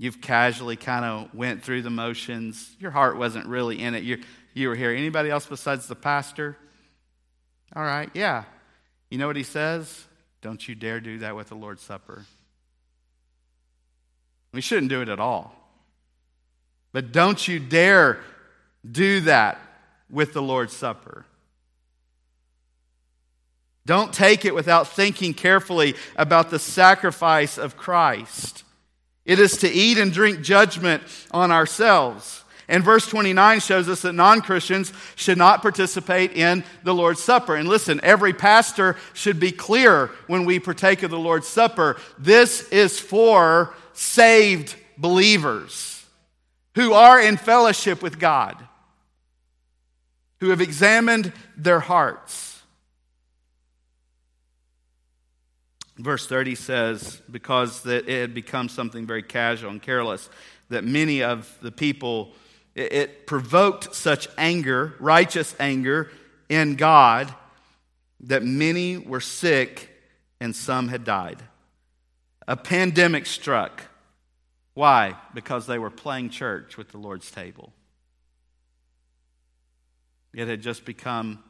You've 0.00 0.22
casually 0.22 0.76
kind 0.76 1.04
of 1.04 1.34
went 1.34 1.62
through 1.62 1.82
the 1.82 1.90
motions. 1.90 2.74
Your 2.80 2.90
heart 2.90 3.18
wasn't 3.18 3.44
really 3.44 3.82
in 3.82 3.94
it. 3.94 4.02
You, 4.02 4.22
you 4.54 4.70
were 4.70 4.74
here. 4.74 4.92
Anybody 4.92 5.28
else 5.28 5.44
besides 5.44 5.88
the 5.88 5.94
pastor? 5.94 6.56
All 7.74 7.82
right, 7.82 8.10
yeah. 8.14 8.44
You 9.10 9.18
know 9.18 9.26
what 9.26 9.36
he 9.36 9.42
says? 9.42 10.06
Don't 10.42 10.66
you 10.66 10.74
dare 10.74 11.00
do 11.00 11.18
that 11.18 11.36
with 11.36 11.48
the 11.48 11.54
Lord's 11.54 11.82
Supper. 11.82 12.24
We 14.52 14.60
shouldn't 14.60 14.88
do 14.88 15.02
it 15.02 15.08
at 15.08 15.20
all. 15.20 15.54
But 16.92 17.12
don't 17.12 17.46
you 17.46 17.60
dare 17.60 18.18
do 18.90 19.20
that 19.20 19.58
with 20.10 20.32
the 20.32 20.42
Lord's 20.42 20.74
Supper. 20.74 21.24
Don't 23.86 24.12
take 24.12 24.44
it 24.44 24.54
without 24.54 24.88
thinking 24.88 25.34
carefully 25.34 25.94
about 26.16 26.50
the 26.50 26.58
sacrifice 26.58 27.58
of 27.58 27.76
Christ. 27.76 28.64
It 29.24 29.38
is 29.38 29.58
to 29.58 29.68
eat 29.68 29.98
and 29.98 30.12
drink 30.12 30.42
judgment 30.42 31.02
on 31.30 31.50
ourselves. 31.50 32.39
And 32.70 32.84
verse 32.84 33.06
29 33.06 33.60
shows 33.60 33.88
us 33.88 34.02
that 34.02 34.12
non 34.12 34.40
Christians 34.40 34.92
should 35.16 35.36
not 35.36 35.60
participate 35.60 36.32
in 36.32 36.64
the 36.84 36.94
Lord's 36.94 37.22
Supper. 37.22 37.56
And 37.56 37.68
listen, 37.68 38.00
every 38.02 38.32
pastor 38.32 38.96
should 39.12 39.40
be 39.40 39.50
clear 39.50 40.06
when 40.28 40.44
we 40.44 40.60
partake 40.60 41.02
of 41.02 41.10
the 41.10 41.18
Lord's 41.18 41.48
Supper. 41.48 42.00
This 42.16 42.68
is 42.68 43.00
for 43.00 43.74
saved 43.92 44.76
believers 44.96 46.06
who 46.76 46.92
are 46.92 47.20
in 47.20 47.36
fellowship 47.36 48.02
with 48.02 48.18
God, 48.18 48.56
who 50.38 50.50
have 50.50 50.60
examined 50.60 51.32
their 51.56 51.80
hearts. 51.80 52.62
Verse 55.98 56.26
30 56.26 56.54
says, 56.54 57.20
because 57.30 57.82
that 57.82 58.08
it 58.08 58.20
had 58.20 58.34
become 58.34 58.68
something 58.68 59.06
very 59.06 59.22
casual 59.22 59.70
and 59.70 59.82
careless, 59.82 60.30
that 60.70 60.84
many 60.84 61.22
of 61.22 61.58
the 61.60 61.72
people, 61.72 62.30
it, 62.80 62.92
it 62.92 63.26
provoked 63.26 63.94
such 63.94 64.26
anger, 64.38 64.94
righteous 64.98 65.54
anger 65.60 66.10
in 66.48 66.76
God, 66.76 67.32
that 68.20 68.42
many 68.42 68.96
were 68.96 69.20
sick 69.20 69.90
and 70.40 70.56
some 70.56 70.88
had 70.88 71.04
died. 71.04 71.42
A 72.48 72.56
pandemic 72.56 73.26
struck. 73.26 73.82
Why? 74.74 75.16
Because 75.34 75.66
they 75.66 75.78
were 75.78 75.90
playing 75.90 76.30
church 76.30 76.76
with 76.76 76.90
the 76.90 76.98
Lord's 76.98 77.30
table. 77.30 77.72
It 80.32 80.48
had 80.48 80.62
just 80.62 80.84
become 80.84 81.42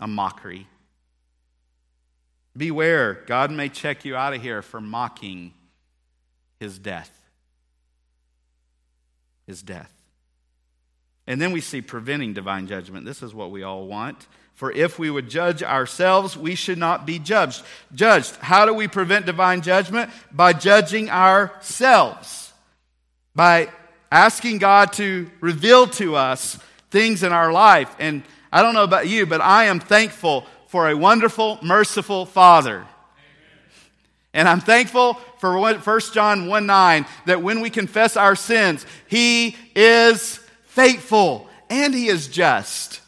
a 0.00 0.06
mockery. 0.06 0.66
Beware, 2.56 3.22
God 3.26 3.50
may 3.50 3.68
check 3.68 4.04
you 4.04 4.16
out 4.16 4.34
of 4.34 4.42
here 4.42 4.62
for 4.62 4.80
mocking 4.80 5.52
his 6.60 6.78
death. 6.78 7.10
His 9.46 9.62
death. 9.62 9.92
And 11.26 11.40
then 11.40 11.52
we 11.52 11.60
see 11.60 11.80
preventing 11.80 12.32
divine 12.32 12.66
judgment. 12.66 13.06
This 13.06 13.22
is 13.22 13.34
what 13.34 13.50
we 13.50 13.62
all 13.62 13.86
want. 13.86 14.26
For 14.54 14.70
if 14.72 14.98
we 14.98 15.10
would 15.10 15.28
judge 15.28 15.62
ourselves, 15.62 16.36
we 16.36 16.54
should 16.54 16.78
not 16.78 17.06
be 17.06 17.18
judged. 17.18 17.64
Judged. 17.94 18.36
How 18.36 18.66
do 18.66 18.74
we 18.74 18.88
prevent 18.88 19.26
divine 19.26 19.62
judgment? 19.62 20.10
By 20.30 20.52
judging 20.52 21.10
ourselves. 21.10 22.52
By 23.34 23.70
asking 24.10 24.58
God 24.58 24.92
to 24.94 25.30
reveal 25.40 25.86
to 25.88 26.16
us 26.16 26.58
things 26.90 27.22
in 27.22 27.32
our 27.32 27.50
life. 27.50 27.94
And 27.98 28.22
I 28.52 28.62
don't 28.62 28.74
know 28.74 28.84
about 28.84 29.08
you, 29.08 29.24
but 29.26 29.40
I 29.40 29.64
am 29.64 29.80
thankful 29.80 30.46
for 30.66 30.88
a 30.88 30.96
wonderful, 30.96 31.58
merciful 31.62 32.26
Father. 32.26 32.86
And 34.34 34.48
I'm 34.48 34.60
thankful 34.60 35.14
for 35.38 35.58
1 35.58 36.00
John 36.12 36.46
1 36.46 36.66
9 36.66 37.06
that 37.26 37.42
when 37.42 37.60
we 37.60 37.70
confess 37.70 38.16
our 38.16 38.36
sins, 38.36 38.86
He 39.06 39.56
is 39.74 40.41
faithful 40.74 41.48
and 41.68 41.94
He 41.94 42.08
is 42.08 42.28
just 42.28 43.00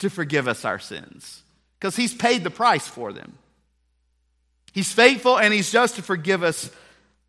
to 0.00 0.10
forgive 0.10 0.48
us 0.48 0.64
our 0.64 0.78
sins 0.78 1.42
because 1.78 1.96
He's 1.96 2.14
paid 2.14 2.44
the 2.44 2.50
price 2.50 2.86
for 2.86 3.12
them. 3.12 3.38
He's 4.72 4.92
faithful 4.92 5.38
and 5.38 5.52
He's 5.54 5.70
just 5.70 5.96
to 5.96 6.02
forgive 6.02 6.42
us 6.42 6.70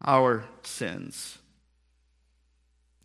our 0.04 0.44
sins. 0.64 1.38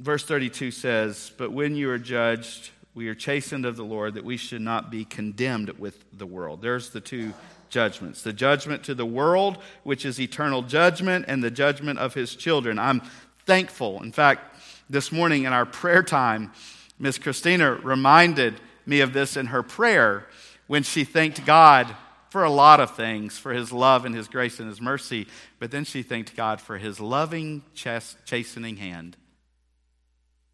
Verse 0.00 0.24
32 0.24 0.70
says, 0.70 1.32
But 1.36 1.52
when 1.52 1.74
you 1.74 1.90
are 1.90 1.98
judged, 1.98 2.70
we 2.94 3.08
are 3.08 3.14
chastened 3.14 3.66
of 3.66 3.76
the 3.76 3.84
Lord 3.84 4.14
that 4.14 4.24
we 4.24 4.36
should 4.36 4.62
not 4.62 4.90
be 4.90 5.04
condemned 5.04 5.70
with 5.78 6.04
the 6.16 6.26
world. 6.26 6.62
There's 6.62 6.90
the 6.90 7.00
two 7.00 7.34
judgments 7.68 8.22
the 8.22 8.32
judgment 8.32 8.84
to 8.84 8.94
the 8.94 9.04
world, 9.04 9.58
which 9.82 10.06
is 10.06 10.18
eternal 10.18 10.62
judgment, 10.62 11.26
and 11.28 11.44
the 11.44 11.50
judgment 11.50 11.98
of 11.98 12.14
his 12.14 12.34
children. 12.34 12.78
I'm 12.78 13.02
thankful. 13.44 14.02
In 14.02 14.12
fact, 14.12 14.57
this 14.90 15.12
morning 15.12 15.44
in 15.44 15.52
our 15.52 15.66
prayer 15.66 16.02
time, 16.02 16.52
Miss 16.98 17.18
Christina 17.18 17.74
reminded 17.74 18.60
me 18.86 19.00
of 19.00 19.12
this 19.12 19.36
in 19.36 19.46
her 19.46 19.62
prayer 19.62 20.26
when 20.66 20.82
she 20.82 21.04
thanked 21.04 21.44
God 21.46 21.94
for 22.30 22.44
a 22.44 22.50
lot 22.50 22.80
of 22.80 22.94
things, 22.94 23.38
for 23.38 23.52
his 23.52 23.72
love 23.72 24.04
and 24.04 24.14
his 24.14 24.28
grace 24.28 24.60
and 24.60 24.68
his 24.68 24.80
mercy, 24.80 25.26
but 25.58 25.70
then 25.70 25.84
she 25.84 26.02
thanked 26.02 26.36
God 26.36 26.60
for 26.60 26.76
his 26.76 27.00
loving, 27.00 27.62
chastening 27.74 28.76
hand 28.76 29.16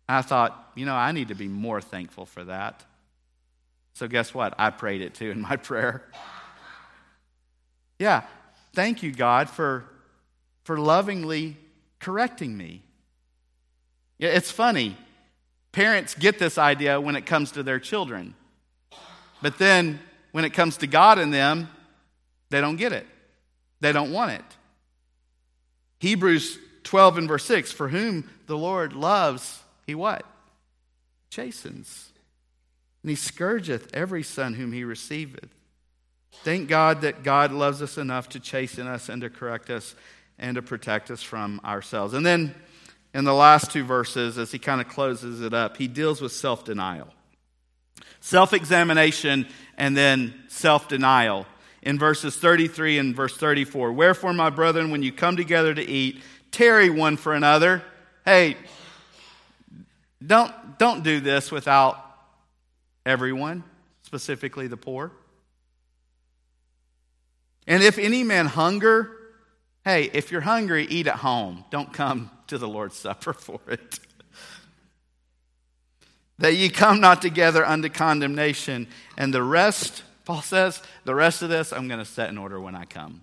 I 0.08 0.22
thought, 0.22 0.72
you 0.74 0.84
know, 0.84 0.94
I 0.94 1.12
need 1.12 1.28
to 1.28 1.34
be 1.34 1.48
more 1.48 1.80
thankful 1.80 2.26
for 2.26 2.44
that. 2.44 2.84
So, 3.94 4.08
guess 4.08 4.34
what? 4.34 4.54
I 4.58 4.70
prayed 4.70 5.00
it 5.00 5.14
too 5.14 5.30
in 5.30 5.40
my 5.40 5.56
prayer. 5.70 6.04
Yeah, 7.98 8.22
thank 8.72 9.02
you, 9.02 9.12
God, 9.12 9.48
for, 9.48 9.84
for 10.64 10.78
lovingly 10.78 11.56
correcting 12.00 12.56
me. 12.56 12.82
It's 14.18 14.50
funny. 14.50 14.96
Parents 15.72 16.14
get 16.14 16.38
this 16.38 16.56
idea 16.56 17.00
when 17.00 17.16
it 17.16 17.26
comes 17.26 17.52
to 17.52 17.62
their 17.62 17.80
children. 17.80 18.34
But 19.42 19.58
then 19.58 20.00
when 20.32 20.44
it 20.44 20.50
comes 20.50 20.78
to 20.78 20.86
God 20.86 21.18
and 21.18 21.32
them, 21.32 21.68
they 22.50 22.60
don't 22.60 22.76
get 22.76 22.92
it. 22.92 23.06
They 23.80 23.92
don't 23.92 24.12
want 24.12 24.32
it. 24.32 24.44
Hebrews 25.98 26.58
12 26.84 27.18
and 27.18 27.28
verse 27.28 27.44
6 27.44 27.72
For 27.72 27.88
whom 27.88 28.30
the 28.46 28.56
Lord 28.56 28.92
loves, 28.92 29.62
he 29.86 29.94
what? 29.94 30.24
Chastens. 31.30 32.10
And 33.02 33.10
he 33.10 33.16
scourgeth 33.16 33.94
every 33.94 34.22
son 34.22 34.54
whom 34.54 34.72
he 34.72 34.84
receiveth. 34.84 35.48
Thank 36.42 36.68
God 36.68 37.02
that 37.02 37.22
God 37.22 37.52
loves 37.52 37.82
us 37.82 37.98
enough 37.98 38.28
to 38.30 38.40
chasten 38.40 38.86
us 38.86 39.08
and 39.08 39.22
to 39.22 39.30
correct 39.30 39.70
us 39.70 39.94
and 40.38 40.54
to 40.56 40.62
protect 40.62 41.10
us 41.10 41.22
from 41.22 41.60
ourselves. 41.64 42.14
And 42.14 42.24
then 42.24 42.54
in 43.14 43.22
the 43.22 43.32
last 43.32 43.70
two 43.70 43.84
verses, 43.84 44.36
as 44.38 44.50
he 44.50 44.58
kind 44.58 44.80
of 44.80 44.88
closes 44.88 45.40
it 45.40 45.54
up, 45.54 45.76
he 45.76 45.86
deals 45.86 46.20
with 46.20 46.32
self 46.32 46.64
denial. 46.64 47.08
Self 48.20 48.52
examination 48.52 49.46
and 49.78 49.96
then 49.96 50.34
self 50.48 50.88
denial. 50.88 51.46
In 51.82 51.98
verses 51.98 52.36
33 52.36 52.98
and 52.98 53.14
verse 53.14 53.36
34, 53.36 53.92
Wherefore, 53.92 54.32
my 54.32 54.50
brethren, 54.50 54.90
when 54.90 55.02
you 55.02 55.12
come 55.12 55.36
together 55.36 55.72
to 55.72 55.82
eat, 55.82 56.22
tarry 56.50 56.90
one 56.90 57.16
for 57.16 57.34
another. 57.34 57.82
Hey, 58.24 58.56
don't, 60.26 60.78
don't 60.78 61.04
do 61.04 61.20
this 61.20 61.52
without 61.52 62.02
everyone, 63.04 63.62
specifically 64.02 64.66
the 64.66 64.78
poor. 64.78 65.12
And 67.66 67.82
if 67.82 67.98
any 67.98 68.24
man 68.24 68.46
hunger, 68.46 69.10
hey, 69.84 70.10
if 70.14 70.32
you're 70.32 70.40
hungry, 70.40 70.86
eat 70.86 71.06
at 71.06 71.16
home. 71.16 71.64
Don't 71.70 71.92
come 71.92 72.30
to 72.48 72.58
the 72.58 72.68
Lord's 72.68 72.96
Supper 72.96 73.32
for 73.32 73.60
it. 73.68 73.98
that 76.38 76.54
ye 76.54 76.68
come 76.68 77.00
not 77.00 77.22
together 77.22 77.64
unto 77.64 77.88
condemnation. 77.88 78.88
And 79.16 79.32
the 79.32 79.42
rest, 79.42 80.02
Paul 80.24 80.42
says, 80.42 80.82
the 81.04 81.14
rest 81.14 81.42
of 81.42 81.48
this 81.48 81.72
I'm 81.72 81.88
going 81.88 82.00
to 82.00 82.04
set 82.04 82.30
in 82.30 82.38
order 82.38 82.60
when 82.60 82.74
I 82.74 82.84
come. 82.84 83.22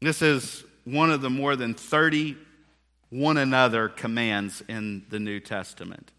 This 0.00 0.22
is 0.22 0.64
one 0.84 1.10
of 1.10 1.20
the 1.20 1.30
more 1.30 1.56
than 1.56 1.74
30 1.74 2.36
one 3.10 3.38
another 3.38 3.88
commands 3.88 4.62
in 4.68 5.04
the 5.08 5.18
New 5.18 5.40
Testament. 5.40 6.12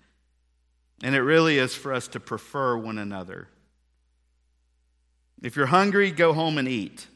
And 1.03 1.15
it 1.15 1.21
really 1.21 1.57
is 1.57 1.75
for 1.75 1.93
us 1.93 2.07
to 2.09 2.19
prefer 2.19 2.75
one 2.77 2.97
another. 2.97 3.47
If 5.41 5.55
you're 5.55 5.67
hungry, 5.67 6.11
go 6.11 6.33
home 6.33 6.57
and 6.57 6.67
eat. 6.67 7.07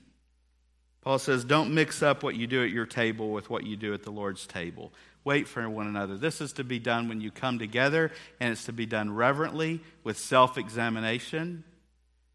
Paul 1.03 1.19
says, 1.19 1.43
Don't 1.43 1.73
mix 1.73 2.01
up 2.01 2.23
what 2.23 2.35
you 2.35 2.47
do 2.47 2.63
at 2.63 2.71
your 2.71 2.85
table 2.85 3.31
with 3.31 3.49
what 3.49 3.65
you 3.65 3.75
do 3.75 3.93
at 3.93 4.03
the 4.03 4.11
Lord's 4.11 4.47
table. 4.47 4.93
Wait 5.25 5.47
for 5.47 5.69
one 5.69 5.87
another. 5.87 6.17
This 6.17 6.39
is 6.39 6.53
to 6.53 6.63
be 6.63 6.79
done 6.79 7.09
when 7.09 7.19
you 7.19 7.29
come 7.29 7.59
together, 7.59 8.11
and 8.39 8.51
it's 8.51 8.65
to 8.65 8.73
be 8.73 8.85
done 8.85 9.13
reverently 9.13 9.81
with 10.03 10.17
self 10.17 10.57
examination, 10.57 11.65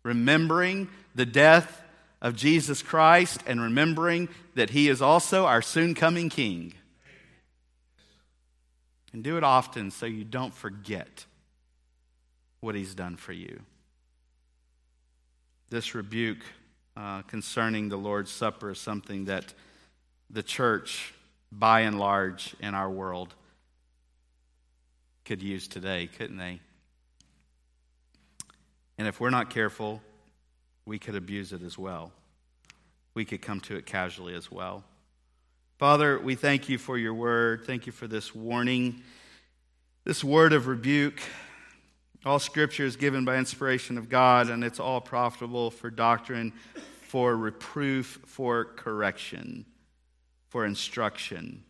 remembering 0.02 0.88
the 1.14 1.26
death 1.26 1.82
of 2.20 2.36
Jesus 2.36 2.82
Christ 2.82 3.42
and 3.46 3.60
remembering 3.60 4.28
that 4.54 4.70
he 4.70 4.88
is 4.88 5.00
also 5.00 5.46
our 5.46 5.62
soon 5.62 5.94
coming 5.94 6.28
King. 6.28 6.74
And 9.14 9.24
do 9.24 9.38
it 9.38 9.44
often 9.44 9.90
so 9.90 10.04
you 10.04 10.24
don't 10.24 10.52
forget 10.52 11.24
what 12.60 12.74
he's 12.74 12.94
done 12.94 13.16
for 13.16 13.32
you. 13.32 13.60
This 15.70 15.94
rebuke 15.94 16.44
uh, 16.98 17.22
concerning 17.22 17.88
the 17.88 17.96
Lord's 17.96 18.30
Supper 18.30 18.70
is 18.70 18.78
something 18.78 19.26
that 19.26 19.54
the 20.30 20.42
church, 20.42 21.14
by 21.52 21.80
and 21.80 21.98
large, 21.98 22.56
in 22.60 22.74
our 22.74 22.90
world, 22.90 23.34
could 25.24 25.40
use 25.40 25.68
today, 25.68 26.08
couldn't 26.18 26.38
they? 26.38 26.58
And 28.98 29.06
if 29.06 29.20
we're 29.20 29.30
not 29.30 29.48
careful, 29.48 30.02
we 30.86 30.98
could 30.98 31.14
abuse 31.14 31.52
it 31.52 31.62
as 31.62 31.78
well. 31.78 32.10
We 33.14 33.24
could 33.24 33.42
come 33.42 33.60
to 33.60 33.76
it 33.76 33.86
casually 33.86 34.34
as 34.34 34.50
well. 34.50 34.82
Father, 35.78 36.18
we 36.18 36.34
thank 36.34 36.68
you 36.68 36.78
for 36.78 36.98
your 36.98 37.14
word. 37.14 37.64
Thank 37.64 37.86
you 37.86 37.92
for 37.92 38.08
this 38.08 38.34
warning, 38.34 39.02
this 40.02 40.24
word 40.24 40.52
of 40.52 40.66
rebuke. 40.66 41.20
All 42.28 42.38
scripture 42.38 42.84
is 42.84 42.96
given 42.96 43.24
by 43.24 43.38
inspiration 43.38 43.96
of 43.96 44.10
God, 44.10 44.50
and 44.50 44.62
it's 44.62 44.78
all 44.78 45.00
profitable 45.00 45.70
for 45.70 45.88
doctrine, 45.88 46.52
for 47.00 47.34
reproof, 47.34 48.20
for 48.26 48.66
correction, 48.66 49.64
for 50.50 50.66
instruction. 50.66 51.64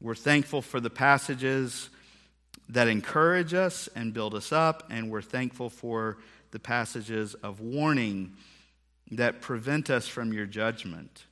We're 0.00 0.14
thankful 0.14 0.62
for 0.62 0.80
the 0.80 0.88
passages 0.88 1.90
that 2.70 2.88
encourage 2.88 3.52
us 3.52 3.86
and 3.94 4.14
build 4.14 4.34
us 4.34 4.50
up, 4.50 4.84
and 4.88 5.10
we're 5.10 5.20
thankful 5.20 5.68
for 5.68 6.16
the 6.50 6.58
passages 6.58 7.34
of 7.34 7.60
warning 7.60 8.32
that 9.10 9.42
prevent 9.42 9.90
us 9.90 10.08
from 10.08 10.32
your 10.32 10.46
judgment. 10.46 11.26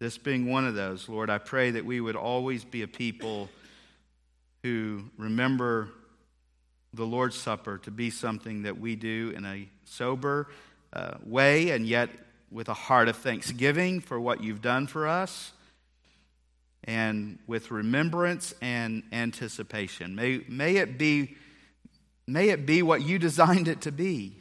This 0.00 0.18
being 0.18 0.50
one 0.50 0.66
of 0.66 0.74
those, 0.74 1.08
Lord, 1.08 1.30
I 1.30 1.38
pray 1.38 1.70
that 1.70 1.84
we 1.84 2.00
would 2.00 2.16
always 2.16 2.64
be 2.64 2.82
a 2.82 2.88
people 2.88 3.50
who 4.64 5.04
remember 5.16 5.90
the 6.94 7.06
Lord's 7.06 7.36
Supper 7.36 7.78
to 7.78 7.90
be 7.90 8.10
something 8.10 8.62
that 8.62 8.78
we 8.78 8.96
do 8.96 9.32
in 9.36 9.44
a 9.44 9.68
sober 9.84 10.48
uh, 10.92 11.14
way 11.24 11.70
and 11.70 11.86
yet 11.86 12.08
with 12.50 12.68
a 12.68 12.74
heart 12.74 13.08
of 13.08 13.16
thanksgiving 13.16 14.00
for 14.00 14.20
what 14.20 14.42
you've 14.42 14.62
done 14.62 14.86
for 14.86 15.08
us 15.08 15.52
and 16.84 17.38
with 17.46 17.70
remembrance 17.70 18.54
and 18.60 19.02
anticipation. 19.12 20.14
May, 20.14 20.44
may, 20.48 20.76
it 20.76 20.98
be, 20.98 21.36
may 22.26 22.50
it 22.50 22.66
be 22.66 22.82
what 22.82 23.02
you 23.02 23.18
designed 23.18 23.68
it 23.68 23.80
to 23.82 23.92
be. 23.92 24.36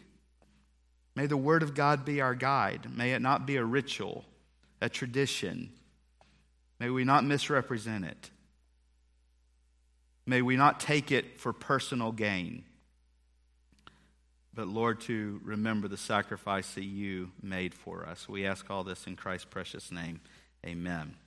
May 1.16 1.28
the 1.28 1.38
Word 1.38 1.64
of 1.64 1.74
God 1.74 2.06
be 2.06 2.22
our 2.22 2.36
guide. 2.36 2.96
May 2.96 3.14
it 3.14 3.22
not 3.22 3.46
be 3.46 3.56
a 3.56 3.64
ritual, 3.64 4.26
a 4.82 4.90
tradition. 4.90 5.72
May 6.80 6.90
we 6.90 7.04
not 7.04 7.24
misrepresent 7.24 8.06
it. 8.06 8.30
May 10.26 10.42
we 10.42 10.56
not 10.56 10.80
take 10.80 11.12
it 11.12 11.40
for 11.40 11.52
personal 11.52 12.12
gain, 12.12 12.64
but 14.54 14.68
Lord, 14.68 15.02
to 15.02 15.42
remember 15.44 15.88
the 15.88 15.98
sacrifice 15.98 16.74
that 16.76 16.84
you 16.86 17.32
made 17.42 17.74
for 17.74 18.06
us. 18.06 18.30
We 18.30 18.46
ask 18.46 18.70
all 18.70 18.84
this 18.84 19.08
in 19.08 19.16
Christ's 19.16 19.46
precious 19.46 19.92
name. 19.92 20.22
Amen. 20.66 21.16